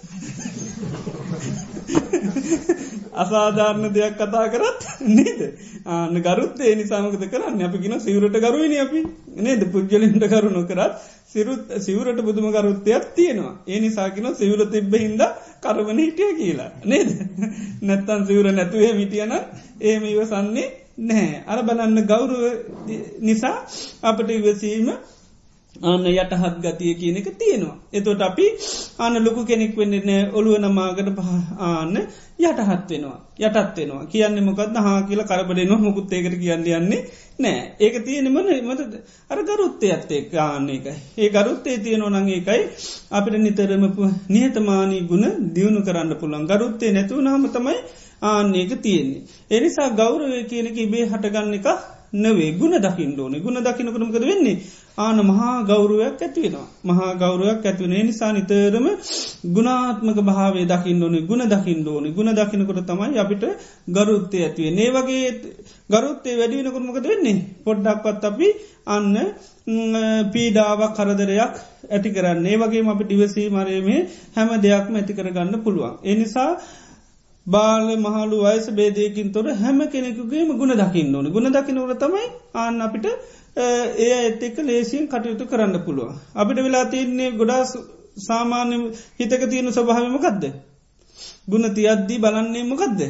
අසාධාරණ 3.14 3.86
දෙයක් 3.90 4.14
කතා 4.16 4.46
කරත් 4.48 4.80
නේද? 5.08 5.40
ආන 5.86 6.14
ගරුත්තේ 6.18 6.74
නිසාමකත 6.74 7.24
කරන්න? 7.26 7.62
අපි 7.62 7.78
කියෙන 7.78 8.00
සිවරට 8.00 8.36
ගරුවනි 8.38 8.78
අපි. 8.78 9.00
නේද? 9.38 9.62
පුද්ගලින්ට 9.68 10.26
කරුණු 10.26 10.62
කරත් 10.64 10.94
සිරුත් 11.26 11.62
සිවරට 11.78 12.20
බුදුම 12.20 12.46
කරුත්තයක් 12.52 13.04
තියෙනවා. 13.12 13.54
ඒ 13.66 13.80
නිසාකින 13.80 14.26
සිවුර 14.34 14.60
තිබ්බ 14.68 14.94
හින්ද 14.96 15.22
කරවන 15.60 15.98
හිටිය 15.98 16.32
කියලා. 16.34 16.70
නේද? 16.84 17.10
නැත්තන් 17.82 18.26
සිවුර 18.26 18.46
නැතුවේ 18.50 18.92
මිටියන 18.94 19.32
ඒම 19.82 20.02
ඉවසන්නේ 20.06 20.68
නැහැ. 21.00 21.42
අර 21.46 21.58
බලන්න 21.62 21.98
ගෞරුව 22.04 22.42
නිසා 23.20 23.56
අපට 24.02 24.30
ඉවසීම 24.32 24.88
අන්න 25.74 26.06
යටහත් 26.06 26.58
ගතිය 26.60 26.94
කියන 26.94 27.16
එක 27.16 27.28
තියෙනවා. 27.34 27.76
එතොට 27.92 28.22
අපි 28.22 28.46
අන්න 28.98 29.14
ලොකු 29.18 29.42
කෙනෙක් 29.44 29.76
වෙන්නන 29.76 30.10
ඔළුව 30.32 30.58
නමාගට 30.60 31.18
ආන්න 31.60 31.96
යටහත් 32.38 32.90
වෙනවා 32.90 33.18
යටත් 33.38 33.76
වෙනවා. 33.76 34.06
කියන්න 34.06 34.38
මොකක්ද 34.42 34.76
හා 34.76 35.02
කියලා 35.02 35.26
කරබඩ 35.26 35.60
නො 35.64 35.78
මුකුත්තේකට 35.78 36.36
කියන්න 36.36 36.66
යන්නේ 36.70 37.00
නෑ 37.38 37.60
ඒක 37.80 37.96
තියෙනමන 38.00 38.50
මට 38.60 39.02
අර 39.30 39.38
ගරුත්තය 39.44 39.86
ඇත්තේ 39.88 40.20
ආන්න 40.38 40.68
එක 40.70 40.86
ඒ 41.16 41.28
ගරුත්තේ 41.30 41.76
තියෙනව 41.78 42.08
නං 42.10 42.28
ඒකයි 42.30 42.62
අපිට 43.10 43.38
නිතරම 43.38 43.84
නිහතමානී 44.28 45.02
ගුණ 45.04 45.26
දියුණු 45.54 45.82
කරන්න 45.82 46.14
පුළන් 46.16 46.46
ගරුත්තේ 46.46 46.92
නැතුව 46.92 47.20
නාම 47.20 47.46
තමයි 47.48 47.78
ආන්නේක 48.22 48.72
තියෙන්නේ. 48.78 49.22
එනිසා 49.50 49.90
ගෞරවය 49.92 50.44
කියනක 50.44 50.78
ඉබේ 50.78 51.04
හටගන්න 51.06 51.54
එක 51.54 51.68
නවේ 52.14 52.50
ගුණ 52.52 52.74
දකිින් 52.78 53.14
ඕනේ. 53.16 53.40
ගුණ 53.40 53.58
දකිනකරමකද 53.60 54.20
වෙන්නේ? 54.22 54.56
ආන 54.98 55.18
මහා 55.22 55.54
ගෞරුවයක් 55.64 56.20
ඇතිවෙනවා. 56.20 56.66
මහා 56.84 57.10
ගෞරුවයක් 57.14 57.64
ඇතිවනේ 57.64 58.02
නිසා 58.02 58.32
නිතරම 58.32 58.86
ගුණාත්මක 59.48 60.18
භාවය 60.22 60.62
දකිින් 60.66 61.02
ඕනි 61.02 61.20
ගුණ 61.22 61.44
දකිින් 61.46 61.80
ඕනි 61.88 62.12
ගුණ 62.12 62.30
දකිනකොට 62.32 62.80
තමයි 62.82 63.18
අපිට 63.18 63.44
ගරුත්තය 63.88 64.38
ඇතිවේ. 64.40 64.74
ඒ 64.78 64.90
වගේ 64.92 65.26
ගරුත්තේ 65.90 66.34
වැඩිවෙනකොරමකද 66.34 67.06
වෙන්නේ 67.06 67.36
පොඩ්ඩක්වත් 67.64 68.24
අපි 68.24 68.48
අන්න 68.88 69.12
පීඩාවක් 70.30 70.94
කරදරයක් 70.94 71.54
ඇති 71.90 72.08
කරන්නේ 72.10 72.56
වගේ 72.58 72.86
අපි 72.86 73.04
ඩිවසී 73.04 73.48
මරයමේ 73.50 74.00
හැම 74.32 74.48
දෙයක්ම 74.60 74.94
ඇති 74.94 75.12
කරගන්න 75.12 75.54
පුළුවන්. 75.60 75.94
එනිසා 76.04 76.50
බාල 77.46 77.86
මහලු 77.98 78.36
වයස 78.40 78.66
බේදයකින් 78.72 79.32
තොර 79.32 79.46
හැම 79.54 79.80
කෙනෙකුගේම 79.88 80.50
ගුණ 80.54 80.72
දකින්න 80.74 81.14
ඕන 81.14 81.26
ගුණ 81.28 81.50
දකිනවර 81.50 81.94
තමයි 81.96 82.26
ආන්න 82.56 82.80
අපිට 82.80 83.06
ඒ 83.56 84.12
ඇත් 84.14 84.42
එක්ක 84.42 84.58
ලේසියෙන් 84.60 85.08
කටයුතු 85.08 85.44
කරන්න 85.46 85.76
පුළුව. 85.80 86.10
අපිට 86.34 86.58
වෙලා 86.58 86.84
තියන්නේ 86.86 87.30
ගොඩා 87.32 87.62
සාමාන්‍ය 88.18 88.76
හිතක 89.18 89.42
තියෙන 89.46 89.72
ස්වභාවමකක්ද. 89.72 90.42
ගුණ 91.48 91.66
තියද්දී 91.70 92.18
බලන්නේ 92.18 92.64
මොකක්ද. 92.64 93.00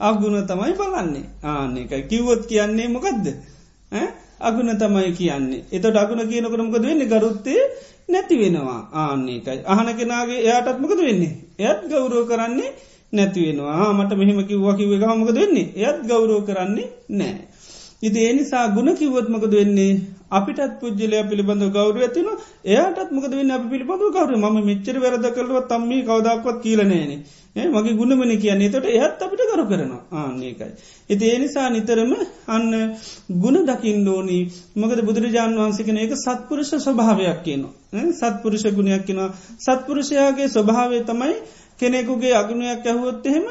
අගුණ 0.00 0.36
තමයි 0.44 0.74
බලන්නේ 0.74 1.26
ආනෙකයි 1.44 2.02
කිව්වොත් 2.04 2.42
කියන්නේ 2.46 2.88
මොකක්ද. 2.88 3.26
අගුණ 4.40 4.74
තමයි 4.74 5.12
කියන්නේ 5.12 5.64
එතට 5.70 5.96
අගුණ 5.96 6.28
කියනකරමකද 6.28 6.82
වෙන්නේ 6.82 7.06
ගරුත්තේ 7.08 7.62
නැති 8.08 8.34
වෙනවා 8.38 8.80
ආන්නේකයි 8.94 9.60
අහන 9.64 9.88
කෙනගේ 9.92 10.38
එයාටත්මකද 10.40 11.00
වෙන්නේ 11.00 11.34
එයත් 11.60 11.80
ගෞරෝ 11.88 12.24
කරන්නේ 12.24 12.70
නැතිවෙනවා 13.12 13.92
මට 13.92 14.12
මෙහෙම 14.12 14.40
කිව්වා 14.44 14.74
කිව 14.74 14.92
හමකද 15.02 15.36
වෙන්නේ 15.36 15.66
එයත් 15.78 15.98
ගෞරෝ 16.06 16.40
කරන්නේ 16.40 16.88
නෑ. 17.10 17.51
ඉති 18.02 18.18
ඒනිසා 18.20 18.64
ගුණ 18.70 18.94
කිවොත්මකද 18.94 19.52
වෙන්නේ? 19.52 19.92
අපිටත් 20.30 20.72
පුද්ජලය 20.80 21.18
පිළිබඳ 21.24 21.64
ගෞර 21.70 21.94
ඇතින 21.98 22.28
එයාටත් 22.66 23.10
මොකද 23.10 23.32
වෙන්න? 23.32 23.50
අපි 23.50 23.68
පිළිබඳ 23.68 24.04
ගෞර 24.10 24.30
ම 24.34 24.58
මෙච්චර 24.62 24.96
වැරද 24.98 25.26
කලව 25.30 25.58
තම්මි 25.66 25.98
කවදක්වත් 26.02 26.58
කියලනෑන 26.62 27.12
මගේ 27.70 27.94
ගුණමන 27.94 28.32
කියන්නේ. 28.36 28.70
තොට 28.70 28.86
එහත් 28.86 29.22
අපිට 29.22 29.42
කරු 29.44 29.64
කරන 29.66 29.92
ආන්නේකයි. 30.12 30.70
එති 31.10 31.24
ඒනිසා 31.26 31.68
නිතරම 31.68 32.12
අන්න 32.48 32.72
ගුණ 33.36 33.58
දකිින් 33.64 34.08
ෝනී 34.08 34.42
මකද 34.76 35.00
බුදුරජාණන් 35.02 35.60
වහන්සිකන 35.60 35.98
එක 35.98 36.14
සත්පුරුෂ 36.16 36.72
ස්වභාවයක් 36.78 37.42
කියනවා. 37.42 37.72
සත්පුරුෂ 38.12 38.64
ගුණයක් 38.72 39.04
කියෙනවා. 39.04 39.30
සත්පුරුෂයාගේ 39.60 40.48
ස්වභාවය 40.48 41.04
තමයි 41.04 41.36
කෙනෙකුගේ 41.78 42.34
අගුණයක් 42.34 42.84
ඇහුවොත් 42.84 43.26
එහෙම 43.26 43.46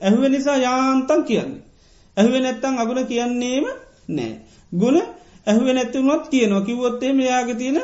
ඇහුව 0.00 0.24
නිසා 0.30 0.58
යාන්තන් 0.58 1.20
කියන්නේ. 1.24 1.62
ඇහුව 2.16 2.34
නැත්තං 2.38 2.78
අගුණ 2.78 3.06
කියන්නේම 3.06 3.66
නෑ. 4.08 4.32
ගුණ 4.72 4.98
ඇහුව 5.46 5.68
නැතිවුණොත් 5.68 6.24
කියනවා 6.28 6.62
කිවොත්තේම 6.62 7.20
යාග 7.22 7.48
තියෙන 7.56 7.78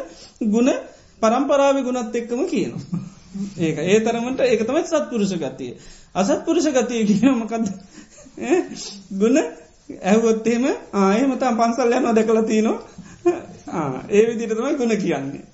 ගුණ 0.47 0.71
පරම්පරාව 1.21 1.77
ගුණත් 1.83 2.15
එක්කම 2.15 2.43
කියනවා. 2.47 3.01
ඒක 3.59 3.79
ඒ 3.85 4.01
තරමට 4.01 4.41
ඒක 4.43 4.63
තමයි 4.63 4.85
සත්පුරුෂ 4.85 5.35
ගතිය. 5.37 5.73
අසත් 6.15 6.45
පුරුෂ 6.45 6.69
ගතිය 6.69 7.03
කියනමකද 7.07 7.67
ගුණ 9.15 9.37
ඇහුවොත්තේම 10.03 10.65
ආයමතම් 10.95 11.55
පන්සල් 11.57 11.93
යන 11.93 12.09
දැකල 12.11 12.41
තියනවා 12.45 12.79
ඒ 14.11 14.23
විදිට 14.27 14.53
තමයි 14.53 14.75
ගුණ 14.75 14.95
කියන්නේ. 14.97 15.45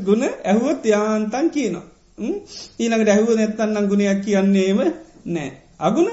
ගුණ 0.00 0.22
ඇහුවොත් 0.44 0.84
යාන්තන් 0.86 1.50
කියනවා. 1.50 1.86
ඊනකට 2.78 3.08
ඇහුව 3.08 3.30
නැත්තන්නම් 3.34 3.88
ගුණයක් 3.88 4.20
කියන්නේම 4.24 4.78
නෑ. 5.26 5.50
අගුණ 5.80 6.10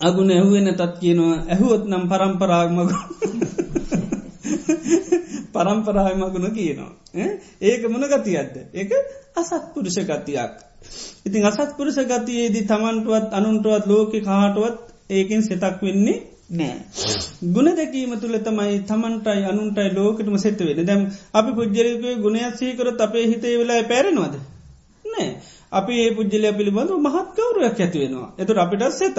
අගුණ 0.00 0.30
ඇහුවෙන 0.30 0.68
තත් 0.70 0.92
කියනවා 0.98 1.36
ඇහුවොත් 1.46 1.84
නම් 1.86 2.04
පරම්පරාගමග 2.06 2.90
පරම්පරායමගුණ 5.54 6.48
කියනවා. 6.52 6.92
ඒක 7.62 7.82
මොන 7.86 8.04
ගතියක්ද. 8.04 8.56
ඒක 8.72 8.90
අසත්පුරුෂ 9.34 9.98
ගතියක්. 10.02 10.52
ඉතින් 11.26 11.44
අසත්පුරුෂ 11.44 11.98
ගතියේදී 12.04 12.64
තමන්ටුවත් 12.64 13.28
අනුන්ටුවත් 13.32 13.84
ලෝක 13.86 14.12
කාටුවත් 14.22 14.76
ඒකෙන් 15.10 15.42
සෙතක් 15.42 15.80
වෙන්නේ 15.80 16.18
නෑ. 16.50 16.76
ගුණ 17.50 17.72
දැකීම 17.72 18.12
තුළ 18.16 18.36
තමයි 18.40 18.76
තමන්ටයි 18.84 19.46
අනුන්ටයි 19.46 19.88
ලෝකටම 19.92 20.36
සෙත 20.38 20.60
වෙන 20.60 20.84
දැම් 20.84 21.02
අපි 21.32 21.50
පුද්ජරකය 21.52 22.12
ගුණයක් 22.18 22.54
සීකරත් 22.54 23.00
අපේ 23.00 23.26
හිතේ 23.26 23.56
වෙලා 23.58 23.82
පැරෙනවාද. 23.84 24.36
නෑ 25.16 25.28
අපි 25.72 25.94
ඒ 26.00 26.10
පුද්ජලය 26.12 26.50
පිළිබඳ 26.52 26.92
මහත් 26.98 27.28
කවරුවක් 27.36 27.80
ඇතිවෙනවා 27.80 28.28
එතුට 28.38 28.58
අපිට 28.58 28.84
සෙත 28.94 29.18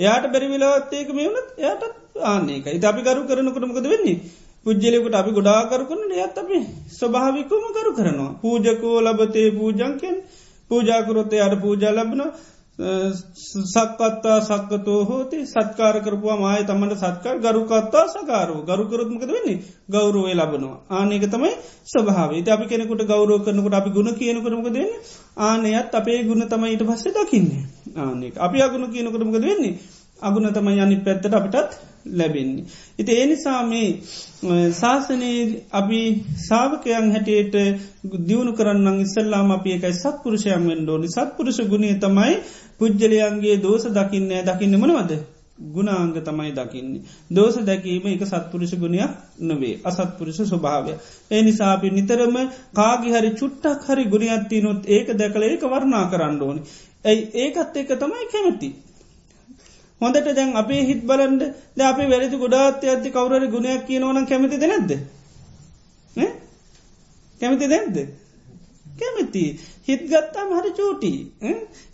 එයාට 0.00 0.26
බැරිවිලාවත්තේක 0.32 1.08
මෙවුණත් 1.12 1.48
එයාට 1.58 1.82
ආන්නේක 2.24 2.66
ඉත 2.68 2.84
අපි 2.84 3.02
කරු 3.02 3.22
කරන 3.24 3.48
කරමකද 3.50 3.86
වෙන්නේ? 3.86 4.20
පුද්ජලෙකුට 4.66 5.14
අපි 5.14 5.30
ගොඩාකරු 5.30 5.84
කරන 5.86 6.12
එයත් 6.14 6.36
අපි 6.36 6.58
ස්වභාවිකම 6.90 7.64
කරු 7.70 7.90
කරනවා. 7.92 8.36
පූජකෝ 8.36 8.96
ලබතේ 9.00 9.48
පූජංකෙන් 9.52 10.16
පූජාකරොත්තය 10.70 11.36
අට 11.38 11.54
පූජා 11.56 11.92
ලබනවා. 11.92 12.30
සක්කත්තා 12.78 14.38
සක්කතෝ 14.40 15.04
හෝති. 15.04 15.46
සත්කාර 15.46 16.00
කරපුවා 16.00 16.36
මාය 16.36 16.64
තමට 16.64 16.96
සත්කාර 16.96 17.38
ගරුකත්තා 17.38 18.06
සකාරෝ 18.06 18.62
ගරුකරත්මකද 18.62 19.28
වෙන්නේ? 19.28 19.58
ගෞරුවය 19.90 20.34
ලබනවා. 20.34 20.78
ආනක 20.90 21.24
තමයි 21.26 21.52
ස්වභාව 21.86 22.30
අපි 22.48 22.66
කෙනෙකුට 22.66 23.02
ගෞරෝ 23.04 23.38
කරනකට 23.38 23.74
අපි 23.74 23.90
ගුණ 23.90 24.14
කියනකරමක 24.14 24.68
දෙන්න 24.72 24.90
ආනයත් 25.38 25.94
අපේ 25.94 26.22
ගුණ 26.24 26.46
තමයි 26.46 26.70
ඊට 26.70 26.82
පස්සේ 26.82 27.12
දකින්නේ. 27.12 27.62
ආනෙක 27.96 28.34
අපි 28.38 28.62
අගුණ 28.62 28.86
කියනකරමකද 28.86 29.42
වෙන්නේ? 29.42 29.78
අගුණ 30.22 30.52
තමයි 30.52 30.80
යනි 30.80 30.96
පැත්තට 31.00 31.34
අපිටත් 31.34 31.78
ලැබෙන්නේ. 32.12 32.64
ඉති 32.98 33.12
ඒනිසා 33.12 33.60
මේ 33.64 33.88
ශාසනයේ 34.72 35.64
අපි 35.72 36.00
සාාවකයන් 36.42 37.10
හැටියට 37.12 37.56
දියුණු 38.26 38.52
කරන්න 38.54 39.00
ඉස්සල්ලාම 39.00 39.50
අප 39.52 39.66
ඒකයි 39.68 39.94
සත්පුරුෂයන් 39.94 40.68
වෙන්ඩෝනි 40.68 41.08
සත්පුරුෂ 41.08 41.60
ගුණේ 41.66 41.96
තමයි 41.96 42.36
පුද්ජලයන්ගේ 42.78 43.58
දෝස 43.60 43.90
දකින්න 43.92 44.30
දකින්න 44.46 44.78
මනවද 44.78 45.20
ගුණාංග 45.68 46.14
තමයි 46.20 46.52
දකින්නේ. 46.52 47.02
දෝස 47.30 47.56
දැකීම 47.60 48.06
එක 48.06 48.24
සත්පුරුෂ 48.24 48.74
ගුණයක් 48.76 49.10
නොවේ 49.42 49.78
අසත්පුරුෂ 49.84 50.42
ස්වභාවය. 50.44 50.92
ඒ 51.30 51.42
නිසාපි 51.42 51.90
නිතරම 51.90 52.36
කාගි 52.72 53.10
හරි 53.10 53.30
චුට්ටක් 53.34 53.86
හරි 53.86 54.04
ගුණයක්ත්ති 54.06 54.62
නොත් 54.62 54.86
ඒක 54.88 55.08
දැකල 55.14 55.42
ඒක 55.44 55.62
වර්ණා 55.66 56.04
කරන්න 56.08 56.42
ඕනි. 56.42 56.60
ඇයි 57.04 57.22
ඒකත් 57.36 57.76
ඒක 57.76 57.90
තමයි 57.96 58.28
කැමති. 58.32 58.68
හොඳට 60.00 60.30
දැන් 60.32 60.56
අපේ 60.56 60.82
හිත් 60.84 61.02
බලන්ඩ 61.04 61.42
ද 61.76 61.80
අපේ 61.82 62.08
වැරදි 62.08 62.36
ගොඩාත් 62.36 62.84
ඇති 62.84 63.10
කවුරර 63.10 63.44
ගුණයක් 63.48 63.82
කියනවන 63.86 64.26
කැමති 64.26 64.56
නැද්ද? 64.64 64.90
කැමති 67.40 67.66
දැන්ද 67.66 67.96
කැමති. 68.96 69.44
හිත් 69.84 70.02
ගත්තාම 70.04 70.48
හරි 70.52 70.70
චෝටි. 70.72 71.12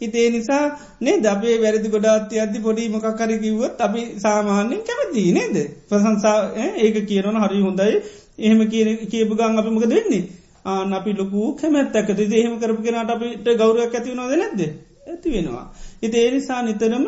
හිතේ 0.01 0.27
නිසා 0.31 0.65
නේ 1.01 1.17
දබේ 1.19 1.57
වැරදි 1.59 1.89
ගොඩාත්ය 1.89 2.41
අදදි 2.41 2.59
පොඩි 2.61 2.89
මොකක්කර 2.89 3.31
කිව්වොත් 3.39 3.81
අපි 3.81 4.03
සාමාන්‍යෙන් 4.19 4.83
කැමති 4.83 5.25
නේද? 5.33 5.57
ප්‍රසංසා 5.89 6.39
ඒක 6.79 6.97
කියනවන 7.05 7.37
හරි 7.39 7.61
හොඳයි. 7.61 7.95
එහෙම 8.39 8.61
කියපු 9.07 9.35
ගං 9.35 9.59
අපි 9.59 9.71
මොක 9.71 9.87
දෙන්නේ 9.87 10.25
ආන 10.65 10.93
අපි 10.93 11.11
ලොකු 11.13 11.41
කැමැත්තැකති 11.55 12.25
එහෙම 12.33 12.55
කරපු 12.59 12.83
කෙනට 12.83 13.11
අපිට 13.11 13.47
ගෞරයක් 13.55 13.95
ඇතිවනවද 13.95 14.35
නැද්ද? 14.35 14.61
ඇති 15.07 15.29
වෙනවා. 15.31 15.67
හිත 16.03 16.15
ඒනිසා 16.17 16.61
නිතරම 16.63 17.07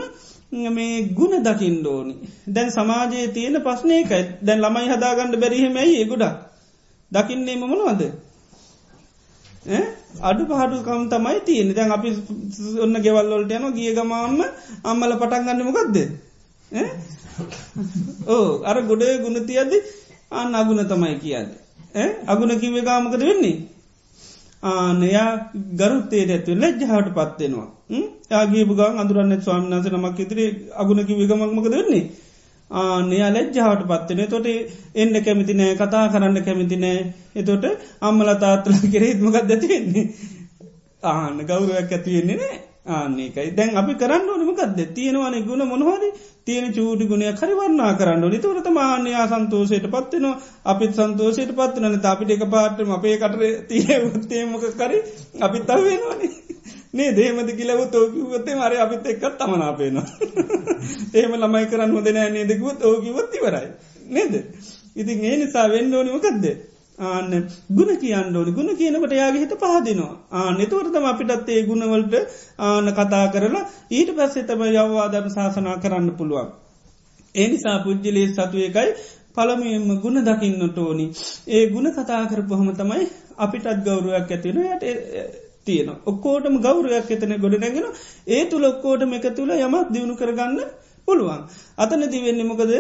මේ 0.53 1.09
ගුණ 1.11 1.43
දකිින් 1.43 1.87
ඕනි. 1.87 2.15
දැන් 2.49 2.71
සමාජයේ 2.71 3.29
තියෙන 3.31 3.57
පස්්නයකයි 3.63 4.23
දැන් 4.43 4.61
ළමයි 4.61 4.89
හදාගන්නඩ 4.89 5.41
බැරිහෙමයි 5.41 6.05
ගොඩක්. 6.07 6.37
දකින්නේ 7.13 7.57
මමනවද 7.57 8.03
අඩු 10.23 10.43
පහඩුකම් 10.47 11.03
තමයි 11.09 11.41
තියෙන 11.41 11.69
දැන් 11.71 11.93
අපි 11.93 12.11
ඔන්න 12.81 12.97
ගෙවල්ලොල්ට 13.01 13.53
යන 13.53 13.67
ගිය 13.73 13.93
ගමාම්ම 13.93 14.41
අම්මල 14.85 15.13
පටන් 15.15 15.47
ගන්නමකක්ද 15.47 15.97
ඕ 18.29 18.49
අර 18.63 18.79
ගොඩේ 18.83 19.15
ගුණ 19.19 19.39
තියද 19.45 19.73
අන්න 20.33 20.55
අගුණ 20.55 20.83
තමයි 20.85 21.17
කියද 21.19 21.49
අගුණ 22.27 22.61
කිවේ 22.61 22.83
ගාමකද 22.83 23.23
වෙන්නේ? 23.23 23.57
ආනයා 24.65 25.31
ගරුත්තේ 25.79 26.25
ඇතු 26.29 26.53
ලැජ්ජහට 26.55 27.11
පත්වෙනවා 27.15 27.69
යාගේ 27.91 28.65
බුගන් 28.65 28.99
අදුරන්න 28.99 29.35
ස්වාමිනාස 29.41 29.89
නමක් 29.89 30.19
ඉතිරේ 30.21 30.49
අගුණකි 30.75 31.15
විගමක්මකද 31.15 31.69
වෙන්නේ? 31.73 32.05
ආනයා 32.71 33.31
ලැජ්ජාවට 33.31 33.85
පත්වන 33.87 34.23
තොට 34.27 34.47
එන්න 34.95 35.15
කැමිති 35.21 35.55
නෑ 35.55 35.75
කතා 35.77 36.07
කරන්න 36.09 36.39
කැමිති 36.43 36.77
නෑ. 36.77 37.01
එතොට 37.35 37.65
අම්මල 38.03 38.31
තාත්තල 38.37 38.79
කෙරෙත් 38.89 39.21
මොකක් 39.21 39.43
දැතිවෙන්නේ 39.45 40.07
ආන්න 41.05 41.39
ගෞරුවක් 41.45 41.93
ඇතිවෙන්නේ 41.93 42.39
නෑ. 42.39 42.57
ආන්නේකයි 42.89 43.51
දැන් 43.53 43.77
අපි 43.77 43.95
කරන්න 43.95 44.29
ඕනමකක්ද 44.29 44.81
තියෙනවාන 44.91 45.37
ගුණ 45.43 45.63
මොනහරි 45.65 46.11
තියෙන 46.45 46.67
චූටි 46.73 47.07
ගුණය 47.07 47.31
කරිවන්නා 47.35 47.93
කරන්න 47.95 48.27
නිතවරත 48.27 48.69
මාන්‍යයා 48.73 49.27
සන්තෝසයට 49.29 49.87
පත්වනවා 49.89 50.35
අපිත් 50.67 50.95
සන්තෝසයට 50.97 51.53
පත්වන 51.53 51.99
අපිට 52.07 52.31
එක 52.31 52.45
පාටම 52.49 52.91
අපේ 52.93 53.17
කටර 53.17 53.43
තිය 53.65 53.87
උත්තේමක 54.09 54.67
කරි 54.75 54.99
අපිත් 55.41 55.71
අවෙනවානේ 55.71 56.33
නේ 56.97 57.11
දේමද 57.13 57.51
කිලව 57.55 57.83
තෝකිවත්තේ 57.91 58.57
මර 58.57 58.79
අපිත් 58.79 59.07
එක්කත් 59.07 59.37
තමනාපේනවා 59.39 60.07
ඒම 61.15 61.37
ළමයි 61.43 61.67
කරන්න 61.67 61.93
හොද 61.93 62.09
නෑ 62.11 62.31
නේදකුවත් 62.31 62.81
ඕකිවත් 62.85 63.35
ඉවරයි. 63.35 63.69
නේද? 64.09 64.35
ඉතින් 64.97 65.25
ඒ 65.25 65.37
නිසා 65.37 65.67
වෙන්න 65.69 65.95
ඕනිමකක්ද 65.95 66.45
ආන්න 66.99 67.33
ගුණ 67.71 67.93
කියන්න 67.97 68.37
ඕනි. 68.37 68.53
ගුණ 68.53 68.71
කියනකට 68.75 69.13
යාගේ 69.13 69.41
හිත 69.41 69.55
පහදිනවා. 69.55 70.15
ආන 70.33 70.61
එතවරතම 70.61 71.05
අපිටත් 71.05 71.49
ඒ 71.49 71.63
ගුණවලට 71.65 72.15
ආන 72.61 72.93
කතා 72.93 73.27
කරලා 73.29 73.65
ඊට 73.91 74.11
පස්සේ 74.13 74.45
තම 74.45 74.63
යවවාදම 74.65 75.29
ශාසනා 75.31 75.77
කරන්න 75.79 76.11
පුළුවන්. 76.13 76.49
ඒ 77.35 77.49
නිසා 77.49 77.79
පුද්ජලේ 77.81 78.27
සතු 78.29 78.59
එකයි 78.61 78.91
පළමයෙන්ම 79.35 79.91
ගුණ 80.01 80.25
දකින්නට 80.25 80.79
ඕනි. 80.81 81.07
ඒ 81.49 81.65
ගුණ 81.69 81.93
කතා 81.93 82.23
කරපුහම 82.27 82.71
තමයි 82.75 83.09
අපිටත් 83.39 83.85
ගෞරුවක් 83.85 84.31
ඇතින 84.31 84.63
යට 84.65 85.46
තියෙන 85.67 85.93
ඔක්කෝටම 86.07 86.57
ගෞරයක් 86.61 87.13
එතන 87.13 87.37
ගොඩ 87.39 87.57
නැගෙන 87.59 87.87
ඒ 88.31 88.43
තුළ 88.47 88.67
ඔක්කෝටම 88.67 89.15
එක 89.15 89.31
තුළ 89.35 89.55
යමත් 89.59 89.89
දියුණු 89.91 90.17
කරගන්න 90.17 90.61
පුළුවන්. 91.09 91.43
අතන 91.79 92.03
දිවෙන්නේ 92.07 92.47
මොකද 92.47 92.73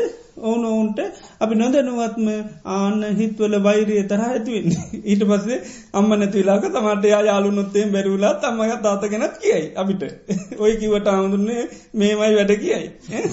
ඕන 0.42 0.62
ඔවුන්ට 0.64 0.98
අපි 1.40 1.54
නොදැනුවත්ම 1.54 2.28
ආන්න 2.72 3.04
හිත්වල 3.14 3.54
වෛරය 3.60 3.96
තරහ 4.04 4.24
ඇතිවෙන්නේ. 4.26 4.84
ඊට 5.10 5.22
පස්සේ 5.24 5.58
අම්ම 5.92 6.10
නැතිලාක 6.14 6.66
තමට 6.68 7.06
යාලුනොත්තේ 7.24 7.86
බැරවලා 7.88 8.34
තම්මග 8.36 8.72
තාතගෙනත් 8.82 9.38
කියයි 9.38 9.64
අපිට. 9.76 10.02
ඔය 10.62 10.72
කිවට 10.76 11.08
ආමුදුන්නේ 11.08 11.62
මේමයි 11.94 12.34
වැඩ 12.34 12.54
කියයි. 12.58 12.86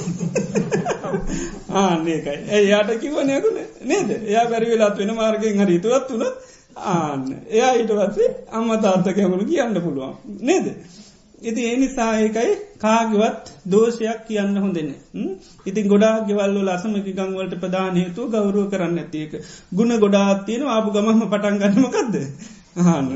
ආන්නේකයි 1.75 2.39
ඇ 2.49 2.63
යාට 2.65 2.91
කිවනයකුණ 2.97 3.59
නේද 3.83 4.09
එයා 4.21 4.45
බැරිවෙලාත් 4.47 4.97
වෙන 4.97 5.15
මාර්ගෙන් 5.15 5.61
හරිතුවත් 5.61 6.11
වුණත් 6.11 6.51
ආන්න 6.75 7.23
එයා 7.49 7.71
ඊට 7.73 7.91
පස්සේ 7.91 8.29
අම්ම 8.51 8.69
තාර්ථකයමුණු 8.79 9.45
කියන්න 9.45 9.77
පුළුවන් 9.77 10.13
නේද. 10.41 10.67
ඉති 11.41 11.61
එනිසා 11.67 12.09
ඒකයි 12.17 12.51
කාගවත් 12.77 13.51
දෝෂයක් 13.67 14.19
කියන්න 14.27 14.57
හොඳෙන. 14.57 14.89
ඉතින් 15.65 15.87
ගොඩා 15.87 16.15
ගෙවල්ල 16.21 16.57
ලසමකි 16.65 17.13
ගංවලට 17.13 17.55
ප්‍රධාන 17.59 17.95
හේතු 17.95 18.27
ගෞරුව 18.29 18.67
කරන්න 18.69 18.99
ඇතියක. 18.99 19.33
ගුණ 19.71 19.93
ගොඩාත්තියන 19.97 20.67
ආපු 20.67 20.91
ගමම 20.91 21.23
පටන් 21.25 21.59
ගන්නමකක්ද. 21.61 22.15
ආන්න 22.83 23.09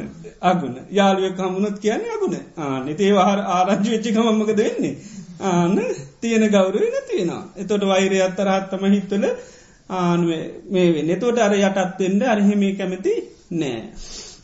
අගුණ 0.44 0.76
යාළුව 0.92 1.36
කමුණොත් 1.36 1.78
කියන්නේ 1.80 2.12
අගුණ 2.12 2.36
ආන 2.60 2.90
තේ 2.96 3.12
වාර 3.14 3.40
ආරංචි 3.50 3.90
වෙච්චි 3.90 4.12
කමම්මක 4.12 4.52
දෙන්නේ. 4.56 4.96
ආන්න 5.42 5.78
තියෙන 6.22 6.50
ගෞරුව 6.50 6.84
නැතියෙනවා. 6.88 7.44
එතොට 7.58 7.84
වෛරය 7.86 8.20
අත්තරහත්තම 8.22 8.84
හිත්වල 8.88 9.26
ආනුවේ 9.92 10.44
මේ 10.68 10.94
වෙන්න 10.94 11.12
තෝට 11.18 11.40
අර 11.40 11.54
යටත්වෙන්ට 11.56 12.24
අරහෙමේ 12.26 12.76
කැමති 12.76 13.14
නෑ. 13.52 13.82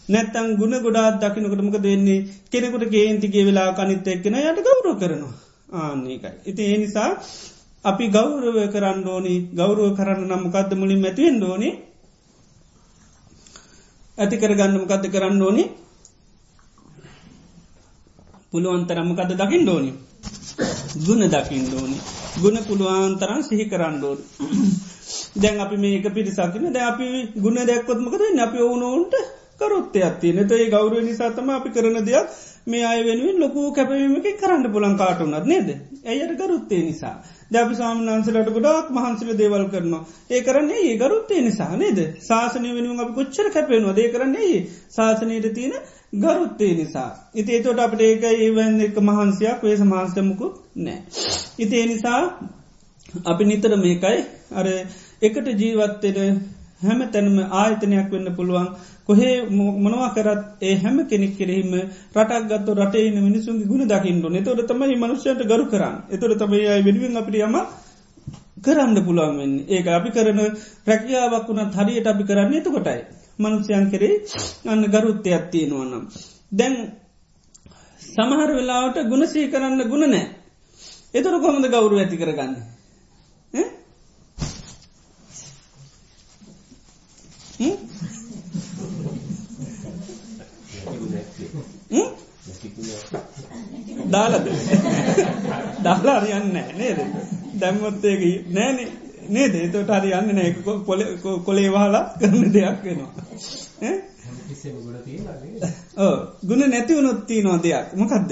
නැත්තං 0.10 0.58
ගුණ 0.58 0.76
ගොඩාත් 0.80 1.16
දකිනකටමක 1.20 1.78
දෙන්නේ 1.80 2.26
කෙනෙකුට 2.50 2.86
ගේන්තිගේ 2.90 3.46
වෙලා 3.46 3.72
කනිත් 3.74 4.08
එක්කෙන 4.08 4.36
යට 4.36 4.60
ගෞරෝ 4.62 4.96
කරනවා. 4.96 5.34
ආන්නේකයි. 5.74 6.32
ඉති 6.46 6.62
ඒ 6.64 6.78
නිසා 6.78 7.12
අපි 7.86 8.06
ගෞරව 8.10 8.58
කරන්න 8.68 9.08
ඕනි. 9.08 9.36
ගෞරුව 9.52 9.96
කරන්න 9.96 10.28
නම්මකක්ද 10.28 10.72
මුලින් 10.74 11.06
ඇතිවෙන් 11.06 11.44
ඕනි? 11.44 11.70
ඇති 14.18 14.36
කරගන්නමකක්ද 14.38 15.06
කරන්න 15.10 15.42
ඕනි? 15.42 15.64
පුළුවන්තරම්මකද 18.52 19.32
දකිින් 19.34 19.70
ඕනි? 19.70 19.92
ගුණ 20.98 21.24
දකිින් 21.28 21.66
ඕනි. 21.74 21.98
ගුණ 22.36 22.58
පුළුවන්තරන් 22.62 23.42
සිහි 23.42 23.66
කරන්න 23.66 24.04
ඕන. 24.04 24.20
දැන් 25.36 25.60
අපි 25.60 25.78
මේක 25.78 26.06
පිරිසකින 26.10 26.66
ද 26.70 26.78
අපි 26.82 27.08
ගුණ 27.38 27.66
දැක්කොත්මකද 27.66 28.22
අපි 28.40 28.60
ඕනෝන්ට 28.62 29.16
කරුත්තයක් 29.60 30.20
තියන. 30.20 30.38
ඒ 30.40 30.70
ගෞරුව 30.70 31.02
නිසාතම 31.02 31.50
අපි 31.50 31.70
කරන 31.70 31.98
දෙයක් 32.02 32.28
මේ 32.66 32.84
අය 32.84 33.00
වෙනුවෙන් 33.04 33.40
ලොකු 33.40 33.62
කැපවීමක 33.72 34.28
කරන්න 34.36 34.72
පුලන් 34.72 34.96
කාටුනත් 34.96 35.46
නේද? 35.46 35.70
ඇයට 36.06 36.34
ගරුත්තේ 36.40 36.82
නිසා. 36.82 37.16
දැපි 37.52 37.76
සාමන්සලට 37.76 38.50
ගොඩක් 38.52 38.88
මහන්සල 38.92 39.30
දේවල් 39.36 39.66
කරනවා. 39.68 40.04
ඒ 40.30 40.42
කරන්නේ 40.42 40.82
ඒ 40.84 40.96
ගරුත්තේ 40.98 41.42
නිසා 41.42 41.74
නේද? 41.76 42.00
ශාසනය 42.22 42.70
වෙනුවෙන් 42.72 43.00
අප 43.00 43.12
කොච්චර 43.16 43.48
කැපෙනවා 43.50 43.96
දේ 43.96 44.10
කරන්නේ 44.10 44.58
ශාසනයට 44.90 45.48
තියෙන 45.52 45.74
ගරුත්තේ 46.16 46.74
නිසා. 46.76 47.10
ඉති 47.34 47.50
ඒතොට 47.52 47.80
අපට 47.80 48.02
ඒක 48.02 48.24
ඒවන් 48.36 48.82
එක 48.82 48.98
මහන්සයක් 49.02 49.60
වේ 49.62 49.78
සමාන්ස්ටමකුත් 49.78 50.54
නෑ 50.78 51.00
ඉති 51.58 51.76
ඒ 51.76 51.88
නිසා 51.88 52.22
අපි 53.24 53.44
නිතර 53.46 53.74
මේකයි 53.78 54.20
අර 54.52 54.68
එකට 55.24 55.48
ජීවත්තෙන 55.56 56.40
හැම 56.82 57.00
තැනම 57.10 57.38
ආයතනයක් 57.54 58.10
වෙන්න 58.10 58.28
පුළුවන්. 58.32 58.68
කොහේ 59.04 59.34
මොනවා 59.50 60.10
කරත් 60.12 60.42
ඒ 60.62 60.76
හැම 60.78 60.98
කෙනෙක් 61.06 61.34
කෙරෙහිම 61.38 61.72
රටක් 62.16 62.44
ගත්ත 62.50 62.68
රටේන 62.78 63.18
මිනිසුන්ගේ 63.20 63.68
ගුණ 63.68 63.88
දකිින්ඩු 63.88 64.28
එතොට 64.34 64.62
තමයි 64.66 64.96
මනුෂ්‍යයට 64.98 65.44
ගරු 65.46 65.66
කරන්න. 65.68 65.96
එතොට 66.10 66.38
තමයි 66.40 66.68
අයි 66.68 66.84
වෙනුවෙන් 66.84 67.18
අපිටියම 67.18 67.56
කරන්න 68.62 68.98
පුළුවන් 69.02 69.38
වෙන්න. 69.38 69.56
ඒක 69.68 69.88
අපි 69.90 70.10
කරන 70.12 70.40
රැකියාවක් 70.86 71.48
වුණත් 71.48 71.78
හරියට 71.78 72.08
අපි 72.08 72.24
කරන්න 72.24 72.54
එතකොටයි. 72.54 73.00
මනුෂ්‍යයන් 73.40 73.86
කෙරේ 73.90 74.16
අන්න 74.66 74.84
ගරුත්තය 74.88 75.30
ඇත්තියෙනවනම් 75.32 76.04
දැන් 76.54 76.76
සමහර 78.02 78.50
වෙලාවට 78.52 78.98
ගුණසී 79.06 79.46
කරන්න 79.48 79.90
ගුණ 79.90 80.06
නෑ 80.08 80.26
එතුර 81.14 81.36
කොමද 81.40 81.66
ගෞරු 81.68 81.96
ඇති 81.98 82.18
කරගන්න? 82.18 82.54
දාලද? 94.12 94.48
දාලා 95.84 96.16
අරියන්න 96.16 96.50
නේද? 96.78 97.00
දැම්මොත්තේක 97.60 98.22
නෑන 98.50 98.78
නේද? 99.30 99.54
එතට 99.56 99.92
හරි 99.92 100.10
යන්න 100.12 100.36
නෑ. 100.36 100.50
කොලේ 101.46 101.70
වාලා 101.72 102.04
කරන 102.20 102.54
දෙයක් 102.54 102.84
වෙනවා. 102.84 103.12
ගුණ 106.44 106.70
නැති 106.70 106.94
වුණොත්ති 106.96 107.42
නො 107.44 107.58
දෙයක්. 107.60 107.88
මොකක්ද 107.96 108.32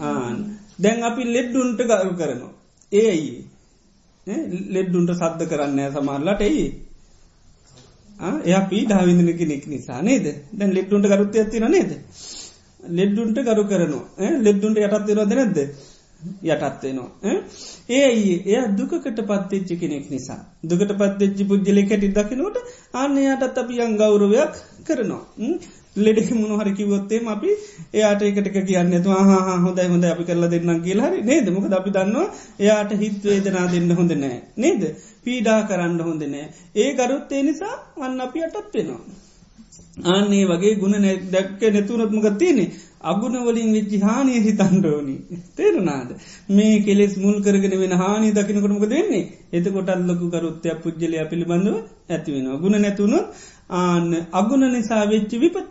ආන් 0.00 0.36
දැන් 0.78 1.04
අපි 1.04 1.22
ලෙඩ්ඩුන්ට 1.26 1.80
ගරු 1.82 2.14
කරනවා. 2.16 2.52
ඒ 2.92 3.06
අයි 3.10 3.32
ලෙඩ්ඩුන්ට 4.70 5.10
සද්ධ 5.12 5.48
කරන්න 5.48 5.80
සමාරලට 5.92 6.40
එයි 6.40 6.66
එය 8.18 8.54
පීඩාවිඳන 8.68 9.32
කෙනෙක් 9.34 9.66
නිසා 9.66 10.00
නේද? 10.02 10.26
දැන් 10.52 10.72
ලෙඩ්ඩුන්ට 10.72 11.06
ගරුත්ත 11.06 11.36
ඇතින 11.36 11.68
නේද? 11.68 11.90
ලෙඩ්ඩුන්ට 12.90 13.38
ගරු 13.40 13.64
කරනවා. 13.64 14.32
ලෙඩ්ඩුන්ට 14.40 14.78
යටත්වෙනවද 14.78 15.34
නැද්ද? 15.34 15.58
යටත්වෙනවා 16.44 17.32
ඒ 17.88 18.02
අයි 18.02 18.34
එය 18.46 18.62
දුකට 18.72 19.18
පත්තච්චි 19.22 19.76
කෙනෙක් 19.76 20.06
නිසා. 20.10 20.40
දුකට 20.64 20.92
පත්තච්චි 20.94 21.44
පුද්ජලෙ 21.44 21.82
කැටි 21.84 22.08
දකිනට 22.10 22.60
අන්න 22.94 23.18
යටත් 23.24 23.58
අපි 23.58 23.74
යං 23.78 23.96
ගෞරවයක් 23.96 24.54
කරනවා. 24.84 25.22
ලෙඩෙ 25.96 26.22
මුණහර 26.32 26.70
කිවොත්තේ 26.72 27.20
අපි 27.26 27.50
එයාට 27.94 28.22
එකටක 28.22 28.56
කියන්න 28.64 28.96
තු 29.02 29.10
හා 29.10 29.58
හොඳයි 29.58 29.86
හොඳ 29.86 30.04
අපි 30.04 30.24
කරලා 30.24 30.50
දෙන්නම් 30.50 30.82
කියලාහරි 30.82 31.22
නේද? 31.22 31.48
මොක 31.50 31.66
අපි 31.72 31.90
දන්නවා 31.90 32.26
එයාට 32.60 32.92
හිත්වේදනා 32.94 33.66
දෙන්න 33.68 33.90
හොඳ 33.92 34.12
නෑ 34.14 34.40
නේද? 34.58 34.82
පීඩා 35.26 35.60
කරන්න 35.64 36.00
හොඳ 36.00 36.26
නෑ. 36.26 36.48
ඒ 36.76 36.90
ගරුත්තේ 36.94 37.42
නිසා 37.42 37.76
අන්න 38.00 38.20
අපි 38.20 38.44
අටත් 38.44 38.74
වෙනවා. 38.74 39.00
ආන්නේ 40.06 40.44
වගේ 40.46 40.74
ගුණ 40.76 41.06
දැක්ක 41.30 41.62
නැතුනත්මක 41.68 42.28
තියනෙ 42.36 42.64
අගුණවලින් 43.04 43.72
වෙච්චි 43.72 43.98
හානිය 44.00 44.38
හිතන්ඩෝනි 44.40 45.16
තේරුණාද? 45.56 46.10
මේ 46.50 46.76
කෙලෙස් 46.80 47.16
මුල් 47.16 47.36
කරගෙන 47.40 47.76
වෙන 47.76 47.94
හානි 47.94 48.32
දකිනකොටමක 48.32 48.86
දෙන්නේ 48.88 49.24
එතකොටත් 49.52 50.06
ලොකු 50.06 50.30
කරුත්තයක් 50.30 50.80
පුද්ජලය 50.82 51.26
පිළිබඳව 51.26 51.76
ඇතිවෙනවා 52.10 52.62
ගුණ 52.62 52.80
නැතුුණු 52.80 53.20
ආන්න 53.72 54.08
අගුණ 54.34 54.66
නිසා 54.70 55.04
වෙච්චි 55.06 55.38
විපත 55.38 55.70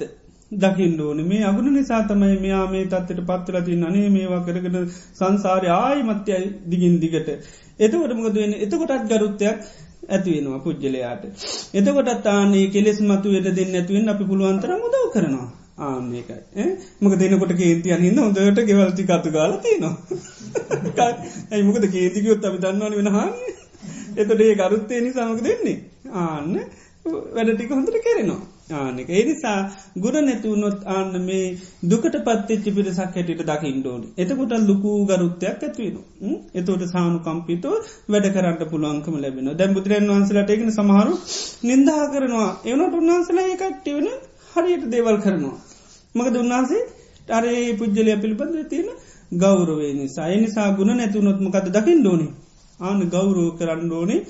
දකිින් 0.52 1.00
ඕන. 1.02 1.20
මේ 1.24 1.44
අගුණ 1.44 1.74
නිසා 1.74 2.02
තමයි 2.04 2.40
මෙයා 2.40 2.66
මේ 2.68 2.86
තත්වට 2.86 3.28
පත්වලති 3.28 3.78
අනේ 3.84 4.10
මේවා 4.10 4.42
කරගෙන 4.42 4.90
සංසාරය 5.14 5.70
ආයි 5.74 6.04
මත්‍යයි 6.04 6.44
දිගින් 6.66 7.00
දිගට. 7.02 7.30
එතකොටමකද 7.80 8.36
වෙන්න? 8.36 8.54
එතකොටත් 8.58 9.10
ගරුත්තයක් 9.10 9.58
ඇතිවෙනවා 10.08 10.60
පුද්ගලයාට. 10.60 11.24
එතකොටත් 11.74 12.28
ආනේ 12.30 12.66
කෙලෙස් 12.70 13.00
මතු 13.02 13.36
වෙට 13.36 13.52
දෙන්න 13.54 13.76
ඇතුවෙන් 13.76 14.10
අපි 14.10 14.24
පුළුවන්තර 14.26 14.72
මුදව 14.78 15.06
කරනවා. 15.12 15.48
ආන්නේකයි 15.80 16.66
මක 17.02 17.14
දෙනකොට 17.18 17.54
කේතියන් 17.54 18.02
හින්න 18.02 18.20
හොඳට 18.20 18.64
ගෙවල්ති 18.64 19.04
කතු 19.06 19.30
ගාල 19.32 19.54
තියනවා. 19.60 19.96
ඇයි 21.52 21.64
මොකද 21.64 21.88
කේතිකයොත් 21.90 22.46
අපි 22.46 22.58
දන්නවන 22.58 22.96
වෙනහා 22.96 23.28
එතට 24.16 24.42
ඒ 24.42 24.56
ගරුත්තේ 24.56 25.02
නිසාමක 25.02 25.42
දෙන්නේ 25.42 25.78
ආන්න 26.18 26.54
වැඩටික 27.34 27.72
හොඳට 27.72 27.98
කෙරෙනවා. 28.02 28.42
ආනෙක 28.68 29.10
ඒනිසා 29.12 29.58
ගුණ 29.98 30.18
නැතිවුණොත් 30.22 30.80
ආන්න 30.88 31.14
මේ 31.22 31.44
දුකට 31.84 32.16
පත්තිච්චි 32.20 32.72
පිරිසක් 32.72 33.02
හැටිට 33.12 33.42
දකිින් 33.44 33.78
ඩෝනි 33.80 34.08
එතකොට 34.18 34.54
ලොකූ 34.64 34.98
ගරුත්තයක් 35.06 35.62
ඇත්වෙන 35.62 35.98
එතෝට 36.56 36.84
සානු 36.88 37.20
කම්පිතෝ 37.22 37.76
වැඩ 38.08 38.28
කරන්න 38.32 38.58
පුළුවන්කම 38.66 39.16
ලැබෙන 39.18 39.52
දැම් 39.56 39.76
බුදුරන් 39.76 40.10
වන්සලට 40.10 40.50
එකන 40.50 40.72
සමහරු 40.72 41.14
නින්දා 41.64 42.04
කරනවා. 42.08 42.52
එවනට 42.66 42.96
උන්වන්සලා 42.96 43.46
ඒ 43.46 43.58
කට්ටිවන 43.58 44.08
හරියට 44.52 44.86
දේවල් 44.88 45.18
කරනවා. 45.18 45.58
මකද 46.16 46.36
උන්වහන්සේ 46.36 46.84
අරේ 47.30 47.74
පුද්ජලය 47.76 48.14
පිළිබඳ 48.18 48.58
තියෙන 48.66 48.90
ගෞරවේ 49.36 49.94
නිසා. 49.94 50.28
එනිසා 50.30 50.70
ගුණ 50.72 50.92
නැතුනොත්මකද 50.96 51.68
දකිින් 51.72 52.02
ඩෝනි 52.02 52.28
ආන 52.80 53.00
ගෞරෝ 53.10 53.50
කරන්න 53.52 53.92
ඕනේ. 53.92 54.22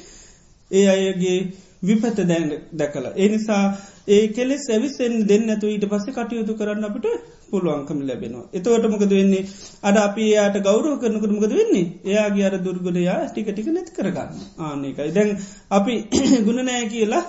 ඒ 0.72 0.88
අයගේ 0.90 1.40
විපත 1.86 2.20
දැන් 2.24 2.50
දැකලා. 2.74 3.14
ඒ 3.16 3.28
නිසා 3.28 3.64
ඒ 4.08 4.26
කෙලෙ 4.30 4.58
සැවිසෙන් 4.60 5.16
දෙන්න 5.28 5.50
ඇතු 5.50 5.68
ඊට 5.68 5.86
පස්සේ 5.86 6.14
කටයුතු 6.14 6.54
කරන්න 6.54 6.86
අපට 6.86 7.08
පුළුවන්කම 7.52 8.00
ලැබෙනවා. 8.02 8.46
එතවට 8.54 8.86
මොකද 8.88 9.10
වෙන්නේ 9.12 9.46
අඩ 9.84 9.98
අපි 10.00 10.26
යායට 10.30 10.60
ගෞරව 10.62 10.92
කරනකට 10.98 11.32
මොකද 11.32 11.54
වෙන්නේ 11.54 11.86
එයාගේ 12.06 12.46
අර 12.46 12.56
දුර්ගුණයා 12.60 13.18
ටික 13.26 13.50
ටික 13.50 13.68
නැති 13.70 13.92
කරගන්න 13.92 14.30
ආනකයි 14.62 15.10
දැන් 15.12 15.32
අපි 15.72 15.96
ගුණනෑ 16.48 16.86
කියලා 16.88 17.24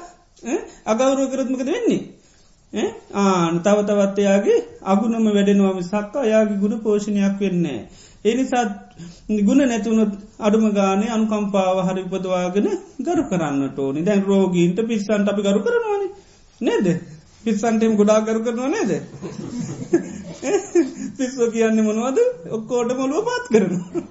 අගෞරව 0.87 1.27
කරත්මකද 1.29 1.69
වෙන්නේ. 1.69 2.01
ආන 2.73 3.61
තව 3.61 3.79
තවත්තයාගේ 3.85 4.59
අගුණම 4.85 5.27
වැඩෙනවා 5.29 5.75
විසක්කා 5.75 6.25
යාගේ 6.25 6.59
ගුණ 6.59 6.81
පෝෂණයක් 6.81 7.41
වෙන්නේ. 7.41 7.81
එනිසාත් 8.25 8.71
ගුණ 9.41 9.63
නැතුනොත් 9.65 10.13
අඩුම 10.41 10.65
ගානේ 10.73 11.11
අනුකම්පාව 11.11 11.79
හරි 11.85 12.03
උපදවාගෙන 12.05 12.69
ගරු 13.01 13.23
කරන්නට 13.25 13.79
ඕනි. 13.79 14.01
දැන් 14.03 14.23
රෝගීන්ට 14.25 14.79
පිස්සන්ට 14.85 15.29
අපි 15.29 15.43
ගරු 15.43 15.61
කරනවානේ. 15.61 16.11
නේද? 16.61 16.87
පිස්සන්ටෙම 17.45 17.93
ගොඩා 17.95 18.21
ගරු 18.23 18.41
කරනවා 18.41 18.71
නේද? 18.71 18.91
පිස්ව 21.19 21.41
කියන්න 21.51 21.83
මොනවද? 21.83 22.19
ඔක්කෝට 22.51 22.93
මොලුව 22.95 23.25
පාත් 23.25 23.45
කරනවා. 23.49 24.03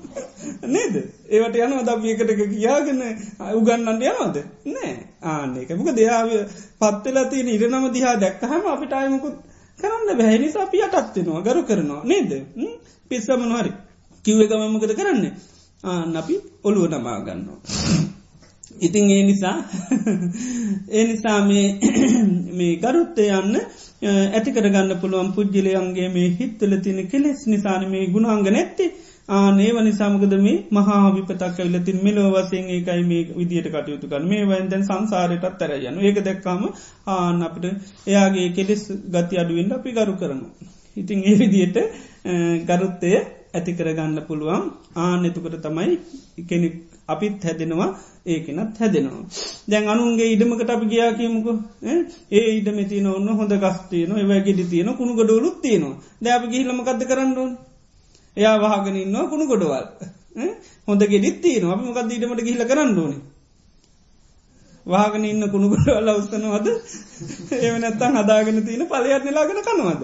නේද? 0.68 0.96
ඒවට 1.30 1.58
යනව 1.58 1.82
දබියකට 1.84 2.32
කියාගෙන 2.52 3.02
උගන්නන්ට 3.52 4.04
යනවද? 4.04 4.38
නෑ. 4.68 4.94
ආනෙක 5.24 5.70
මොක 5.72 5.92
දෙයාව 5.94 6.32
පත්වෙලා 6.80 7.26
තියෙන 7.26 7.50
ඉරනම 7.50 7.90
දිහා 7.92 8.16
දැක්කහම 8.18 8.68
අපිට 8.68 8.94
අයමකුත් 8.94 9.36
කරන්න 9.80 10.18
බැහැනිසා 10.18 10.64
අපි 10.64 10.84
අටත්වෙනවා 10.84 11.44
ගරු 11.44 11.64
කරනවා. 11.64 12.02
නේද? 12.06 12.32
පිස්සමනහරි 13.10 13.72
කිව්ව 14.26 14.42
එක 14.42 14.54
මමකද 14.54 14.94
කරන්නේ? 14.96 15.34
ආන 15.84 16.16
අපි 16.16 16.36
ඔළුව 16.64 16.90
නමා 16.90 17.20
ගන්නවා. 17.22 18.15
ඉතිං 18.80 19.10
ඒ 19.10 19.24
නිසා 19.24 19.58
ඒ 20.90 21.04
නිසා 21.06 21.40
මේ 21.46 22.72
ගරුත්තය 22.78 23.26
යන්න 23.32 23.58
ඇතිකර 24.04 24.68
ගන්න 24.68 25.02
පුළුවන් 25.02 25.32
පුද්ජිලයන්ගේ 25.32 26.10
මේ 26.10 26.30
හිත්තල 26.34 26.74
තින 26.80 27.02
කෙලෙස් 27.08 27.48
නිසාන 27.48 27.90
මේ 27.90 28.08
ගුණාංග 28.08 28.48
නැත්ති. 28.50 28.88
ආනේව 29.30 29.78
නිසාමකද 29.82 30.34
මේ 30.38 30.58
මහා 30.72 31.14
විපතක් 31.14 31.42
ඇවිලතින් 31.44 32.00
මෙලෝ 32.04 32.28
වසයෙන් 32.32 32.68
ඒකයි 32.70 33.04
මේ 33.04 33.22
විදියට 33.34 33.70
කටයුතු 33.70 34.08
කන් 34.08 34.28
මේ 34.28 34.44
වන්දැන් 34.44 34.84
සංසාරයටත් 34.84 35.58
තරයන්න 35.60 35.98
ඒක 36.00 36.20
දැක්කාම 36.22 36.66
ආන 37.08 37.42
අපට 37.42 37.66
එයාගේ 38.08 38.48
කෙලෙස් 38.50 38.84
ගති 39.10 39.36
අඩුවෙන්ට 39.38 39.74
අපි 39.74 39.92
ගරු 39.92 40.14
කරනු. 40.16 40.46
ඉතිං 40.98 41.24
ඒ 41.24 41.36
විදියට 41.36 41.78
ගරුත්තය 42.66 43.10
ඇති 43.54 43.72
කරගන්න 43.74 44.20
පුළුවන්. 44.28 44.64
ආන 44.98 45.26
එතුකට 45.26 45.58
තමයි 45.62 45.94
කෙනෙක් 46.44 46.76
අපිත් 47.08 47.44
හැදෙනවා. 47.44 47.90
ඒකෙනත් 48.26 48.78
හැදෙනවා. 48.78 49.24
දැන් 49.68 49.88
අනුන්ගේ 49.88 50.32
ඉඩමකට 50.32 50.70
අපි 50.70 50.86
ගයා 50.88 51.12
කියමුක 51.14 51.48
ඒ 52.32 52.48
ඉඩම 52.52 52.80
තියන 52.86 53.08
ඔන්න 53.10 53.30
හොඳ 53.34 53.54
ගස්තියන 53.58 54.12
ඒවැගෙඩි 54.14 54.66
තියෙන 54.66 54.90
කුණු 54.94 55.14
ගඩොලුත් 55.16 55.58
තියෙනවා. 55.62 56.02
දැප 56.22 56.44
ගිහිලමකක්ද 56.48 57.02
කරන්නඩුවන් 57.06 57.54
එයා 58.38 58.58
වහගෙනන්න 58.60 59.16
කුණු 59.26 59.46
ගොඩවල් 59.46 59.86
හොඳ 60.88 61.02
ගෙඩිත් 61.06 61.38
තියෙන 61.42 61.66
අපි 61.68 61.84
මොකක්ද 61.84 62.12
ඉඩමට 62.12 62.42
ගිහිල 62.42 62.64
කරන්නඩුවන 62.66 63.16
වාගෙන 64.86 65.26
ඉන්න 65.26 65.44
කුණු 65.50 65.68
ගොඩවල්ල 65.70 66.10
උස්සනවද 66.14 66.68
ඒව 67.58 67.76
නැත්තන් 67.78 68.18
හදාගෙන 68.20 68.60
තියෙන 68.64 68.88
පලයත් 68.88 69.24
නිලාගෙන 69.24 69.62
කනවද? 69.62 70.04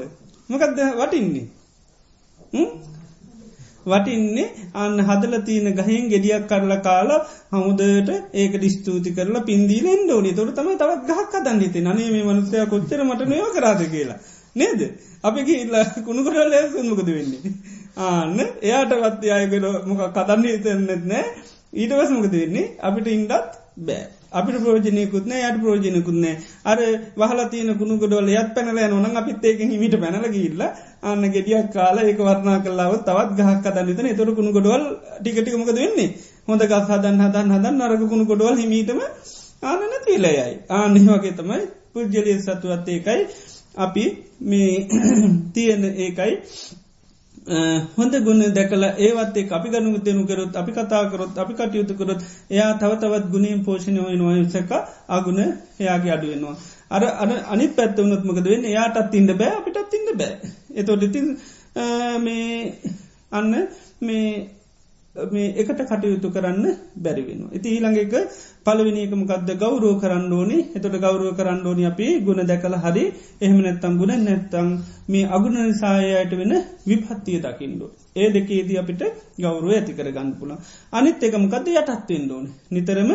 මොකක්ද 0.50 0.80
වටින්නේ? 0.98 1.46
වටින්නේ. 3.86 4.48
අන්න 4.76 4.98
හදල 5.02 5.36
තියන 5.42 5.68
ගහින් 5.74 6.10
ගෙඩියක් 6.10 6.48
කරල 6.48 6.74
කාලා 6.80 7.20
හමුදට 7.52 8.10
ඒක 8.34 8.54
ඩිස්තූති 8.56 9.12
කරලා 9.12 9.44
පින්දී 9.44 9.82
ෙන්ඩ 9.88 10.12
ඕනි. 10.12 10.34
තොට 10.34 10.56
තම 10.56 10.72
තවත් 10.76 11.08
ගහක් 11.10 11.30
කදන්න 11.34 11.60
ති 11.70 11.82
නේ 11.82 12.10
මේ 12.10 12.24
මනුසය 12.24 12.66
කොච්චර 12.68 13.04
මට 13.04 13.28
නයෝ 13.28 13.50
කරාද 13.52 13.84
කියලා. 13.88 14.20
නේද? 14.56 14.82
අපි 15.24 15.42
ඉල්ල 15.56 15.76
කුණු 16.06 16.22
කරල 16.24 16.54
සුන්මකද 16.70 17.10
වෙන්නේ? 17.10 17.54
ආන්න 18.00 18.40
එයාට 18.62 18.94
වත්ති 19.00 19.32
අයකට 19.32 19.66
මොක 19.86 20.02
කතන්න 20.10 20.44
හිතන්නෙත් 20.46 21.06
නෑ. 21.06 21.28
ඊට 21.74 21.94
වසමකද 21.94 22.34
වෙන්නේ? 22.36 22.74
අපිට 22.80 23.08
ඉන්ඩත් 23.10 23.32
බෑ. 23.80 24.21
අපිට 24.32 24.58
ප්‍රෝජනයකුත්න 24.58 25.34
යට 25.38 25.58
ප්‍රෝජනකුත්නෑ 25.60 26.36
අර 26.66 26.80
වහලා 27.18 27.48
තියන 27.48 27.72
කුණු 27.76 27.98
ගොඩවල 27.98 28.30
යත් 28.34 28.54
පැනල 28.56 28.80
නොන 28.94 29.18
අපිත් 29.18 29.44
ඒක 29.44 29.64
හිමිට 29.66 29.96
පැනලගඉල්ල 29.98 30.64
අන්න 31.04 31.24
ගෙඩියක් 31.30 31.68
කාල 31.72 32.00
ඒක 32.02 32.22
වර්ණා 32.22 32.58
කලාව 32.62 32.94
තවත් 33.02 33.38
ගහක් 33.40 33.66
අතන්නතන 33.72 34.10
තොර 34.16 34.32
කුණු 34.34 34.52
ගොඩවල් 34.52 34.84
ටිකටිකමකද 35.18 35.78
වෙන්නේ? 35.78 36.10
හොඳ 36.48 36.64
ගස් 36.66 36.88
හදන් 36.90 37.22
හදන් 37.22 37.54
හදන් 37.54 37.76
නරක 37.80 38.04
කුණු 38.08 38.26
ගොඩවල් 38.26 38.58
හිමීටම 38.58 39.00
ආනන 39.64 39.98
තිීලයයි 40.06 40.54
ආනෙ 40.72 41.00
වගේ 41.08 41.34
තමයි 41.34 41.62
පුද්ජලිය 41.92 42.38
සතුවත් 42.42 42.88
ඒකයි. 42.90 43.22
අපි 43.78 44.06
මේ 44.44 44.88
තියෙන 45.54 45.84
ඒකයි. 45.98 46.34
හොඳ 47.96 48.14
ගුණ 48.20 48.42
දැකල 48.54 48.84
ඒවත්තේ 48.84 49.50
අපි 49.50 49.70
ගනු 49.70 49.98
දෙනු 50.00 50.26
කරොත් 50.26 50.56
අපි 50.56 50.72
කතා 50.72 51.10
කරොත් 51.10 51.38
අපි 51.38 51.54
කටයුතු 51.54 51.94
කරොත් 51.96 52.22
එයා 52.50 52.74
තව 52.76 52.92
තවත් 52.96 53.32
ගුණින් 53.32 53.64
පෝෂණය 53.64 54.00
වෙනවා 54.00 54.44
සක 54.46 54.72
අගුණ 55.10 55.40
එයාගේ 55.80 56.12
අඩුවෙනවා. 56.12 56.56
අර 56.90 57.04
අන 57.18 57.32
අනි 57.48 57.68
පැත්ත 57.70 57.98
වනත්මකද 57.98 58.46
වෙන්න 58.46 58.66
එයාටත් 58.66 59.14
ඉන්න 59.14 59.30
බෑ 59.34 59.52
අපිටත් 59.52 59.94
ඉන්න 59.94 60.10
බෑ. 60.16 60.34
එතොට 60.74 61.04
ඉතින් 61.04 61.28
මේ 62.20 62.78
අන්න 63.32 63.52
මේ 64.02 64.28
මේ 65.16 65.48
එකට 65.54 65.82
කටයුතු 65.84 66.30
කරන්න 66.30 66.66
බැරිවෙන. 66.96 67.40
ඉති 67.52 67.68
ඊළඟ 67.70 67.98
එක 67.98 68.14
පලවිනිකමකක්ද 68.64 69.50
ගෞරෝ 69.56 69.96
කරන්න 69.96 70.32
ඕනි 70.32 70.58
එතොට 70.72 70.96
ගෞරුව 70.98 71.36
කරන්න 71.36 71.66
ඕනි 71.66 71.84
අපි 71.86 72.08
ගුණ 72.22 72.42
දැකල 72.44 72.76
හරි 72.76 73.04
එහෙම 73.38 73.58
නැත්තම් 73.60 73.98
ගුණ 73.98 74.14
නැත්තං 74.20 74.70
මේ 75.08 75.26
අගුණ 75.28 75.58
නිසායට 75.62 76.32
වෙන 76.34 76.54
විපත්තිය 76.84 77.40
දකිින්ඩු. 77.40 77.86
ඒ 78.16 78.28
දෙකේදී 78.30 78.78
අපිට 78.78 79.02
ගෞරුව 79.38 79.72
ඇති 79.72 79.94
කර 79.94 80.08
ගන්න 80.10 80.32
පුළ. 80.34 80.54
අනිත් 80.94 81.20
එකමකද 81.22 81.68
යටත්වෙන් 81.72 82.32
ඕන. 82.32 82.46
නිතරම 82.70 83.12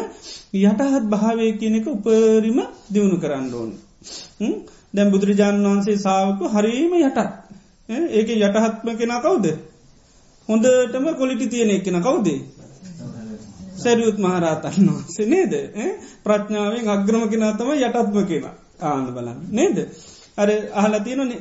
යටහත් 0.54 1.06
භාවය 1.06 1.46
කියනෙක 1.54 1.86
උපරිම 1.88 2.58
දියුණු 2.88 3.16
කරන්න 3.18 3.48
ඕන. 3.54 3.70
දැම් 4.94 5.08
බුදුරජාණන් 5.10 5.66
වහන්සේ 5.66 5.96
සාාවක 5.98 6.40
හරීම 6.50 6.92
යටත්. 7.00 7.18
ඒක 8.10 8.28
යටහත්ම 8.36 8.88
කෙන 8.94 9.16
කවුද. 9.20 9.46
හොඳටම 10.48 11.06
කොලිටි 11.14 11.46
තියෙන 11.48 11.70
එකෙන 11.70 11.98
කවුදේ. 12.00 12.40
සැරියුත් 13.76 14.18
මහරාතන්න 14.18 14.88
සනේද 15.08 15.54
ප්‍රඥාවෙන් 16.24 16.88
අග්‍රම 16.88 17.24
කෙනතම 17.28 17.70
යටත්ම 17.76 18.18
කියෙන 18.24 18.44
ආන්න 18.82 19.06
බලන්න. 19.08 19.38
නේද. 19.50 19.76
අර 20.38 20.48
අහලා 20.74 21.00
තියෙනනේ 21.00 21.40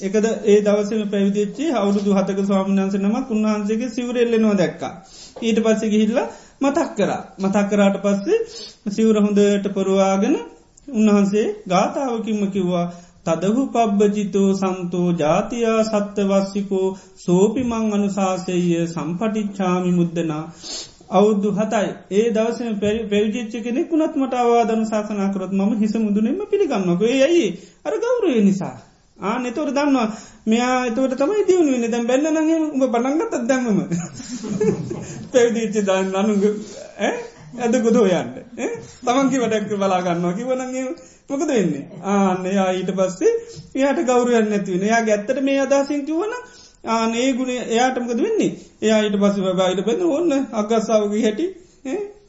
එකද 0.00 0.26
ඒ 0.44 0.58
දවසම 0.60 1.02
පැවිදිච්චි 1.06 1.64
හවුදු 1.74 2.10
හතක 2.14 2.38
ස්වාමිනාන්ස 2.42 2.94
නමක් 2.96 3.26
උන්වහන්සේගේ 3.30 3.90
සිවරෙල්ලෙනවා 3.90 4.56
දැක්කා. 4.56 4.92
ඊට 5.42 5.58
පස්සෙ 5.60 5.86
ගිහිල්ල 5.88 6.20
මතක් 6.60 6.88
කර. 6.96 7.10
මතක් 7.38 7.66
කරාට 7.70 7.96
පස්සේ 8.02 8.38
සිවර 8.90 9.16
හොඳට 9.18 9.66
පොරවාගෙන 9.74 10.36
උන්වහන්සේ 10.88 11.46
ගාථාවකින්ම 11.66 12.42
කිව්වා 12.50 12.86
තදහු 13.26 13.62
පබ්බජිතෝ 13.68 14.50
සන්තෝ 14.54 15.08
ජාතියා 15.14 15.80
සත්‍යවස්සිකෝ 15.84 16.86
සෝපිමං 17.16 17.92
අනුසාසය 17.92 18.60
සම්පටිච්චාමි 18.86 19.90
මුද්දනා. 19.92 20.44
අවුදු 21.10 21.52
හතයි. 21.52 21.88
ඒ 22.10 22.26
දවස 22.30 22.58
පැවිජච්ච 23.10 23.54
කෙනෙ 23.58 23.84
කුණත් 23.84 24.14
මට 24.16 24.34
අවාදන 24.34 24.84
ශාසනා 24.86 25.28
කරොත් 25.28 25.52
ම 25.52 25.62
හිස 25.80 25.94
මුදුනෙම 25.96 26.40
පිළිගන්නක 26.46 27.02
ඇයි? 27.04 27.46
අර 27.84 27.94
ගෞරය 27.96 28.40
නිසා. 28.42 28.76
ආ 29.18 29.36
එතවට 29.42 29.74
දන්නවා. 29.74 30.08
මෙයා 30.46 30.86
එතවට 30.86 31.18
තමයි 31.18 31.46
දියුණු 31.46 31.72
වෙන 31.74 31.90
දැම් 31.90 32.06
බැල්ල 32.06 32.26
නගේ 32.34 32.58
උඹ 32.66 32.84
පටන්ගත් 32.86 33.34
දැම්මම 33.44 33.78
පැවිදිච්ච 35.32 35.76
දන්න 35.82 36.14
අනුග 36.14 36.42
ඇද 37.58 37.74
ගොදෝ 37.80 38.06
යන්න. 38.12 38.30
තමන්කි 39.02 39.36
වටැක්ක 39.38 39.72
බලාගන්නවා 39.74 40.34
කිවනගේ 40.34 40.88
මොකද 41.30 41.48
වෙන්නේ? 41.48 41.84
ආන්න 42.04 42.44
යා 42.50 42.68
ඊට 42.72 42.92
පස්සේ 42.92 43.32
එයාට 43.74 44.00
ගෞරුවන්න 44.04 44.48
නැතිවෙන 44.48 44.86
යා 44.86 45.02
ගැත්තට 45.02 45.40
මේ 45.42 45.58
අදහසින් 45.60 46.02
කිවන 46.04 46.32
ආනේ 46.88 47.28
ගුණ 47.34 47.50
එයාටමකද 47.50 48.20
වෙන්නේ? 48.20 48.52
එයා 48.82 49.00
ඊට 49.02 49.18
පස්ස 49.18 49.56
බායිට 49.56 49.84
පෙන 49.84 50.04
ඔන්න 50.10 50.32
අගස්සාාවගේ 50.54 51.22
හැටි 51.22 51.46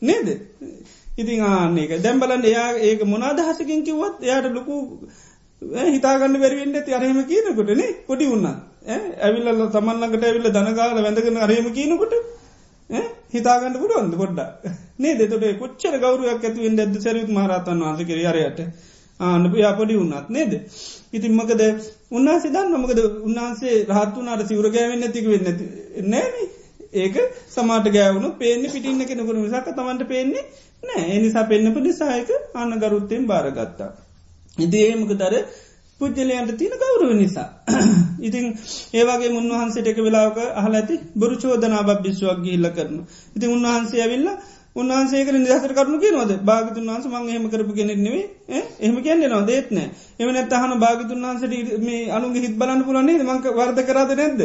නේද? 0.01 0.27
ඉතින් 1.17 1.45
ආන්නේක 1.45 1.91
දැම්බලන්න 1.99 2.45
එයා 2.45 2.69
ඒක 2.81 3.01
මොනාදහසකින් 3.05 3.83
කිව්වත් 3.83 4.23
එයාට 4.23 4.51
ලොකු 4.51 4.75
හිතාගන්න 5.89 6.35
බැරිවෙන්න 6.37 6.75
ඇති. 6.75 6.93
අරහෙම 6.93 7.21
කියනකොටනේ 7.25 7.89
පොඩි 8.05 8.27
උන්න 8.27 8.45
ඇවිල්ල 9.19 9.63
තමන්ලඟට 9.69 10.23
ඇවිල්ල 10.23 10.51
දනගාල 10.51 10.99
වැඳගෙන 10.99 11.39
අරහෙම 11.39 11.71
කියනකොට 11.71 12.13
හිතාගන්න 13.31 13.75
පුරුවන්ද 13.77 14.13
පොඩ්ඩ 14.15 14.69
නේ 14.97 15.15
දෙතොට 15.15 15.43
කොච්චර 15.57 15.97
ගෞරුවක් 15.99 16.29
ඇතිවෙන් 16.41 16.79
ඇද 16.79 16.95
සැරිත් 16.99 17.29
මහරතන් 17.29 17.83
වන්ස 17.83 18.07
කර 18.07 18.21
අරයට? 18.27 18.59
ආනප 19.19 19.55
යාපොඩි 19.55 19.95
උන්නත් 19.95 20.29
නේද 20.29 20.53
ඉතින් 21.13 21.33
මකද 21.33 21.61
උන්නාසේ 22.11 22.51
දන්න 22.51 22.79
මකද 22.79 22.99
උන්හන්සේ 23.23 23.75
රහත්තුනාට 23.89 24.47
සිවරගෑවෙන්න 24.47 25.05
ඇතික 25.05 25.27
වෙන්න 25.27 25.47
නෑන 26.07 26.33
ඒක 26.95 27.15
සමාට 27.49 27.87
ගෑවුණු 27.89 28.29
පේන්නේ 28.35 28.71
පිටින්න 28.71 29.05
කෙනකුණු 29.05 29.41
විසාක 29.41 29.67
තමන්ට 29.71 30.07
පේන්නේ 30.07 30.43
නෑ 30.83 31.07
එනිසා 31.11 31.43
පෙන්න්නපු 31.45 31.79
නිසායක 31.81 32.29
අන්න 32.55 32.71
ගරුත්තයෙන් 32.75 33.27
බාරගත්තා. 33.27 33.89
ඉදි 34.57 34.79
ඒමක 34.83 35.11
දර 35.13 35.35
පුද්ජලයන්ට 36.01 36.51
තියෙන 36.53 36.77
ගෞරුව 36.77 37.11
නිසා. 37.13 37.47
ඉතින් 38.27 38.45
ඒවාගේ 38.93 39.31
උන්වහන්සේට 39.31 39.87
එක 39.87 39.99
වෙලාවක 39.99 40.37
අහල 40.53 40.73
ඇති 40.73 40.95
බොරු 41.15 41.35
චෝදනා 41.37 41.83
බිස්්වක් 41.97 42.41
ගිල්ල 42.41 42.69
කරන. 42.71 42.95
ඉතින් 43.35 43.49
උන්වහන්සේ 43.49 44.01
ඇවිල්ල 44.01 44.27
උන්හන්සේක 44.79 45.31
නිදසර 45.35 45.71
කරුණු 45.71 45.99
කියනවද? 45.99 46.31
භාගතුන් 46.41 46.85
වන්ස 46.87 47.07
මං 47.07 47.29
හෙම 47.29 47.49
කරපු 47.49 47.73
කෙනෙක්නෙවේ 47.73 48.25
එහම 48.79 48.95
කියන්නේ 48.99 49.29
නවා 49.29 49.45
දේත්නෑ 49.45 49.89
එම 50.19 50.31
නැත් 50.31 50.53
අහන 50.53 50.77
භාගතුන් 50.77 51.25
වන්සට 51.25 51.81
මේ 51.81 52.05
අනුගේ 52.11 52.45
හිත් 52.45 52.55
බලන්න 52.57 52.85
පුලන්නේ 52.85 53.19
මංක 53.23 53.45
වර්ද 53.55 53.79
කරද 53.85 54.15
නැද්ද? 54.15 54.41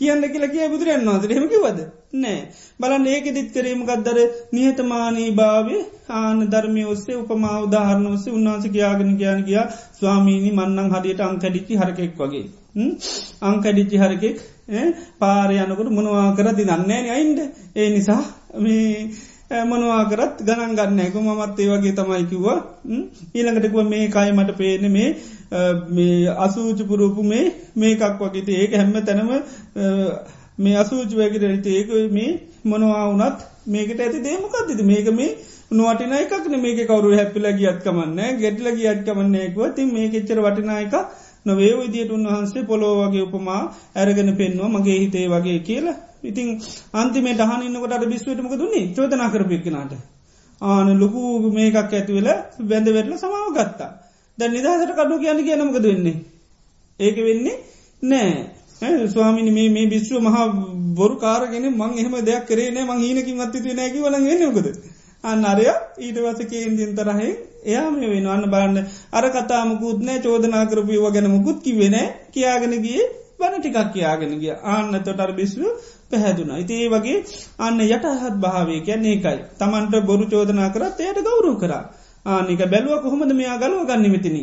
කියන්න 0.00 0.24
කියලා 0.26 0.50
කිය 0.50 0.66
බුදුරන් 0.68 1.00
වන්සට 1.04 1.32
හෙමකිවද 1.32 1.78
නෑ. 2.14 2.36
බලන් 2.80 3.06
ඒක 3.06 3.26
දිත් 3.30 3.48
කරීම 3.52 3.80
ගත්දර 3.84 4.18
නිහතමානී 4.52 5.30
භාවේ 5.32 5.80
ආන 6.12 6.44
ධර්මය 6.48 6.84
ඔස්සේ 6.86 7.16
උපමා 7.16 7.56
උදාහරණ 7.62 8.06
ඔස්සේ 8.08 8.32
උන්වහන්ස 8.32 8.68
කියාගෙන 8.68 9.10
කියන 9.16 9.42
කියා 9.44 9.66
ස්වාමීණි 9.94 10.52
මන්නං 10.52 10.94
හරියට 10.94 11.22
අංකඩිච්චි 11.22 11.74
හරකෙක් 11.76 12.14
වගේ. 12.16 12.46
අංකඩිච්චි 13.42 13.96
හරකෙක්. 13.98 14.38
පාර 15.18 15.50
යනකොට 15.50 15.90
මොනවා 15.90 16.28
කර 16.32 16.48
දිනන්නේ 16.54 17.10
අයින්ද? 17.10 17.38
ඒ 17.74 17.88
නිසා 17.90 18.22
මේ 18.56 19.10
මොනවා 19.64 20.02
කරත් 20.06 20.42
ගණන් 20.42 20.74
ගන්න 20.74 21.12
කුම 21.12 21.28
මත් 21.32 21.58
ඒ 21.58 21.68
වගේ 21.70 21.94
තමයි 21.94 22.24
කිව්වා. 22.26 22.58
ඊළඟටකුව 23.34 23.86
මේ 23.86 24.08
කයි 24.08 24.32
මට 24.32 24.56
පේන 24.56 24.90
මේ 24.90 25.08
මේ 25.90 26.28
අසූචපුරූපු 26.38 27.22
මේ 27.24 27.44
මේකක් 27.76 28.20
වගේත 28.20 28.48
ඒක 28.50 28.72
හැම්ම 28.74 28.96
තැනම 29.02 29.30
මේ 30.58 30.76
අසූචවැකට 30.76 31.44
ඇති 31.44 31.76
ඒක 31.76 31.88
මේ 32.10 32.30
මොනවා 32.64 33.04
වනත් 33.08 33.38
මේකට 33.68 34.00
ඇති 34.00 34.20
දේමකක්දද 34.22 34.82
මේක 34.84 35.08
මේ 35.12 35.30
නොවටින 35.72 36.12
එකක්න 36.14 36.58
මේක 36.58 36.78
කවරු 36.82 37.14
හැපිල 37.14 37.48
ගියත් 37.54 37.80
කමන්න 37.82 38.38
ගෙටල 38.38 38.68
ගියත් 38.74 39.00
කමන්නේකුව 39.04 39.74
ති 39.74 39.84
මේ 39.86 40.08
එච්චර 40.12 40.40
වටිනායක 40.40 40.94
නොවේ 41.46 41.72
විදියට 41.76 42.10
උන්වහන්සේ 42.10 42.64
පොලෝ 42.64 42.92
වගේ 42.98 43.24
උපමා 43.24 43.62
ඇරගෙන 43.96 44.30
පෙන්වා 44.36 44.68
මගේ 44.68 44.98
හිතේ 44.98 45.26
වගේ 45.28 45.58
කියලා. 45.60 45.96
ඉතින් 46.22 46.48
අන්තිමේ 46.94 47.34
දහනන්නකට 47.34 48.04
බිස්වටමක 48.06 48.54
දුන්නේ 48.54 48.84
චෝදනා 48.94 49.28
කරපයක්කනට 49.28 49.92
ආන 50.60 50.88
ලොකු 50.96 51.22
මේකක් 51.50 51.76
ඇතිවෙල 51.78 52.28
බැඳ 52.62 52.88
වෙරල 52.88 53.12
සමාව 53.16 53.48
ගත්තා. 53.52 53.90
දැ 54.38 54.48
නිදහසට 54.48 54.92
කඩු 54.94 55.14
කියන්න 55.18 55.40
කියනමකද 55.40 55.84
වෙන්නේ? 55.84 56.16
ඒක 57.00 57.16
වෙන්නේ 57.18 57.56
නෑ. 58.02 59.08
ස්වාමිනි 59.08 59.50
මේ 59.50 59.68
මේ 59.68 59.86
බිශ්ව 59.86 60.20
මහා 60.20 60.46
බොරු 60.94 61.16
කාරගෙන 61.16 61.66
මං 61.72 61.92
එහෙම 61.94 62.14
දෙයක් 62.22 62.44
කරේ 62.46 62.70
නෑ. 62.70 62.84
මං 62.84 62.98
හීනකින් 62.98 63.40
අත්තිතු 63.40 63.68
නෑකි 63.72 63.98
වලන් 64.00 64.26
එන්නකද 64.28 64.66
අන්න 65.24 65.44
අරය 65.44 65.66
ඊට 65.98 66.18
වස 66.18 66.40
කේන්දිින් 66.46 66.92
තරහෙ 66.94 67.28
එයා 67.64 67.90
මේ 67.90 68.08
වෙන 68.08 68.26
අන්න 68.28 68.44
බාන්න 68.46 68.76
අර 69.12 69.24
කතාමකුත් 69.30 70.00
නෑ 70.00 70.18
චෝදනා 70.20 70.64
කරපියව 70.66 71.06
ගැන 71.08 71.28
මුකුත් 71.28 71.58
කිවෙන 71.60 71.96
කියාගෙන 72.30 72.74
ගිය 72.80 73.00
බන 73.38 73.54
ටිකක් 73.56 73.92
කියාගෙන 73.92 74.32
ගිය. 74.36 74.52
ආන්න 74.64 74.94
තොටර් 75.00 75.30
බිස්ව 75.32 75.62
පැහැදුන. 76.10 76.50
ඉති 76.56 76.74
ඒ 76.76 76.88
වගේ 76.88 77.18
අන්න 77.58 77.80
යටහත් 77.82 78.36
භාවය 78.36 78.76
කියන්නේ 78.80 79.14
එකයි 79.14 79.38
තමන්ට 79.58 79.94
බොරු 80.02 80.24
චෝදනා 80.26 80.70
කරත් 80.70 80.98
එයට 81.00 81.20
ගෞරු 81.22 81.52
කරා. 81.56 81.84
ආනික 82.26 82.62
බැලුව 82.66 83.02
කොහොමද 83.02 83.32
මෙයා 83.32 83.58
ගලුව 83.58 83.82
ගන්න 83.86 84.06
මෙතිනි. 84.08 84.42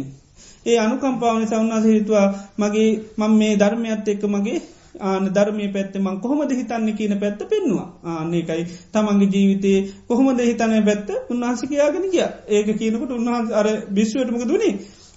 ඒ 0.66 0.78
අනුකම්පාවන 0.78 1.44
සවන්නාස 1.46 1.86
හිතුවා 1.88 2.28
මගේ 2.58 2.90
මං 3.18 3.34
මේ 3.34 3.54
ධර්මයත් 3.56 4.08
එක්ක 4.08 4.24
මගේ 4.28 4.60
ආන 5.02 5.30
ධර්මය 5.30 5.68
පැත්තමං 5.70 6.20
කොහොමද 6.20 6.52
හිතන්න 6.52 6.90
කියන 6.94 7.16
පැත්ත 7.20 7.40
පෙන්නවා 7.46 7.88
ආනකයි 8.06 8.66
තමන්ගේ 8.92 9.30
ජීවිතයේ 9.30 9.80
කොහොමද 10.08 10.40
හිතනය 10.42 10.82
පැත්ත? 10.82 11.10
උන්වහන්ස 11.30 11.62
කියයාගෙන 11.64 12.06
කිය 12.08 12.28
ඒක 12.50 12.68
කියනකට 12.76 13.12
උන්වහන්ස 13.12 13.50
අර 13.54 13.68
බිශ්වටමක 13.92 14.46
දුණේ 14.46 14.76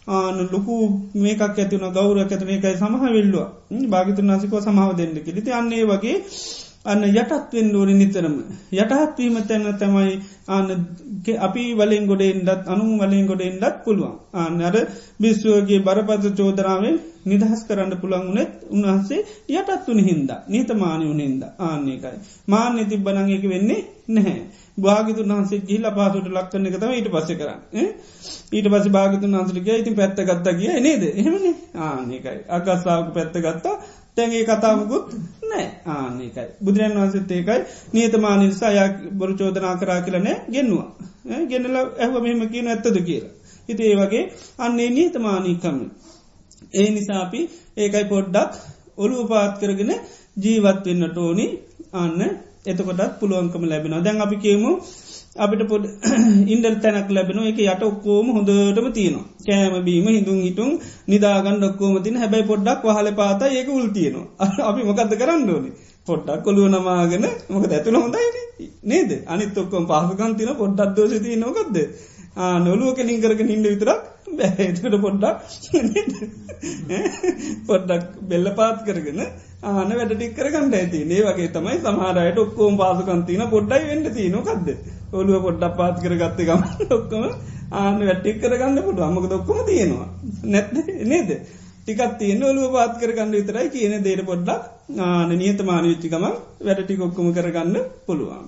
ආන 0.08 0.38
ලොකු 0.46 0.74
මේකක් 1.16 1.42
ඇතිවන 1.42 1.92
ගෞර 1.92 2.16
ඇතන 2.18 2.48
එකයි 2.50 2.76
සමහ 2.76 3.04
වෙල්ලවා 3.08 3.48
භාගිතුන් 3.88 4.26
නාසිකෝ 4.26 4.60
සමාව 4.60 4.96
දෙන්න 4.96 5.20
කිලිති 5.20 5.50
අන්නේ 5.52 5.84
වගේ 5.84 6.16
අන්න 6.88 7.02
යටත්වෙන් 7.10 7.68
ෝනි 7.74 7.94
නිතරම. 7.94 8.36
යටහත්වීම 8.74 9.36
තැන්න 9.42 9.68
තමයි 9.76 10.14
ආන 10.48 10.66
අපි 11.40 11.64
වලින් 11.74 12.06
ගොඩෙන්ඩත් 12.06 12.66
අනු 12.66 12.86
වලින් 13.00 13.26
ගොඩෙන්ඩත් 13.26 13.84
පුළුවන්. 13.84 14.16
ආන 14.34 14.60
අර 14.62 14.76
බිස්වගේ 15.18 15.80
බරපත 15.80 16.24
චෝදරාවෙන් 16.36 16.96
නිදහස් 17.26 17.60
කරන්න 17.64 17.92
පුළන් 17.96 18.26
වනෙත් 18.28 18.52
උන්වහන්සේ 18.70 19.20
යටත් 19.50 19.86
වන 19.86 20.00
හින්ද 20.02 20.30
නීතමානය 20.48 21.06
වනින්ද 21.08 21.42
ආන්නේකයි 21.60 22.18
මාන්‍ය 22.46 22.86
තිබ්බනං 22.86 23.30
එක 23.30 23.44
වෙන්නේ 23.46 23.80
නැහැ. 24.08 24.40
භාගිතු 24.78 25.22
වහන්සේ 25.24 25.60
ගිල්ල 25.62 25.86
පාසුට 25.92 26.28
ලක්කන්න 26.30 26.68
එක 26.68 26.76
තම 26.76 26.92
ඊට 26.92 27.10
පස 27.10 27.30
කරන්න. 27.32 27.60
ඊට 28.52 28.68
පස 28.68 28.88
භාගතු 28.88 29.26
වහන්සලික 29.26 29.68
ඉතින් 29.74 29.94
පැත්ත 29.94 30.20
ගත්තා 30.22 30.54
කිය 30.54 30.80
නේද? 30.80 31.02
එහෙමනි. 31.12 31.52
ආනකයි 31.78 32.36
අකස්සාාවක 32.50 33.10
පැත්ත 33.12 33.38
ගත්තා. 33.38 33.76
තැන්ගේ 34.18 34.44
කතාමකුත් 34.44 35.06
නෑ. 35.44 35.66
ආනකයි 35.86 36.46
බුදුරන් 36.64 36.94
වහන්සත් 36.96 37.30
ඒකයි. 37.30 37.60
නියතමානිසා 37.92 38.72
යක් 38.72 38.94
බොරු 39.12 39.34
චෝදනා 39.34 39.74
කරා 39.76 40.00
කියලනෑ 40.00 40.36
ගෙන්වා 40.48 40.88
ගෙනල 41.46 41.76
ඇහව 41.76 42.14
මෙහෙම 42.18 42.42
කියන 42.48 42.68
ඇත්තද 42.68 42.98
කියලා. 43.02 43.34
හිත 43.68 43.80
ඒ 43.82 43.94
වගේ 43.96 44.24
අන්නේ 44.58 44.90
නියතමානීකම 44.90 45.78
ඒ 46.74 46.88
නිසාපි 46.90 47.40
ඒකයි 47.76 48.04
පොඩ්ඩක් 48.06 48.52
ඔළුව 48.98 49.28
පාත් 49.28 49.54
කරගෙන 49.60 49.92
ජීවත් 50.36 50.84
වෙන්නට 50.86 51.18
ඕනි. 51.18 51.46
අන්න 51.94 52.20
එතකොටත් 52.66 53.12
පුළුවන්කම 53.20 53.64
ලැබෙන 53.64 53.94
දැන් 53.98 54.20
අපි 54.20 54.36
කියමු 54.38 54.70
අපිට 55.38 55.62
පොඩ 55.66 55.84
ඉන්ඩල් 56.52 56.76
තැනක් 56.78 57.10
ලැබෙන 57.10 57.38
එක 57.42 57.60
යට 57.64 57.82
ඔක්කෝම 57.82 58.26
හොඳටම 58.30 58.88
තියෙනවා. 58.92 59.26
කෑම 59.42 59.76
බීම 59.84 60.08
හිදුන් 60.08 60.40
හිටුන් 60.40 60.70
නිදාගන්න 61.08 61.64
ොක්කෝම 61.64 61.94
තින 62.02 62.16
හැබැයි 62.16 62.46
පොඩ්ඩක් 62.46 62.84
වහල 62.84 63.08
පාත 63.14 63.42
ඒක 63.50 63.70
උල් 63.70 63.86
තියෙනවා. 63.90 64.26
අපි 64.68 64.80
මොකක්ද 64.82 65.14
කරන්න 65.14 65.50
ඕනි? 65.50 65.70
පොඩ්ඩක් 66.06 66.44
කොළුව 66.44 66.68
නමාගෙන 66.68 67.26
මොක 67.48 67.64
ඇතුළ 67.68 67.98
හොඳයි 67.98 68.26
නේද? 68.84 69.10
අනිත් 69.26 69.58
ඔක්කොම් 69.58 69.84
පහසකන් 69.86 70.38
තින 70.38 70.54
පොඩ්ඩක් 70.56 70.94
දෝෂති 70.96 71.36
නොකක්ද 71.38 71.76
නොලුව 72.60 72.94
කෙලින් 72.94 73.20
කරක 73.20 73.40
නින්ඩ 73.42 73.66
විතරක් 73.66 74.00
බැහට 74.34 74.96
පොඩ්ඩක් 74.98 75.36
පොඩ්ඩක් 77.68 78.06
බෙල්ල 78.24 78.50
පාත් 78.54 78.84
කරගෙන 78.84 79.20
ආන 79.62 79.90
වැඩටික් 79.90 80.34
කරගන්න 80.34 80.74
ඇති. 80.74 81.00
ඒ 81.08 81.22
වගේ 81.24 81.50
තමයි 81.50 81.78
සමහරයට 81.80 82.38
ඔක්කෝම් 82.38 82.76
පාසකන්තින 82.76 83.44
පොඩ්ඩයි 83.48 83.88
වෙන්න 83.88 84.08
තියනොකක්ද 84.12 84.68
ඔලුව 85.12 85.42
පොඩ්ඩක් 85.42 85.76
පාත් 85.76 85.96
කර 85.98 86.14
ගත්තකම 86.14 86.60
ඔක්කම 86.96 87.24
ආන 87.72 88.00
වැට්ටික් 88.00 88.40
කරගන්න 88.40 88.82
පුට 88.82 89.00
අමක 89.00 89.28
දොක්කොම 89.28 89.58
තියෙනවා. 89.64 90.08
නැත් 90.44 90.68
නේද? 91.04 91.30
ටිකත් 91.82 92.18
තියෙන 92.18 92.42
ඔලුව 92.44 92.72
පාත් 92.72 92.92
කරගන්න 93.00 93.32
විතරයි 93.32 93.68
කියන 93.70 93.94
දේට 94.02 94.22
පොඩ්ඩක් 94.24 94.62
ආන 95.00 95.30
නියතමාන 95.34 95.84
විච්චිකම 95.84 96.24
වැඩටි 96.60 96.96
කොක්කොම 96.96 97.32
කරගන්න 97.32 97.76
පුළුවන්. 98.06 98.44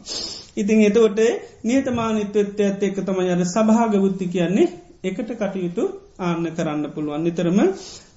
ඉතින් 0.56 0.82
එතකොට 0.82 1.20
නියතමානිත්වත්ව 1.64 2.61
ඇත් 2.62 2.82
එක්ක 2.82 2.98
තමයි 3.02 3.30
අර 3.30 3.42
සභාග 3.46 3.94
බුද්ධි 3.96 4.26
කියන්නේ. 4.28 4.68
එකට 5.02 5.30
කටයුතු 5.32 5.84
ආන්න 6.20 6.44
කරන්න 6.50 6.84
පුළුවන්. 6.90 7.22
නිතරම 7.22 7.58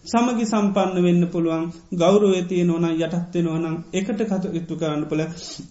සමගි 0.06 0.46
සම්පන්න 0.46 0.98
වෙන්න 1.00 1.24
පුළුවන් 1.28 1.66
ගෞරුව 1.94 2.34
තිය 2.48 2.64
නොන 2.64 2.86
යටත්වෙන 2.88 3.46
නොනම් 3.46 3.76
එකට 3.94 4.24
කටයුතු 4.24 4.76
කරන්න 4.76 5.06
පොල 5.06 5.22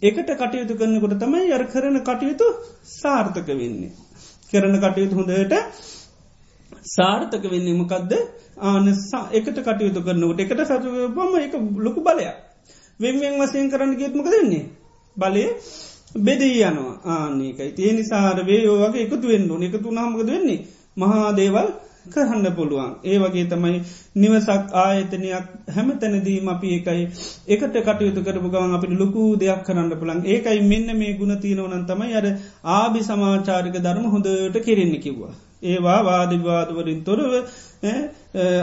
එකට 0.03 0.31
කටයුතු 0.35 0.75
කරන්නකොට 0.75 1.15
තමයි 1.19 1.51
යර 1.51 1.65
කරන 1.67 1.99
කටයුතු 2.01 2.47
සාර්ථක 2.93 3.51
වෙන්නේ. 3.51 3.93
කරන 4.53 4.79
කටයුතු 4.79 5.15
හොඳට 5.15 5.55
සාර්ථක 6.89 7.45
වෙන්නේ 7.47 7.75
මොකක්ද 7.75 8.13
ආන 8.63 8.89
එකට 9.33 9.59
කටයුතු 9.61 10.01
කරනකට 10.01 10.43
එකට 10.43 10.65
සතු 10.67 10.89
බම 11.11 11.33
එක 11.39 11.55
ලොකු 11.79 12.01
බලයක්. 12.03 12.37
වෙන්ෙන් 13.01 13.39
වසයෙන් 13.39 13.71
කරන්න 13.71 13.97
ගේත්මක 13.97 14.29
දෙන්නේ 14.31 14.65
බලය 15.17 15.45
බෙදී 16.19 16.59
යනවා. 16.63 16.97
ආනකයි 17.07 17.73
තිය 17.73 17.93
නිසාර 17.93 18.39
වේ 18.43 18.61
යෝවගේ 18.63 19.05
එකතු 19.05 19.27
වෙන්න 19.27 19.63
එකතු 19.63 19.89
නාමකද 19.93 20.29
වෙන්නේ? 20.29 20.61
මහා 20.97 21.33
දේවල් 21.35 21.69
කරන්න 22.07 22.49
පුළුවන්. 22.53 22.91
ඒ 23.05 23.19
වගේ 23.19 23.45
තමයි 23.47 23.79
නිවසක් 24.17 24.75
ආයතනයක් 24.77 25.47
හැම 25.69 25.93
තැනදීම 25.97 26.49
අපි 26.49 26.73
ඒකයි 26.73 27.05
එකට 27.49 27.79
කටයුතු 27.81 28.21
කරපු 28.23 28.49
ගවන් 28.49 28.75
අපිට 28.75 28.97
ලොකු 28.97 29.23
දෙයක් 29.37 29.63
කරන්න 29.67 29.95
පුළන් 29.95 30.27
ඒකයි 30.27 30.61
මෙන්න 30.65 30.97
මේ 30.97 31.15
ගුණ 31.15 31.37
තියනවනන් 31.39 31.87
තමයි 31.87 32.15
අර 32.15 32.27
ආභි 32.73 33.03
සමාචාරික 33.05 33.79
ධර්ම 33.79 34.07
හොඳට 34.09 34.61
කෙරෙන්න 34.61 34.97
කිව්වා. 34.99 35.35
ඒවා 35.65 36.01
වාදිවාදවරින් 36.05 37.01
තොරව 37.03 37.33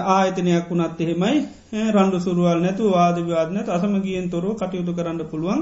ආයතනයක් 0.10 0.70
වුණත් 0.70 1.02
එහෙමයි 1.02 1.38
රණ්ඩු 1.72 2.20
සුරුවල් 2.20 2.60
නැතු 2.60 2.84
වාදවිවාදනත් 2.90 3.70
අසමගියෙන් 3.70 4.28
තොරව 4.28 4.50
කටයුතු 4.56 4.94
කරන්න 4.94 5.20
පුළුවන්. 5.26 5.60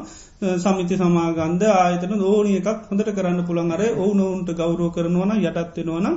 සමිති 0.58 0.96
සමාගන්ධ 0.96 1.66
ආයතන 1.74 2.22
ඕනි 2.24 2.52
එකක් 2.58 2.68
හොඳට 2.90 3.10
කරන්න 3.12 3.42
පුළන් 3.44 3.72
අර 3.72 3.84
ඔවුනොවුන්ට 3.96 4.50
ගෞරෝ 4.54 4.90
කරනවන 4.90 5.32
යටත්වෙනවන 5.40 6.08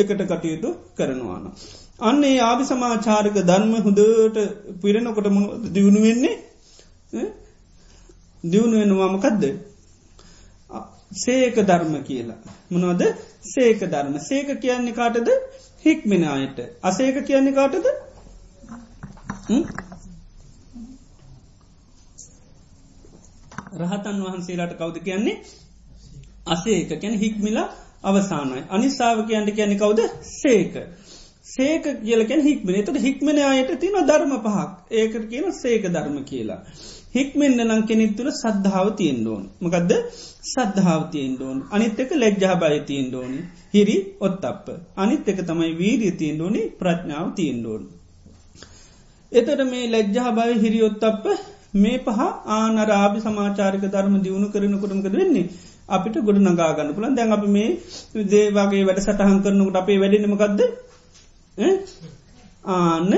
එකට 0.00 0.22
කටයුතු 0.30 0.70
කරනවාන. 0.96 1.44
අන්නේ 2.02 2.36
ආභි 2.40 2.64
සමාචාරක 2.64 3.36
ධර්ම 3.42 3.72
හොඳට 3.78 4.38
පිරෙනකොට 4.82 5.28
දියුණු 5.72 6.00
වෙන්නේ? 6.02 6.36
දියුණු 8.44 8.76
වෙනවාමකදද 8.78 9.44
සේක 11.14 11.56
ධර්ම 11.56 11.94
කියලා. 12.02 12.38
මොනවද? 12.70 13.02
සේක 13.44 13.80
ධර්ම. 13.82 14.18
සේක 14.20 14.48
කියන්නේ 14.58 14.94
කාටද? 14.94 15.28
හික්මෙන 15.80 16.24
අයට. 16.26 16.58
අසේක 16.82 17.26
කියන්නේ 17.26 17.52
කාටද? 17.52 17.86
රහතන් 23.74 24.22
වහන්සේලාට 24.22 24.74
කවුද 24.74 24.98
කියන්නේ? 25.00 25.42
අසේක. 26.46 26.90
කැන 26.96 27.18
හික්මිලා 27.18 27.68
අවසානයි. 28.02 28.60
අනිසාාව 28.70 29.20
කියන්ට 29.24 29.50
කියන්නේ 29.52 29.78
කවුද? 29.78 30.00
සේක. 30.32 30.74
සේක 31.46 31.84
කියලකැන 32.00 32.42
හික්මන. 32.42 32.74
එතට 32.76 32.98
හික්මන 32.98 33.38
අයට 33.44 33.74
තින 33.78 34.00
ධර්ම 34.04 34.32
පහක්. 34.38 34.70
ඒකට 34.92 35.28
කියන 35.28 35.52
සේක 35.54 35.84
ධර්ම 35.88 36.16
කියලා. 36.24 36.60
හික්මෙන්න්න 37.12 37.60
නම් 37.60 37.82
කෙනෙක් 37.82 38.12
තුළ 38.16 38.30
සද්ධාව 38.32 38.88
තියෙන් 38.94 39.18
ඩෝන් 39.20 39.44
මකදද? 39.60 39.92
සද්ධාව 40.46 41.02
තියෙන් 41.10 41.32
ඩෝන් 41.34 41.58
අනිත් 41.70 41.98
එක 41.98 42.12
ලැජ්ජා 42.14 42.56
බය 42.56 42.76
තියෙන් 42.82 43.08
ඩෝනි 43.08 43.40
හිරි 43.72 43.96
ඔත් 44.20 44.44
අප 44.44 44.66
අනිත් 44.96 45.28
එක 45.28 45.40
තමයි 45.44 45.72
වීරිය 45.74 46.12
තියෙන් 46.14 46.36
ඩෝනි 46.36 46.62
ප්‍රඥාව 46.78 47.26
තියෙන් 47.34 47.58
ඩෝන්. 47.60 47.82
එතට 49.32 49.64
මේ 49.66 49.88
ලැජ්ජා 49.88 50.30
බය 50.32 50.52
හිරියොත් 50.58 51.04
අප 51.04 51.26
මේ 51.76 51.98
පහ 52.00 52.20
ආනරාභි 52.52 53.20
සමාචාරික 53.20 53.84
ධර්ම 53.86 54.14
දියුණු 54.20 54.48
කරනකොටමකද 54.48 55.14
වෙන්නේ? 55.14 55.50
අපිට 55.90 56.16
ගොඩ 56.20 56.38
නගාගන්න 56.40 56.94
පුළන් 56.94 57.14
දැන් 57.14 57.32
අප 57.32 57.44
මේ 57.48 57.68
දේ 58.26 58.46
වගේ 58.50 58.84
වැඩ 58.84 59.00
සටහන් 59.00 59.42
කරනකට 59.42 59.76
අපේ 59.76 59.98
වැඩෙනමකක්ද 59.98 60.60
ආන්න 62.68 63.12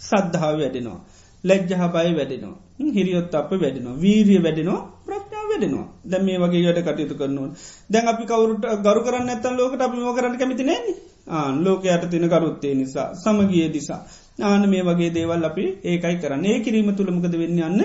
සද්ධාව 0.00 0.54
වැඩෙනවා. 0.56 1.00
ලැජ්ජහ 1.44 1.82
බයි 1.88 2.12
වැඩෙනවා. 2.12 2.56
හිරියොත් 2.88 3.34
අප 3.34 3.50
වැඩෙනවා. 3.52 3.96
වීරිය 3.96 4.40
වැඩෙනවා. 4.40 4.80
ප්‍රඥා 5.06 5.44
වැඩෙනවා. 5.48 5.86
දැ 6.04 6.22
මේ 6.22 6.38
වගේ 6.38 6.62
යට 6.64 6.80
කටයුතු 6.82 7.14
කරනවා. 7.14 7.50
දැන් 7.90 8.08
අපි 8.08 8.24
කවරුට 8.24 8.64
ගරු 8.80 9.00
කරන්න 9.02 9.28
ඇත්තන් 9.28 9.54
ලෝකට 9.56 9.80
අපි 9.80 9.96
ම 9.98 10.08
කරන්න 10.14 10.38
කැමති 10.38 10.64
නෑන? 10.64 10.86
ආන් 11.28 11.54
ලෝකයට 11.64 12.04
තින 12.10 12.26
කරුත්තේ 12.26 12.74
නිසා 12.74 13.08
සමගිය 13.14 13.68
දිසා 13.68 14.00
ආන 14.42 14.62
මේ 14.66 14.82
වගේ 14.82 15.10
දේවල් 15.10 15.44
අපි 15.44 15.64
ඒකයි 15.84 16.16
කරන්න. 16.16 16.44
ඒ 16.46 16.58
කිරීම 16.60 16.90
තුළමකද 16.92 17.34
වෙන්න 17.34 17.58
යන්න 17.60 17.80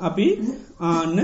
අපි 0.00 0.26
ආන්න 0.82 1.18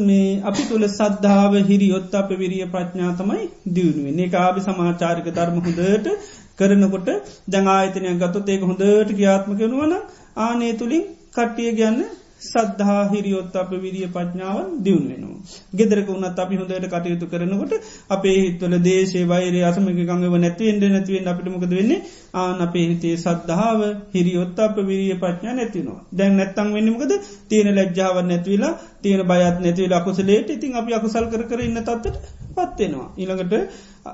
මේ 0.00 0.40
අපි 0.42 0.62
තුළ 0.62 0.86
සද්ධාව 0.88 1.56
හිරියොත් 1.64 2.14
අප 2.14 2.30
විරිය 2.34 2.64
ප්‍රඥා 2.66 3.12
තමයි 3.12 3.44
දියුණුවෙන් 3.72 4.20
ඒ 4.20 4.30
ආභි 4.38 4.60
සමාචාරික 4.60 5.28
ධර්ම 5.30 5.58
හොඳට 5.60 6.08
කරනකොට 6.56 7.08
දැඟායතනය 7.48 8.14
ගතොත් 8.18 8.48
ඒක 8.48 8.62
හොඳට 8.62 9.14
ග්‍යාත්ම 9.14 9.52
කෙනුවන 9.56 9.94
ආනේ 10.40 10.72
තුළින් 10.74 11.04
කට්ටිය 11.32 11.70
ගැන්න 11.72 12.00
සද්ධහා 12.42 13.02
හිරියොත් 13.08 13.56
අප 13.56 13.70
විරිය 13.76 14.06
පඥාව 14.08 14.58
දියුණ 14.80 15.06
වෙනවා. 15.08 15.38
ගෙදරක 15.72 16.08
වුණත් 16.08 16.38
අපි 16.38 16.56
හොඳට 16.56 16.86
කටයුතු 16.86 17.26
කරනකොට 17.26 17.72
අපේ 18.10 18.36
හිත්වල 18.38 18.74
දේශේ 18.80 19.24
වෛර 19.26 19.54
අසමක 19.62 19.98
ගඟව 20.00 20.34
නැතිවෙන්ට 20.38 20.84
නැතිවෙන් 20.88 21.28
අපිටමකද 21.28 21.72
වෙන්නේ 21.72 22.00
ආන 22.34 22.60
අපේ 22.60 22.84
හිතේ 22.84 23.14
සද්ධාව 23.16 23.80
හිරියොත් 24.12 24.58
අප 24.60 24.76
විරිය 24.82 25.14
පඥා 25.16 25.54
නැතිනවා. 25.54 25.98
දැන් 26.12 26.36
නැත්තං 26.36 26.72
වෙන්නමකද 26.72 27.12
තියෙන 27.48 27.74
ලැජ්ජාව 27.74 28.16
නැතිවෙලා 28.24 28.72
තියෙන 29.02 29.22
බයත් 29.24 29.58
නැතිවෙලා 29.60 30.00
අකුසලේට 30.00 30.48
ඉතින් 30.50 30.76
අපි 30.76 30.92
අකුසල් 30.92 31.26
කර 31.30 31.60
ඉන්න 31.60 31.78
තත්වට 31.80 32.16
පත්වෙනවා. 32.54 33.08
ඊළඟට 33.16 33.52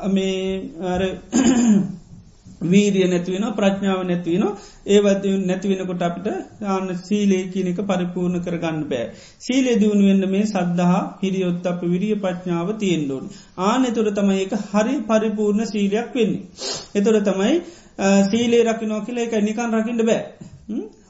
මේ 0.08 0.38
වීරිය 2.62 3.06
නැතිවෙන 3.06 3.46
ප්‍රඥාව 3.54 4.00
නැතිවෙන 4.02 4.44
ඒවත් 4.88 5.24
නැතිවෙනකොට 5.42 6.02
අපිට 6.02 6.28
ආන්න 6.66 6.88
සීලේ 7.00 7.42
කියනක 7.48 7.80
පරිපූර්ණ 7.82 8.40
කරගන්න 8.40 8.78
බෑ. 8.84 9.04
සීලේ 9.38 9.76
දියුණු 9.76 10.04
වෙන්න 10.04 10.30
මේ 10.30 10.44
සද්ධහා 10.44 11.02
හිරියොත් 11.22 11.66
අප 11.66 11.80
විරිය 11.84 12.16
ප්‍රඥාව 12.16 12.68
තියෙන්ඩෝන්. 12.76 13.24
ආන 13.60 13.84
එතුර 13.84 14.08
තමයි 14.12 14.40
එක 14.42 14.54
හරි 14.70 14.94
පරිපූර්ණ 15.08 15.66
සීලයක් 15.66 16.14
වෙන්නේ. 16.14 16.42
එතුර 16.94 17.16
තමයි 17.22 17.54
සීලේ 18.24 18.62
රකිනෝ 18.64 19.00
කියල 19.00 19.18
එක 19.18 19.34
නිකන් 19.40 19.74
රකිට 19.74 20.02
බෑ. 20.04 20.22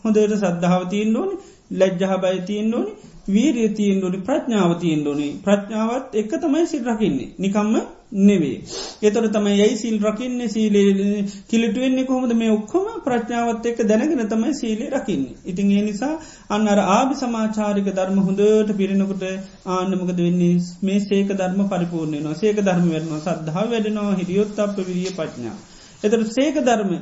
හොඳට 0.05 0.35
සද්ධාව 0.37 0.83
තියෙන් 0.89 1.17
ෝනි 1.17 1.37
ලැජ්ජහ 1.73 2.15
බයි 2.19 2.41
තියෙන් 2.43 2.75
ෝනි 2.75 2.93
වීරිය 3.29 3.69
තියෙන් 3.71 4.03
ෝනි 4.05 4.19
ප්‍රඥාව 4.21 4.73
තියෙන් 4.81 5.07
ෝනි 5.07 5.29
ප්‍රඥාවත් 5.45 6.15
එක 6.15 6.31
තමයි 6.39 6.67
සිල් 6.67 6.85
රකින්නේ. 6.85 7.31
නිකම්ම 7.39 7.75
නෙවේ. 8.21 8.63
එතොට 9.03 9.29
තමයි 9.31 9.55
යයි 9.55 9.77
සිල් 9.77 9.97
රකින්න? 10.01 10.41
සීලේ 10.49 11.25
කිලිටුවෙන්නේ 11.47 12.05
කොහොමද? 12.05 12.33
මේ 12.35 12.51
ඔක්කොම 12.51 12.87
ප්‍රඥාවත් 13.05 13.67
එක්ක 13.67 13.83
දැනගෙන 13.85 14.25
තමයි 14.27 14.55
සීලේ 14.55 14.89
රකින්න. 14.91 15.27
ඉතින් 15.45 15.73
ඒ 15.73 15.83
නිසා 15.83 16.15
අන්න 16.51 16.67
අර 16.67 16.81
ආභි 16.89 17.15
සමාචාරික 17.15 17.91
ධර්ම 17.91 18.19
හොඳට 18.21 18.73
පිරෙනකොට 18.77 19.25
ආන්නමකද 19.69 20.19
වෙන්නේ? 20.19 20.57
මේ 20.83 20.99
සේක 21.03 21.29
ධර්ම 21.35 21.61
පරිපූර්ණය 21.69 22.21
නවා 22.21 22.35
සේක 22.37 22.59
ධර්ම 22.63 22.89
වෙනවා 22.91 23.21
සද්ධහා 23.21 23.67
වැඩෙනවා. 23.67 24.17
හිරියොත් 24.17 24.59
අප 24.59 24.77
විරිය 24.81 25.13
පඥා. 25.13 25.57
එතට 26.03 26.27
සේක 26.33 26.57
ධර්ම 26.63 26.93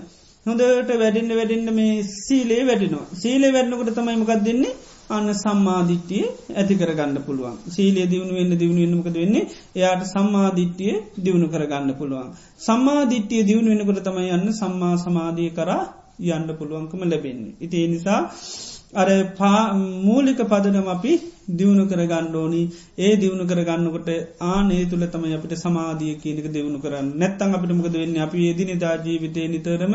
හොඳට 0.47 0.91
වැඩින්න 0.97 1.33
වැඩින්න 1.35 1.71
මේ 1.75 1.95
සීලේ 2.17 2.63
වැඩිනවා. 2.65 3.07
සීලේ 3.15 3.53
වැඩනකොට 3.53 3.95
තමයි 3.95 4.17
මකක් 4.17 4.43
දෙන්නේ 4.45 4.77
අන්න 5.11 5.29
සම්මාධිට්ටිය 5.35 6.25
ඇති 6.53 6.75
කරගන්න 6.75 7.19
පුළුවන්. 7.23 7.57
සීලිය 7.69 8.07
දියුණු 8.07 8.35
වෙන්න 8.35 8.53
දියුණු 8.55 8.81
වෙන්නමකද 8.83 9.17
වෙන්නේ? 9.17 9.45
එයාට 9.77 10.03
සම්මාධිට්ටිය 10.07 10.95
දියුණු 11.19 11.47
කරගන්න 11.49 11.93
පුළුවන්. 11.95 12.33
සම්මාධිට්ටිය 12.61 13.43
දියුණු 13.43 13.71
වෙනකොට 13.73 14.03
තමයි 14.03 14.31
යන්න 14.31 14.49
සම්මා 14.53 14.95
සමාධිය 14.99 15.51
කරා 15.51 15.85
යන්න 16.29 16.49
පුළුවන්කම 16.59 17.03
ලැබෙන්නේ. 17.05 17.55
ඉති 17.61 17.87
නිසා 17.87 18.21
අර 18.95 19.09
මූලික 20.01 20.41
පදනම් 20.45 20.89
අපි 20.89 21.13
දියුණු 21.51 21.85
කරගන්න 21.87 22.35
ඕනි. 22.35 22.63
ඒ 22.99 23.13
දියුණු 23.17 23.45
කරගන්නකොට 23.45 24.09
ආනේ 24.43 24.85
තුළ 24.87 25.05
තමයි 25.07 25.35
අපිට 25.35 25.55
සමාධිය 25.57 26.15
කියනක 26.17 26.47
දියුණු 26.51 26.79
කරන්න. 26.79 27.13
නැත්තං 27.15 27.55
අපිටමකද 27.55 27.95
වෙන්න? 27.95 28.17
අපි 28.19 28.47
ඒදිනිදා 28.49 28.97
ජීවිතය 28.99 29.49
නිතරම 29.49 29.95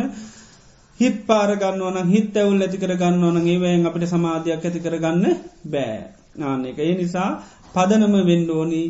හිත් 1.02 1.18
පාරගන්නවන 1.26 2.10
හිත් 2.10 2.36
ඇවුල් 2.36 2.62
ඇති 2.62 2.78
කරගන්න 2.78 3.24
ඕන 3.24 3.38
ඒවයෙන් 3.46 3.88
අපිට 3.88 4.08
සමාධයක් 4.08 4.64
ඇති 4.64 4.80
කරගන්න 4.80 5.26
බෑ. 5.68 6.00
ආන 6.42 6.66
එක. 6.66 6.80
ඒ 6.80 6.94
නිසා 6.96 7.30
පදනම 7.74 8.16
වෙන්ඩෝනි 8.26 8.82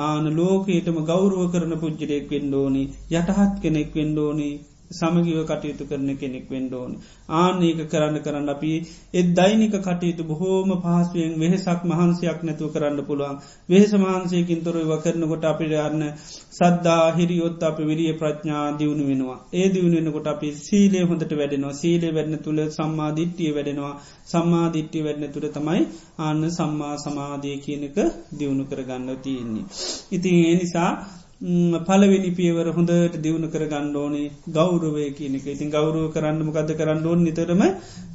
ආන 0.00 0.24
ලෝකේටම 0.32 0.98
ගෞරුව 1.04 1.42
කරන 1.52 1.74
පුද්ජිරයෙක් 1.78 2.26
වෙන්ඩෝනි 2.30 2.82
යටහත් 3.12 3.56
කෙනෙක් 3.62 3.90
වෙන්ඩෝනි 3.94 4.50
සමගිව 4.92 5.38
කටයුතු 5.44 5.84
කරන 5.86 6.08
කෙනෙක් 6.16 6.46
වෙන්ඩෝන 6.48 6.92
ආනඒක 7.34 7.80
කරන්න 7.86 8.16
කරන්න 8.22 8.48
අපි 8.48 8.72
එත් 9.14 9.28
දෛනික 9.32 9.74
කටයුතු 9.78 10.22
බොහෝම 10.24 10.70
පහසුවෙන් 10.76 11.34
වෙහෙසක් 11.36 11.80
මහන්සයක් 11.84 12.40
නැතුව 12.42 12.72
කරන්න 12.72 12.98
පුළුවන්. 13.02 13.36
වෙහෙස 13.68 13.92
මහන්සයකින් 13.94 14.60
තොරව 14.62 14.92
කරනකොට 15.02 15.44
අපිට 15.44 15.74
යන්න 15.80 16.02
සද්දා 16.52 17.04
හිරියොත් 17.12 17.62
අප 17.62 17.78
විරිය 17.80 18.12
ප්‍රඥා 18.14 18.66
දියුණු 18.74 19.04
වෙනවා. 19.06 19.38
ඒ 19.52 19.66
දියුණු 19.68 19.96
වෙනකොට 19.98 20.26
අපි 20.26 20.48
සීලේ 20.58 21.04
හොඳට 21.04 21.32
වැඩෙනවා. 21.32 21.74
සීලේ 21.74 22.12
වැඩන 22.12 22.38
තුළ 22.40 22.60
සම්මාධිට්ටිය 22.70 23.50
වැඩෙනවා. 23.52 23.94
සම්මාධිට්ටිය 24.26 25.02
වැඩන 25.02 25.32
තුළ 25.32 25.48
තමයි 25.50 25.82
ආන්න 26.20 26.44
සම්මා 26.50 26.94
සමාධය 26.98 27.56
කියනක 27.58 27.98
දියුණු 28.38 28.64
කරගන්න 28.64 29.10
තියෙන්නේ. 29.18 29.66
ඉතින් 30.12 30.38
ඒ 30.42 30.54
නිසා 30.56 30.90
පලවෙනි 31.42 32.30
පියවර 32.30 32.66
හොඳට 32.70 33.14
දියුණු 33.16 33.48
කර 33.48 33.62
ගණ්ඩෝනේ 33.66 34.30
ගෞරවය 34.48 35.06
කියනක 35.12 35.46
ඉතින් 35.46 35.70
ගෞරුව 35.70 36.12
කරන්න 36.12 36.38
මොකද 36.40 36.70
කරන්න 36.72 37.04
ඕන්? 37.04 37.20
නිතරම 37.20 37.62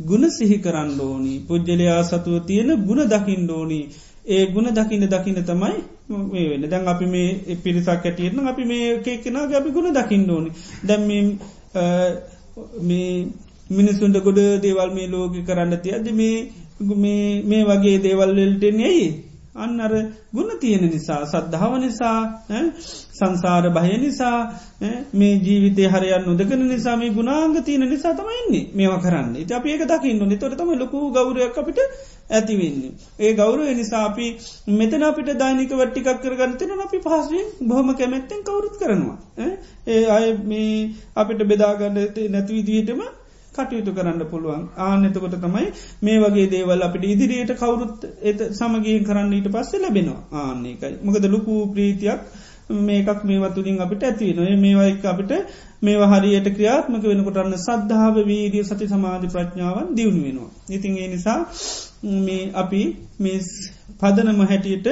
ගුණ 0.01 0.30
සිහි 0.30 0.57
කරන්න 0.59 0.99
ඕනි. 0.99 1.34
පුද්ජලයා 1.41 2.03
සතුව 2.03 2.45
තියෙන 2.45 2.69
ගුණ 2.86 3.03
දකිින් 3.05 3.43
ඩෝනි 3.43 3.80
ඒ 4.28 4.45
ගුණ 4.47 4.71
දකින්න 4.71 5.07
දකින්න 5.07 5.43
තමයි 5.43 5.75
මේ 6.25 6.47
වෙන 6.49 6.63
දැන් 6.65 6.88
අපි 6.88 7.05
මේ 7.07 7.57
පිරිසක් 7.57 7.89
ඇටියන 8.01 8.39
අපි 8.45 8.63
මේ 8.63 8.88
කෙක්කෙන 8.99 9.36
අපි 9.36 9.71
ගුණ 9.71 9.93
දකිින් 9.93 10.30
ඕනි. 10.30 10.49
දැම් 10.84 11.01
මේ 12.82 13.11
මිනිසුන්ට 13.69 14.23
ගොඩ 14.23 14.39
දේවල් 14.61 14.91
මේ 14.91 15.07
ලෝක 15.09 15.36
කරන්න 15.43 15.82
තියද 15.82 16.11
මේ 16.15 16.38
මේ 17.43 17.63
වගේ 17.65 17.97
දේවල්වලටෙන් 17.99 18.80
ඇයි? 18.82 19.26
අන්න 19.57 19.79
අර 19.79 19.93
ගුණ 20.31 20.51
තියෙන 20.59 20.85
නිසා 20.87 21.21
සද්ධාව 21.25 21.73
නිසා 21.79 22.19
සංසාර 23.13 23.65
භය 23.71 23.97
නිසා 23.97 24.37
මේ 25.13 25.33
ජීවිතය 25.39 25.87
හරයන් 25.87 26.27
නොදකන 26.27 26.63
නිසා 26.65 26.95
මේ 26.95 27.11
ගුණාංග 27.11 27.57
තියෙන 27.61 27.87
නිසා 27.87 28.13
තමයින්නේ 28.13 28.63
මේවා 28.73 28.99
කරන්න 28.99 29.35
ඉති 29.37 29.53
අප 29.53 29.65
ඒක 29.67 29.83
දකින්න 29.85 30.23
නිතොට 30.25 30.57
තම 30.57 30.71
ලොකු 30.75 31.03
ගෞරයක් 31.11 31.57
අපිට 31.57 31.79
ඇතිවෙන්නේ. 32.29 32.91
ඒ 33.19 33.33
ගෞරුව 33.33 33.69
නිසා 33.73 34.03
අපි 34.05 34.25
මෙතන 34.73 35.03
අපිට 35.03 35.31
දෛනික 35.35 35.71
වට්ටිකක් 35.73 36.21
කරගන්නතෙන 36.21 36.73
අපි 36.79 36.99
පහසුවෙන් 36.99 37.47
බොහොම 37.63 37.93
කැමැත්තෙන් 37.95 38.43
කවුරුත් 38.43 38.75
කරනවා. 38.77 39.17
ඒ 39.87 40.03
අය 40.09 40.25
මේ 40.45 40.73
අපිට 41.15 41.41
බෙදාගන්න 41.45 41.97
නැතිවිදිහටම 42.29 43.01
කටයුතු 43.57 43.93
කරන්න 43.93 44.25
පුළුවන්. 44.25 44.63
ආනෙතකොට 44.79 45.37
තමයි 45.37 45.67
මේ 46.01 46.17
වගේ 46.19 46.47
දේවල් 46.47 46.81
අපිට 46.81 47.05
ඉදිරියට 47.05 47.53
කවුරුත් 47.55 48.05
එත 48.23 48.43
සමගියෙන් 48.53 49.03
කරන්න 49.03 49.33
ඊට 49.33 49.49
පස්සේ 49.49 49.81
ලැබෙනවා. 49.81 50.21
ආන්නේකයි 50.33 50.93
මොකද 51.03 51.25
ලොකු 51.27 51.55
ප්‍රීතියක් 51.69 52.21
මේකක් 52.69 53.23
මේවා 53.23 53.49
තුළින් 53.51 53.79
අපිට 53.79 54.03
ඇතිවෙන 54.03 54.59
මේවා 54.59 54.87
එක් 54.87 55.05
අපිට 55.05 55.31
මේවා 55.81 56.09
හරියට 56.13 56.47
ක්‍රියාත්මක 56.51 57.03
වෙනකොටන්න 57.03 57.57
සද්ධාව 57.57 58.15
වීදිය 58.25 58.63
සති 58.63 58.87
සමාධි 58.87 59.27
ප්‍රඥාවන් 59.27 59.95
දියුණු 59.95 60.23
වෙනවා. 60.23 60.51
ඉතින් 60.69 60.97
ඒ 60.97 61.07
නිසා 61.07 61.39
මේ 62.19 62.51
අපි 62.53 62.81
මේ 63.19 63.39
පදනම 63.99 64.41
හැටියට 64.43 64.87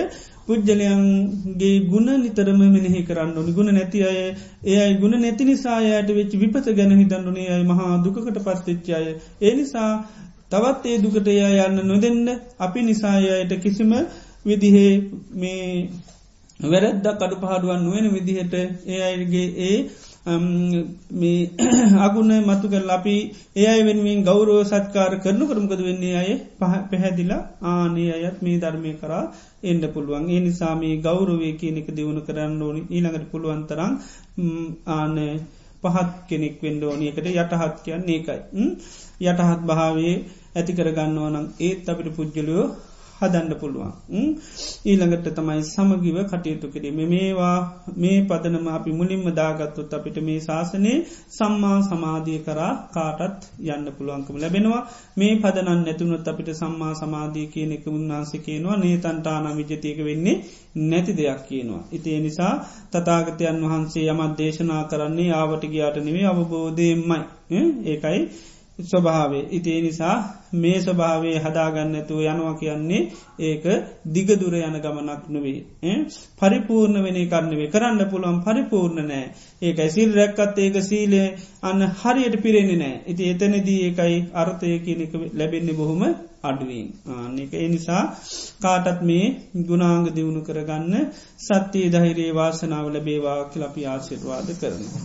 පුද්ජලයන්ගේ 0.47 1.73
ගුණ 1.85 2.09
නිතරම 2.17 2.61
මෙනෙහි 2.67 3.01
කරන්න 3.03 3.33
ඕනි. 3.33 3.51
ගුණ 3.51 3.73
නැති 3.73 4.03
අය 4.03 4.19
ඒ 4.63 4.77
අයි 4.77 4.95
ගුණ 4.97 5.17
නැති 5.17 5.43
නිසායට 5.45 6.09
වෙච් 6.11 6.31
විපත 6.35 6.67
ගැන 6.73 6.93
හිතන්නුනේ 6.93 7.49
අයි 7.49 7.65
මහා 7.65 7.91
දුකට 7.99 8.39
පස්තිච්චාය. 8.39 9.07
ඒ 9.41 9.53
නිසා 9.53 9.91
තවත් 10.49 10.83
ඒ 10.85 10.97
දුකට 10.99 11.27
එයා 11.29 11.67
යන්න 11.67 11.85
නොදෙන්න. 11.85 12.25
අපි 12.59 12.79
නිසායට 12.83 13.53
කිසිම 13.59 13.93
විදිහේ 14.45 14.91
මේ 15.35 15.89
වැරැද්දක් 16.59 17.21
අඩු 17.21 17.35
පහඩුවන් 17.37 17.81
නුවෙන 17.81 18.07
විදිහට 18.09 18.53
ඒ 18.87 19.01
අයගේ 19.03 19.47
ඒ 19.61 19.77
මේ 19.77 20.14
අගුණ 22.01 22.31
මතු 22.41 22.65
කර 22.65 22.83
අපි 22.89 23.15
ඒ 23.55 23.65
අයි 23.65 23.81
වෙනුවෙන් 23.83 24.23
ගෞරෝ 24.23 24.61
සත්කාර 24.63 25.13
කරනු 25.19 25.45
කරමකද 25.45 25.81
වෙන්නේ? 25.81 26.15
අය 26.15 26.31
පහ 26.59 26.73
පැහැදිලා 26.89 27.41
ආනේ 27.63 28.11
අයත් 28.17 28.37
මේ 28.41 28.57
ධර්මය 28.57 28.91
කරා 28.95 29.23
එන්න 29.63 29.83
පුළුවන්. 29.87 30.25
ඒ 30.27 30.39
නිසාමී 30.39 30.95
ගෞරවේ 30.99 31.53
කියනෙක 31.53 31.87
දියුණු 31.89 32.21
කරන්න 32.21 32.61
ඕනි. 32.61 32.81
ඊළඟට 32.87 33.31
පුළුවන්තරම් 33.31 33.93
ආන 34.89 35.15
පහත් 35.83 36.11
කෙනෙක් 36.27 36.55
වෙන්ඩ 36.59 36.83
ඕනියකට 36.83 37.27
යටහත් 37.31 37.77
කියන්න 37.85 38.09
ඒකයි. 38.09 38.39
යටහත් 39.21 39.61
භාවේ 39.63 40.15
ඇති 40.55 40.71
කරගන්නවනම් 40.73 41.45
ඒත් 41.59 41.85
අපිට 41.85 42.09
පුද්ගලයෝ 42.17 42.65
හදන්න 43.17 43.55
පුළුවන්. 43.55 43.91
ඊළඟට 44.85 45.27
තමයි 45.31 45.61
සමගිව 45.65 46.17
කටයුතු 46.25 46.67
කිරීම. 46.67 46.99
මේවා 47.05 47.57
මේ 47.95 48.17
පදනම 48.23 48.67
අපි 48.69 48.91
මුලින්ම 48.91 49.25
දාගත්තුත් 49.33 49.93
අපිට 49.93 50.17
මේ 50.21 50.39
ශාසනයේ 50.41 50.97
සම්මා 51.29 51.77
සමාධිය 51.83 52.39
කරා 52.41 52.73
කාටත් 52.91 53.41
යන්න 53.67 53.87
පුළුවන්කම 53.91 54.37
ලැබෙනවා. 54.37 54.81
මේ 55.15 55.33
පදනන් 55.37 55.81
නැතුනොත් 55.81 56.27
අපිට 56.27 56.49
සම්මා 56.53 56.93
සමාධී 56.95 57.47
කියන 57.47 57.71
එක 57.71 57.87
උන්නාන්සේ 57.89 58.41
කියනවා 58.41 58.77
නේතන්ටාන 58.77 59.47
විජතියක 59.57 59.99
වෙන්නේ 60.01 60.41
නැති 60.83 61.13
දෙයක් 61.13 61.41
කියනවා. 61.45 61.83
ඉතිේ 61.91 62.19
නිසා 62.19 62.53
තතාගතයන් 62.91 63.61
වහන්සේ 63.63 64.09
යමත් 64.09 64.35
දේශනා 64.37 64.83
කරන්නේ 64.85 65.31
ආවට 65.33 65.63
ගියාට 65.67 65.97
නෙවේ 65.99 66.27
අවබෝධයමයි 66.27 67.19
ඒකයි 67.85 68.21
ස්වභාවේ 68.79 69.43
ඉතිේ 69.51 69.81
නිසා 69.81 70.15
මේ 70.53 70.79
ස්වභාවේ 70.79 71.35
හදාගන්නතු 71.39 72.15
යනවා 72.23 72.53
කියන්නේ 72.55 73.01
ඒක 73.41 73.65
දිගදුර 74.09 74.55
යන 74.59 74.75
ගමනක් 74.77 75.23
නොවේ 75.29 75.93
පරිපූර්ණ 76.39 77.03
වෙන 77.03 77.19
කරන්නවේ 77.27 77.69
කරන්න 77.69 78.01
පුළුවන් 78.07 78.39
පරිපූර්ණ 78.41 79.07
නෑ. 79.07 79.25
ඒකයි 79.61 79.89
සිල් 79.89 80.11
රැක්කත් 80.13 80.59
ඒක 80.59 80.77
සීලේ 80.83 81.27
අන්න 81.63 81.81
හරියට 81.95 82.35
පිරෙන්නේ 82.39 82.77
නෑ. 82.77 83.01
ඉති 83.07 83.29
එතනදී 83.29 83.79
ඒකයි 83.81 84.17
අර්ථය 84.35 84.77
කියනක 84.79 85.13
ලැබෙන්නේ 85.33 85.75
බොහොම 85.75 86.01
අඩුවීන්. 86.43 86.87
ආන්නක 87.09 87.53
ඒ 87.53 87.67
නිසා 87.69 88.03
කාටත් 88.61 88.99
මේ 89.03 89.25
ගුණාංග 89.63 90.07
දියුණු 90.11 90.41
කරගන්න 90.41 90.93
සත්‍යයේ 91.39 91.93
දහිරේ 91.93 92.31
වාසනාව 92.33 92.87
ලැබේවා 92.89 93.39
කියලපි 93.45 93.87
ආශිර්වාද 93.87 94.47
කරනවා. 94.55 95.03